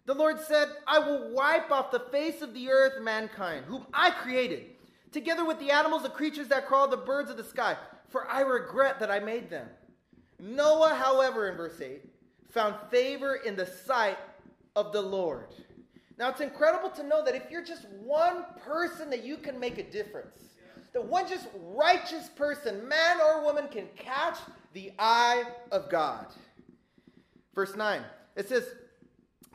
The 0.05 0.13
Lord 0.13 0.39
said, 0.39 0.69
I 0.85 0.99
will 0.99 1.33
wipe 1.33 1.71
off 1.71 1.91
the 1.91 1.99
face 2.11 2.41
of 2.41 2.53
the 2.53 2.69
earth 2.69 3.01
mankind, 3.01 3.65
whom 3.65 3.87
I 3.93 4.11
created, 4.11 4.65
together 5.11 5.43
with 5.43 5.59
the 5.59 5.71
animals, 5.71 6.03
the 6.03 6.09
creatures 6.09 6.49
that 6.49 6.67
crawl, 6.67 6.87
the 6.87 6.97
birds 6.97 7.31
of 7.31 7.37
the 7.37 7.43
sky, 7.43 7.77
for 8.09 8.27
I 8.29 8.41
regret 8.41 8.99
that 8.99 9.09
I 9.09 9.19
made 9.19 9.49
them. 9.49 9.67
Noah, 10.39 10.93
however, 10.93 11.49
in 11.49 11.57
verse 11.57 11.79
8, 11.81 12.03
found 12.51 12.75
favor 12.91 13.35
in 13.35 13.55
the 13.55 13.65
sight 13.65 14.17
of 14.75 14.91
the 14.91 15.01
Lord. 15.01 15.47
Now, 16.17 16.29
it's 16.29 16.41
incredible 16.41 16.89
to 16.91 17.03
know 17.03 17.23
that 17.25 17.35
if 17.35 17.49
you're 17.49 17.63
just 17.63 17.87
one 18.03 18.45
person, 18.63 19.09
that 19.09 19.23
you 19.23 19.37
can 19.37 19.59
make 19.59 19.77
a 19.77 19.83
difference. 19.83 20.39
That 20.93 21.03
one 21.03 21.27
just 21.27 21.47
righteous 21.55 22.29
person, 22.29 22.87
man 22.87 23.19
or 23.19 23.43
woman, 23.43 23.67
can 23.67 23.87
catch 23.95 24.37
the 24.73 24.91
eye 24.99 25.43
of 25.71 25.89
God. 25.89 26.27
Verse 27.55 27.75
9, 27.75 28.01
it 28.35 28.47
says, 28.47 28.65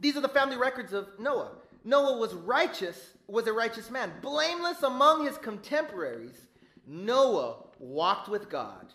These 0.00 0.16
are 0.16 0.20
the 0.20 0.28
family 0.28 0.56
records 0.56 0.92
of 0.92 1.08
Noah. 1.18 1.52
Noah 1.84 2.18
was 2.18 2.34
righteous, 2.34 3.12
was 3.28 3.46
a 3.46 3.52
righteous 3.52 3.90
man, 3.90 4.12
blameless 4.20 4.82
among 4.82 5.24
his 5.24 5.38
contemporaries. 5.38 6.46
Noah 6.86 7.64
walked 7.78 8.28
with 8.28 8.48
God. 8.48 8.92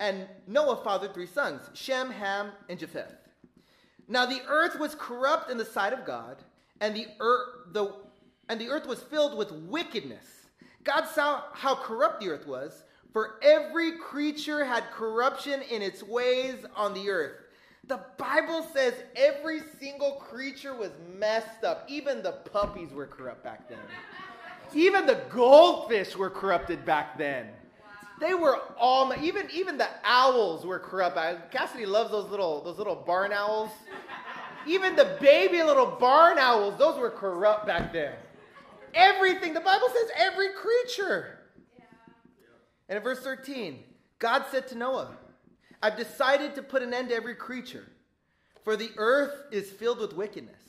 And 0.00 0.26
Noah 0.48 0.82
fathered 0.82 1.14
three 1.14 1.26
sons 1.26 1.62
Shem, 1.74 2.10
Ham, 2.10 2.50
and 2.68 2.78
Japheth. 2.78 3.21
Now 4.08 4.26
the 4.26 4.42
earth 4.48 4.78
was 4.78 4.94
corrupt 4.94 5.50
in 5.50 5.58
the 5.58 5.64
sight 5.64 5.92
of 5.92 6.04
God, 6.04 6.42
and 6.80 6.94
the 6.94 7.06
earth, 7.20 7.48
the, 7.72 7.94
and 8.48 8.60
the 8.60 8.68
earth 8.68 8.86
was 8.86 9.00
filled 9.00 9.36
with 9.36 9.52
wickedness. 9.52 10.26
God 10.84 11.06
saw 11.06 11.42
how 11.52 11.74
corrupt 11.74 12.20
the 12.20 12.28
earth 12.28 12.46
was, 12.46 12.84
for 13.12 13.38
every 13.42 13.98
creature 13.98 14.64
had 14.64 14.90
corruption 14.90 15.62
in 15.70 15.82
its 15.82 16.02
ways 16.02 16.64
on 16.74 16.94
the 16.94 17.10
earth. 17.10 17.36
The 17.86 18.00
Bible 18.16 18.66
says 18.72 18.94
every 19.16 19.60
single 19.80 20.12
creature 20.12 20.74
was 20.74 20.92
messed 21.18 21.64
up. 21.64 21.84
Even 21.88 22.22
the 22.22 22.32
puppies 22.32 22.92
were 22.92 23.06
corrupt 23.06 23.42
back 23.42 23.68
then. 23.68 23.78
Even 24.72 25.04
the 25.04 25.20
goldfish 25.30 26.16
were 26.16 26.30
corrupted 26.30 26.84
back 26.84 27.18
then. 27.18 27.48
They 28.22 28.34
were 28.34 28.60
all 28.78 29.12
even 29.20 29.48
even 29.52 29.76
the 29.76 29.88
owls 30.04 30.64
were 30.64 30.78
corrupt. 30.78 31.50
Cassidy 31.50 31.86
loves 31.86 32.12
those 32.12 32.30
little 32.30 32.62
those 32.62 32.78
little 32.78 32.94
barn 32.94 33.32
owls. 33.32 33.70
Even 34.64 34.94
the 34.94 35.16
baby 35.20 35.60
little 35.60 35.96
barn 35.98 36.38
owls, 36.38 36.78
those 36.78 37.00
were 37.00 37.10
corrupt 37.10 37.66
back 37.66 37.92
then. 37.92 38.14
Everything, 38.94 39.54
the 39.54 39.60
Bible 39.60 39.88
says 39.88 40.10
every 40.16 40.50
creature. 40.52 41.40
And 42.88 42.96
in 42.96 43.02
verse 43.02 43.18
13, 43.20 43.80
God 44.20 44.44
said 44.52 44.68
to 44.68 44.76
Noah, 44.76 45.16
I've 45.82 45.96
decided 45.96 46.54
to 46.54 46.62
put 46.62 46.82
an 46.82 46.94
end 46.94 47.08
to 47.08 47.16
every 47.16 47.34
creature, 47.34 47.88
for 48.62 48.76
the 48.76 48.90
earth 48.98 49.34
is 49.50 49.68
filled 49.68 49.98
with 49.98 50.12
wickedness 50.12 50.60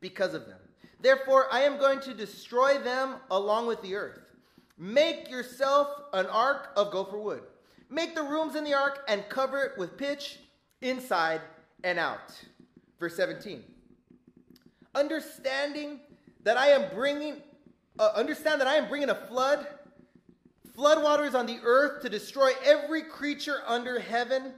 because 0.00 0.34
of 0.34 0.46
them. 0.46 0.58
Therefore, 1.00 1.46
I 1.52 1.60
am 1.60 1.78
going 1.78 2.00
to 2.00 2.14
destroy 2.14 2.78
them 2.78 3.16
along 3.30 3.68
with 3.68 3.80
the 3.82 3.94
earth. 3.94 4.25
Make 4.78 5.30
yourself 5.30 5.88
an 6.12 6.26
ark 6.26 6.70
of 6.76 6.90
gopher 6.90 7.18
wood. 7.18 7.42
Make 7.88 8.14
the 8.14 8.22
rooms 8.22 8.56
in 8.56 8.64
the 8.64 8.74
ark 8.74 9.04
and 9.08 9.26
cover 9.28 9.62
it 9.62 9.78
with 9.78 9.96
pitch 9.96 10.38
inside 10.82 11.40
and 11.84 11.98
out. 11.98 12.32
Verse 12.98 13.16
17. 13.16 13.62
Understanding 14.94 16.00
that 16.42 16.56
I 16.56 16.68
am 16.68 16.94
bringing, 16.94 17.42
uh, 17.98 18.12
understand 18.14 18.60
that 18.60 18.66
I 18.66 18.74
am 18.74 18.88
bringing 18.88 19.10
a 19.10 19.14
flood, 19.14 19.66
flood 20.74 21.02
waters 21.02 21.34
on 21.34 21.46
the 21.46 21.58
earth 21.64 22.02
to 22.02 22.08
destroy 22.08 22.52
every 22.64 23.02
creature 23.02 23.62
under 23.66 23.98
heaven 23.98 24.52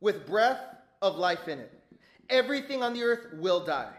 with 0.00 0.26
breath 0.26 0.60
of 1.00 1.16
life 1.16 1.48
in 1.48 1.58
it. 1.58 1.72
Everything 2.30 2.82
on 2.82 2.94
the 2.94 3.02
earth 3.02 3.26
will 3.34 3.64
die. 3.64 3.92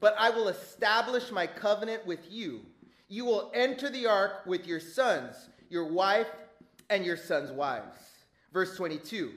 But 0.00 0.16
I 0.18 0.30
will 0.30 0.48
establish 0.48 1.30
my 1.30 1.46
covenant 1.46 2.06
with 2.06 2.20
you. 2.28 2.62
You 3.12 3.26
will 3.26 3.50
enter 3.52 3.90
the 3.90 4.06
ark 4.06 4.46
with 4.46 4.66
your 4.66 4.80
sons, 4.80 5.50
your 5.68 5.84
wife, 5.84 6.28
and 6.88 7.04
your 7.04 7.18
sons' 7.18 7.52
wives. 7.52 7.98
Verse 8.54 8.74
22. 8.74 9.32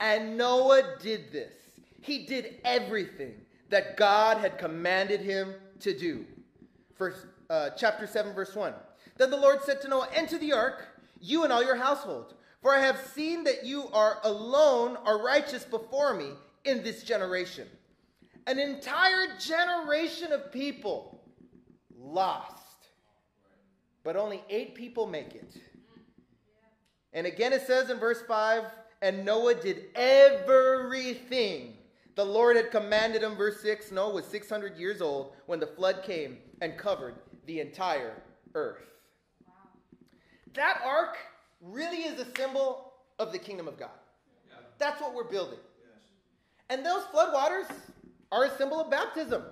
And 0.00 0.36
Noah 0.36 0.96
did 1.00 1.30
this 1.30 1.52
he 2.00 2.26
did 2.26 2.56
everything 2.64 3.34
that 3.68 3.96
God 3.96 4.38
had 4.38 4.58
commanded 4.58 5.20
him 5.20 5.54
to 5.80 5.96
do. 5.96 6.24
First, 6.96 7.26
uh, 7.48 7.70
chapter 7.76 8.08
7, 8.08 8.34
verse 8.34 8.56
1. 8.56 8.74
Then 9.16 9.30
the 9.30 9.36
Lord 9.36 9.62
said 9.62 9.80
to 9.82 9.88
Noah, 9.88 10.08
Enter 10.12 10.38
the 10.38 10.52
ark, 10.52 10.88
you 11.20 11.44
and 11.44 11.52
all 11.52 11.62
your 11.62 11.76
household, 11.76 12.34
for 12.60 12.74
I 12.74 12.80
have 12.80 12.98
seen 13.14 13.44
that 13.44 13.64
you 13.64 13.88
are 13.92 14.18
alone 14.24 14.96
are 15.04 15.22
righteous 15.22 15.64
before 15.64 16.12
me 16.12 16.30
in 16.64 16.82
this 16.82 17.04
generation. 17.04 17.68
An 18.48 18.58
entire 18.58 19.36
generation 19.38 20.32
of 20.32 20.50
people 20.50 21.20
lost, 21.96 22.65
but 24.06 24.16
only 24.16 24.42
eight 24.48 24.74
people 24.74 25.06
make 25.06 25.34
it. 25.34 25.60
And 27.12 27.26
again 27.26 27.52
it 27.52 27.66
says 27.66 27.90
in 27.90 27.98
verse 27.98 28.22
5 28.26 28.64
and 29.02 29.24
Noah 29.24 29.56
did 29.56 29.86
everything 29.94 31.74
the 32.14 32.24
Lord 32.24 32.56
had 32.56 32.70
commanded 32.70 33.22
him, 33.22 33.36
verse 33.36 33.60
6 33.60 33.92
Noah 33.92 34.14
was 34.14 34.24
600 34.26 34.78
years 34.78 35.02
old 35.02 35.34
when 35.44 35.60
the 35.60 35.66
flood 35.66 36.02
came 36.02 36.38
and 36.62 36.78
covered 36.78 37.16
the 37.46 37.60
entire 37.60 38.22
earth. 38.54 38.86
That 40.54 40.80
ark 40.82 41.18
really 41.60 42.04
is 42.04 42.18
a 42.18 42.26
symbol 42.34 42.94
of 43.18 43.32
the 43.32 43.38
kingdom 43.38 43.68
of 43.68 43.78
God. 43.78 43.90
That's 44.78 45.00
what 45.00 45.14
we're 45.14 45.30
building. 45.30 45.58
And 46.70 46.86
those 46.86 47.04
flood 47.06 47.34
waters 47.34 47.66
are 48.32 48.44
a 48.44 48.56
symbol 48.56 48.80
of 48.80 48.90
baptism. 48.90 49.42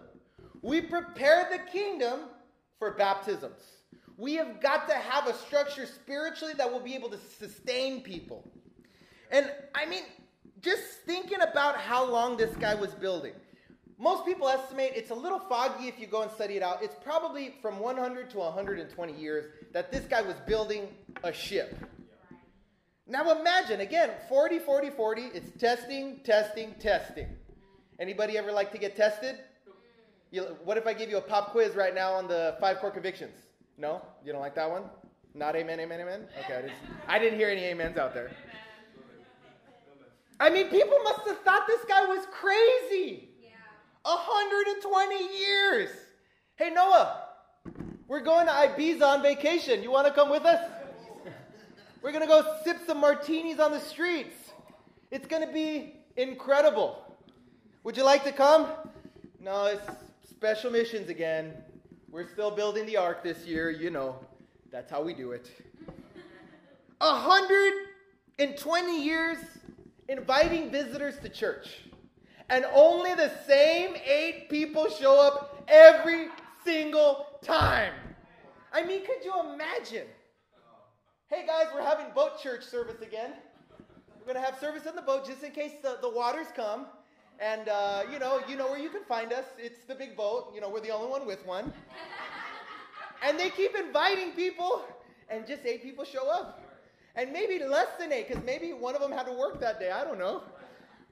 We 0.63 0.81
prepare 0.81 1.49
the 1.51 1.59
kingdom 1.71 2.21
for 2.79 2.93
baptisms. 2.93 3.74
We 4.17 4.35
have 4.35 4.61
got 4.61 4.89
to 4.89 4.95
have 4.95 5.27
a 5.27 5.35
structure 5.35 5.87
spiritually 5.87 6.55
that 6.57 6.71
will 6.71 6.81
be 6.81 6.95
able 6.95 7.09
to 7.11 7.19
sustain 7.39 8.01
people. 8.03 8.49
And 9.31 9.51
I 9.75 9.87
mean, 9.87 10.05
just 10.61 10.83
thinking 11.05 11.41
about 11.41 11.77
how 11.77 12.09
long 12.09 12.37
this 12.37 12.55
guy 12.57 12.75
was 12.75 12.91
building. 12.95 13.33
Most 13.99 14.25
people 14.25 14.49
estimate 14.49 14.93
it's 14.95 15.11
a 15.11 15.15
little 15.15 15.39
foggy 15.39 15.89
if 15.89 15.99
you 16.01 16.07
go 16.07 16.23
and 16.23 16.31
study 16.31 16.57
it 16.57 16.63
out. 16.63 16.83
It's 16.83 16.97
probably 17.03 17.55
from 17.63 17.79
100 17.79 18.31
to 18.31 18.39
120 18.39 19.13
years 19.13 19.47
that 19.73 19.93
this 19.93 20.05
guy 20.05 20.23
was 20.23 20.37
building 20.47 20.89
a 21.23 21.33
ship. 21.33 21.77
Now 23.07 23.39
imagine, 23.39 23.81
again, 23.81 24.11
40, 24.29 24.61
40, 24.61 24.91
40, 24.91 25.23
it's 25.35 25.61
testing, 25.61 26.21
testing, 26.25 26.75
testing. 26.81 27.29
Anybody 27.99 28.39
ever 28.39 28.51
like 28.51 28.73
to 28.73 28.79
get 28.79 28.97
tested? 28.97 29.37
You, 30.31 30.57
what 30.65 30.79
if 30.79 30.87
I 30.87 30.95
give 30.95 31.11
you 31.11 31.19
a 31.19 31.21
pop 31.21 31.51
quiz 31.51 31.77
right 31.77 31.95
now 31.95 32.15
on 32.15 32.27
the 32.27 32.57
five 32.61 32.79
core 32.79 32.91
convictions? 32.91 33.44
No? 33.79 34.03
You 34.25 34.33
don't 34.33 34.41
like 34.41 34.55
that 34.55 34.71
one? 34.71 34.85
Not 35.35 35.57
amen, 35.57 35.81
amen, 35.81 36.01
amen? 36.01 36.27
Okay, 36.45 36.57
I, 36.57 36.63
just, 36.63 36.75
I 37.09 37.19
didn't 37.19 37.39
hear 37.39 37.49
any 37.49 37.71
amens 37.71 37.99
out 37.99 38.15
there. 38.15 38.31
I 40.39 40.51
mean, 40.51 40.69
people 40.69 40.99
must 41.03 41.27
have 41.27 41.41
thought 41.41 41.67
this 41.67 41.85
guy 41.89 42.05
was 42.05 42.27
crazy. 42.31 43.31
Yeah. 43.43 43.51
120 44.03 45.39
years. 45.39 45.91
Hey, 46.57 46.71
Noah, 46.71 47.23
we're 48.07 48.21
going 48.21 48.47
to 48.47 48.53
Ibiza 48.53 49.03
on 49.03 49.23
vacation. 49.23 49.83
You 49.83 49.91
want 49.91 50.07
to 50.07 50.13
come 50.13 50.31
with 50.31 50.45
us? 50.45 50.71
We're 52.03 52.13
going 52.13 52.23
to 52.23 52.29
go 52.29 52.59
sip 52.65 52.77
some 52.87 53.01
martinis 53.01 53.59
on 53.59 53.73
the 53.73 53.81
streets. 53.81 54.37
It's 55.11 55.27
going 55.27 55.47
to 55.47 55.53
be 55.53 55.95
incredible. 56.17 57.03
Would 57.83 57.97
you 57.97 58.05
like 58.05 58.25
to 58.25 58.33
come? 58.33 58.69
No, 59.41 59.67
it's 59.67 59.89
special 60.29 60.71
missions 60.71 61.09
again. 61.09 61.55
We're 62.15 62.29
still 62.29 62.53
building 62.53 62.87
the 62.87 62.97
ark 62.97 63.25
this 63.25 63.45
year. 63.45 63.71
You 63.71 63.91
know, 63.91 64.15
that's 64.71 64.89
how 64.89 65.03
we 65.03 65.15
do 65.15 65.33
it. 65.33 65.51
120 66.99 69.05
years 69.05 69.39
inviting 70.09 70.71
visitors 70.71 71.19
to 71.19 71.29
church, 71.29 71.81
and 72.51 72.65
only 72.73 73.15
the 73.15 73.33
same 73.49 73.97
eight 74.07 74.49
people 74.49 74.89
show 74.89 75.21
up 75.21 75.65
every 75.67 76.29
single 76.65 77.27
time. 77.43 77.93
I 78.73 78.87
mean, 78.87 79.05
could 79.05 79.25
you 79.25 79.33
imagine? 79.53 80.07
Hey 81.27 81.45
guys, 81.45 81.67
we're 81.75 81.83
having 81.83 82.15
boat 82.15 82.41
church 82.41 82.63
service 82.63 83.03
again. 83.03 83.33
We're 84.21 84.33
gonna 84.33 84.47
have 84.47 84.61
service 84.61 84.87
on 84.87 84.95
the 84.95 85.03
boat 85.03 85.27
just 85.27 85.43
in 85.43 85.51
case 85.51 85.73
the, 85.83 85.99
the 86.01 86.11
waters 86.11 86.47
come. 86.55 86.87
And 87.41 87.69
uh, 87.69 88.03
you 88.11 88.19
know, 88.19 88.41
you 88.49 88.57
know 88.57 88.69
where 88.69 88.79
you 88.79 88.91
can 88.91 89.05
find 89.05 89.33
us. 89.33 89.45
It's 89.59 89.85
the 89.87 89.95
big 89.95 90.17
boat. 90.17 90.53
You 90.55 90.61
know, 90.61 90.69
we're 90.69 90.81
the 90.81 90.91
only 90.91 91.09
one 91.09 91.27
with 91.27 91.45
one. 91.47 91.73
and 93.23 93.39
they 93.39 93.51
keep 93.51 93.75
inviting 93.75 94.33
people, 94.33 94.85
and 95.29 95.47
just 95.47 95.65
eight 95.65 95.83
people 95.83 96.05
show 96.05 96.31
up. 96.31 96.61
And 97.17 97.33
maybe 97.33 97.63
less 97.65 97.89
than 97.99 98.13
eight, 98.13 98.29
because 98.29 98.45
maybe 98.45 98.73
one 98.73 98.95
of 98.95 99.01
them 99.01 99.13
had 99.13 99.27
to 99.27 99.33
work 99.33 99.61
that 99.61 99.79
day. 99.79 99.91
I 99.91 100.05
don't 100.05 100.19
know. 100.19 100.43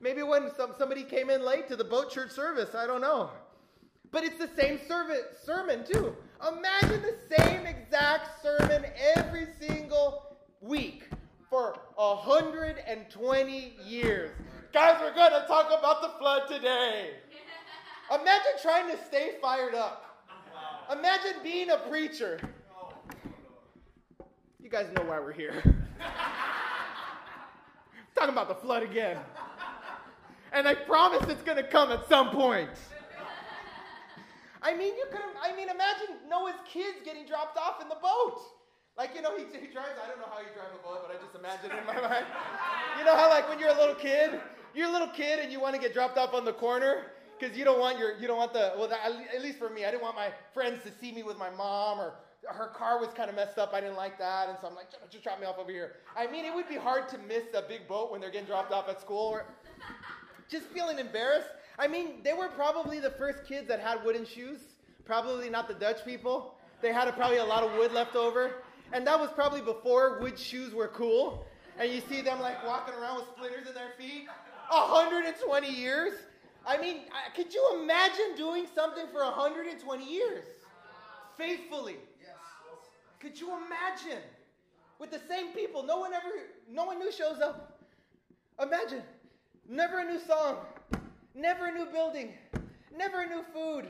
Maybe 0.01 0.23
when 0.23 0.51
some, 0.57 0.73
somebody 0.77 1.05
came 1.05 1.31
in 1.31 1.45
late 1.45 1.69
to 1.69 1.77
the 1.77 1.85
boat 1.85 2.11
church 2.11 2.33
service. 2.33 2.75
I 2.75 2.87
don't 2.87 3.01
know. 3.01 3.31
But 4.11 4.25
it's 4.25 4.37
the 4.37 4.51
same 4.61 4.81
service, 4.89 5.25
sermon, 5.45 5.85
too. 5.85 6.15
Imagine 6.47 7.03
the 7.03 7.37
same 7.37 7.67
exact 7.67 8.43
sermon 8.43 8.85
every 9.17 9.47
single 9.61 10.37
week 10.61 11.09
for 11.49 11.77
120 11.95 13.75
years. 13.87 14.31
Guys, 14.73 14.97
we're 15.03 15.15
going 15.15 15.33
to 15.33 15.47
talk 15.47 15.67
about 15.67 16.01
the 16.01 16.09
flood 16.19 16.49
today. 16.49 17.11
Imagine 18.11 18.53
trying 18.63 18.91
to 18.91 18.97
stay 19.05 19.33
fired 19.43 19.75
up. 19.75 20.27
Imagine 20.91 21.43
being 21.43 21.69
a 21.69 21.77
preacher. 21.91 22.41
You 24.63 24.71
guys 24.71 24.87
know 24.97 25.03
why 25.03 25.21
we're 25.21 25.33
here. 25.33 25.63
Talking 28.15 28.33
about 28.33 28.49
the 28.49 28.55
flood 28.55 28.83
again. 28.83 29.19
And 30.55 30.67
I 30.67 30.75
promise 30.75 31.29
it's 31.29 31.43
going 31.43 31.59
to 31.59 31.69
come 31.69 31.93
at 31.93 32.09
some 32.09 32.31
point. 32.31 32.71
I 34.63 34.75
mean, 34.75 34.97
you 34.97 35.05
could. 35.11 35.21
I 35.43 35.55
mean, 35.55 35.69
imagine 35.69 36.17
Noah's 36.31 36.55
kids 36.73 36.99
getting 37.05 37.27
dropped 37.27 37.59
off 37.59 37.83
in 37.83 37.89
the 37.91 37.97
boat. 37.97 38.41
Like, 38.97 39.11
you 39.15 39.21
know, 39.23 39.37
he, 39.37 39.45
he 39.45 39.73
drives. 39.73 39.99
I 40.03 40.09
don't 40.09 40.19
know 40.19 40.29
how 40.33 40.41
you 40.41 40.49
drive 40.55 40.73
a 40.73 40.83
boat, 40.87 41.05
but 41.07 41.15
I 41.15 41.21
just 41.21 41.35
imagine 41.35 41.71
it 41.73 41.81
in 41.81 41.87
my 41.87 42.09
mind. 42.09 42.27
You 42.99 43.05
know 43.05 43.17
how, 43.17 43.29
like, 43.29 43.49
when 43.49 43.59
you're 43.59 43.71
a 43.71 43.79
little 43.79 43.95
kid, 43.95 44.41
you're 44.75 44.89
a 44.89 44.93
little 44.93 45.09
kid 45.09 45.39
and 45.39 45.53
you 45.53 45.61
want 45.61 45.75
to 45.75 45.81
get 45.81 45.93
dropped 45.93 46.19
off 46.19 46.35
on 46.35 46.45
the 46.45 46.53
corner 46.53 47.05
because 47.39 47.57
you 47.57 47.65
don't 47.65 47.79
want 47.79 47.99
your, 47.99 48.19
you 48.19 48.27
don't 48.27 48.39
want 48.39 48.53
the. 48.53 48.73
Well, 48.77 48.91
at 48.93 49.43
least 49.43 49.59
for 49.59 49.69
me, 49.69 49.85
I 49.85 49.91
didn't 49.91 50.03
want 50.03 50.17
my 50.17 50.31
friends 50.55 50.83
to 50.85 50.91
see 51.01 51.13
me 51.13 51.23
with 51.23 51.39
my 51.39 51.51
mom 51.51 52.01
or 52.01 52.15
her 52.49 52.69
car 52.69 52.99
was 52.99 53.09
kind 53.15 53.31
of 53.31 53.37
messed 53.37 53.59
up. 53.59 53.73
I 53.73 53.81
didn't 53.81 53.97
like 53.97 54.19
that, 54.19 54.49
and 54.49 54.59
so 54.61 54.67
I'm 54.67 54.75
like, 54.75 54.87
just 55.11 55.23
drop 55.23 55.41
me 55.41 55.47
off 55.47 55.59
over 55.59 55.71
here. 55.71 55.93
I 56.17 56.27
mean, 56.27 56.45
it 56.45 56.55
would 56.55 56.69
be 56.69 56.77
hard 56.77 57.09
to 57.11 57.19
miss 57.19 57.45
a 57.55 57.63
big 57.63 57.87
boat 57.87 58.11
when 58.11 58.21
they're 58.21 58.31
getting 58.31 58.47
dropped 58.47 58.73
off 58.73 58.89
at 58.89 59.01
school. 59.01 59.29
Or 59.29 59.45
just 60.49 60.67
feeling 60.67 60.99
embarrassed. 60.99 61.49
I 61.79 61.89
mean, 61.89 62.23
they 62.23 62.33
were 62.33 62.49
probably 62.49 63.01
the 63.01 63.11
first 63.11 63.45
kids 63.47 63.69
that 63.69 63.81
had 63.81 64.05
wooden 64.05 64.27
shoes. 64.27 64.59
Probably 65.05 65.51
not 65.51 65.69
the 65.69 65.75
Dutch 65.75 66.05
people. 66.05 66.55
They 66.81 66.93
had 66.93 67.09
a, 67.09 67.13
probably 67.13 67.39
a 67.39 67.45
lot 67.45 67.63
of 67.63 67.73
wood 67.77 67.93
left 67.93 68.17
over. 68.17 68.57
And 68.93 69.07
that 69.07 69.19
was 69.19 69.31
probably 69.31 69.63
before 69.63 70.19
wood 70.21 70.39
shoes 70.39 70.75
were 70.75 70.89
cool. 70.89 71.47
And 71.79 71.91
you 71.91 72.03
see 72.09 72.21
them 72.21 72.41
like 72.41 72.65
walking 72.67 72.95
around 72.95 73.17
with 73.17 73.27
splinters 73.35 73.67
in 73.67 73.75
their 73.75 73.93
feet. 73.99 74.27
120 74.69 75.71
years. 75.71 76.13
I 76.67 76.79
mean, 76.79 76.99
uh, 77.11 77.35
could 77.35 77.53
you 77.53 77.81
imagine 77.83 78.37
doing 78.37 78.67
something 78.75 79.07
for 79.13 79.23
120 79.25 80.05
years? 80.05 80.45
Faithfully. 81.37 81.97
Could 83.21 83.39
you 83.41 83.51
imagine? 83.67 84.23
With 84.99 85.11
the 85.11 85.21
same 85.29 85.49
people, 85.49 85.83
no 85.83 85.99
one 85.99 86.13
ever, 86.13 86.29
no 86.71 86.85
one 86.85 86.99
new 86.99 87.11
shows 87.11 87.41
up. 87.41 87.81
Imagine, 88.61 89.03
never 89.69 89.99
a 89.99 90.05
new 90.05 90.21
song, 90.21 90.59
never 91.35 91.67
a 91.67 91.73
new 91.73 91.87
building, 91.87 92.35
never 92.97 93.23
a 93.23 93.27
new 93.27 93.45
food. 93.53 93.87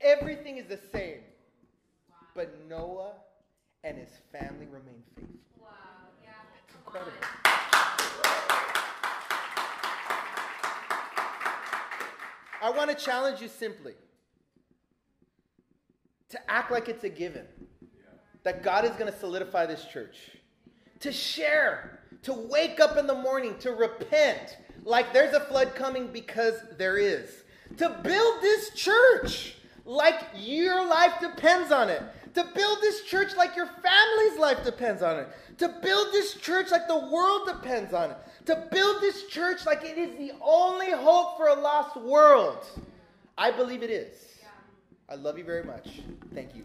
Everything 0.00 0.56
is 0.56 0.66
the 0.66 0.80
same. 0.92 1.18
But 2.34 2.54
Noah 2.68 3.12
and 3.84 3.98
his 3.98 4.08
family 4.32 4.66
remain 4.66 5.02
faithful. 5.14 5.38
Wow, 5.60 5.68
yeah. 6.22 6.30
That's 6.54 6.74
incredible. 6.76 7.43
I 12.64 12.70
want 12.70 12.88
to 12.88 12.96
challenge 12.96 13.42
you 13.42 13.48
simply 13.48 13.92
to 16.30 16.50
act 16.50 16.72
like 16.72 16.88
it's 16.88 17.04
a 17.04 17.10
given 17.10 17.44
that 18.42 18.62
God 18.62 18.86
is 18.86 18.92
going 18.92 19.12
to 19.12 19.18
solidify 19.18 19.66
this 19.66 19.84
church, 19.84 20.16
to 21.00 21.12
share, 21.12 22.00
to 22.22 22.32
wake 22.32 22.80
up 22.80 22.96
in 22.96 23.06
the 23.06 23.14
morning, 23.14 23.58
to 23.58 23.72
repent 23.72 24.56
like 24.82 25.12
there's 25.12 25.34
a 25.34 25.40
flood 25.40 25.74
coming 25.74 26.06
because 26.06 26.54
there 26.78 26.96
is, 26.96 27.44
to 27.76 28.00
build 28.02 28.40
this 28.40 28.70
church 28.70 29.56
like 29.84 30.22
your 30.34 30.88
life 30.88 31.12
depends 31.20 31.70
on 31.70 31.90
it. 31.90 32.02
To 32.34 32.44
build 32.54 32.78
this 32.80 33.02
church 33.02 33.36
like 33.36 33.54
your 33.54 33.66
family's 33.66 34.38
life 34.38 34.64
depends 34.64 35.02
on 35.02 35.18
it. 35.18 35.28
To 35.58 35.68
build 35.82 36.08
this 36.12 36.34
church 36.34 36.70
like 36.70 36.88
the 36.88 36.98
world 36.98 37.46
depends 37.46 37.94
on 37.94 38.10
it. 38.10 38.16
To 38.46 38.66
build 38.72 39.00
this 39.00 39.26
church 39.26 39.64
like 39.64 39.84
it 39.84 39.96
is 39.96 40.18
the 40.18 40.32
only 40.42 40.90
hope 40.90 41.36
for 41.36 41.48
a 41.48 41.54
lost 41.54 41.96
world. 41.96 42.66
I 43.38 43.52
believe 43.52 43.82
it 43.82 43.90
is. 43.90 44.16
I 45.08 45.14
love 45.14 45.38
you 45.38 45.44
very 45.44 45.62
much. 45.62 46.00
Thank 46.34 46.54
you. 46.56 46.64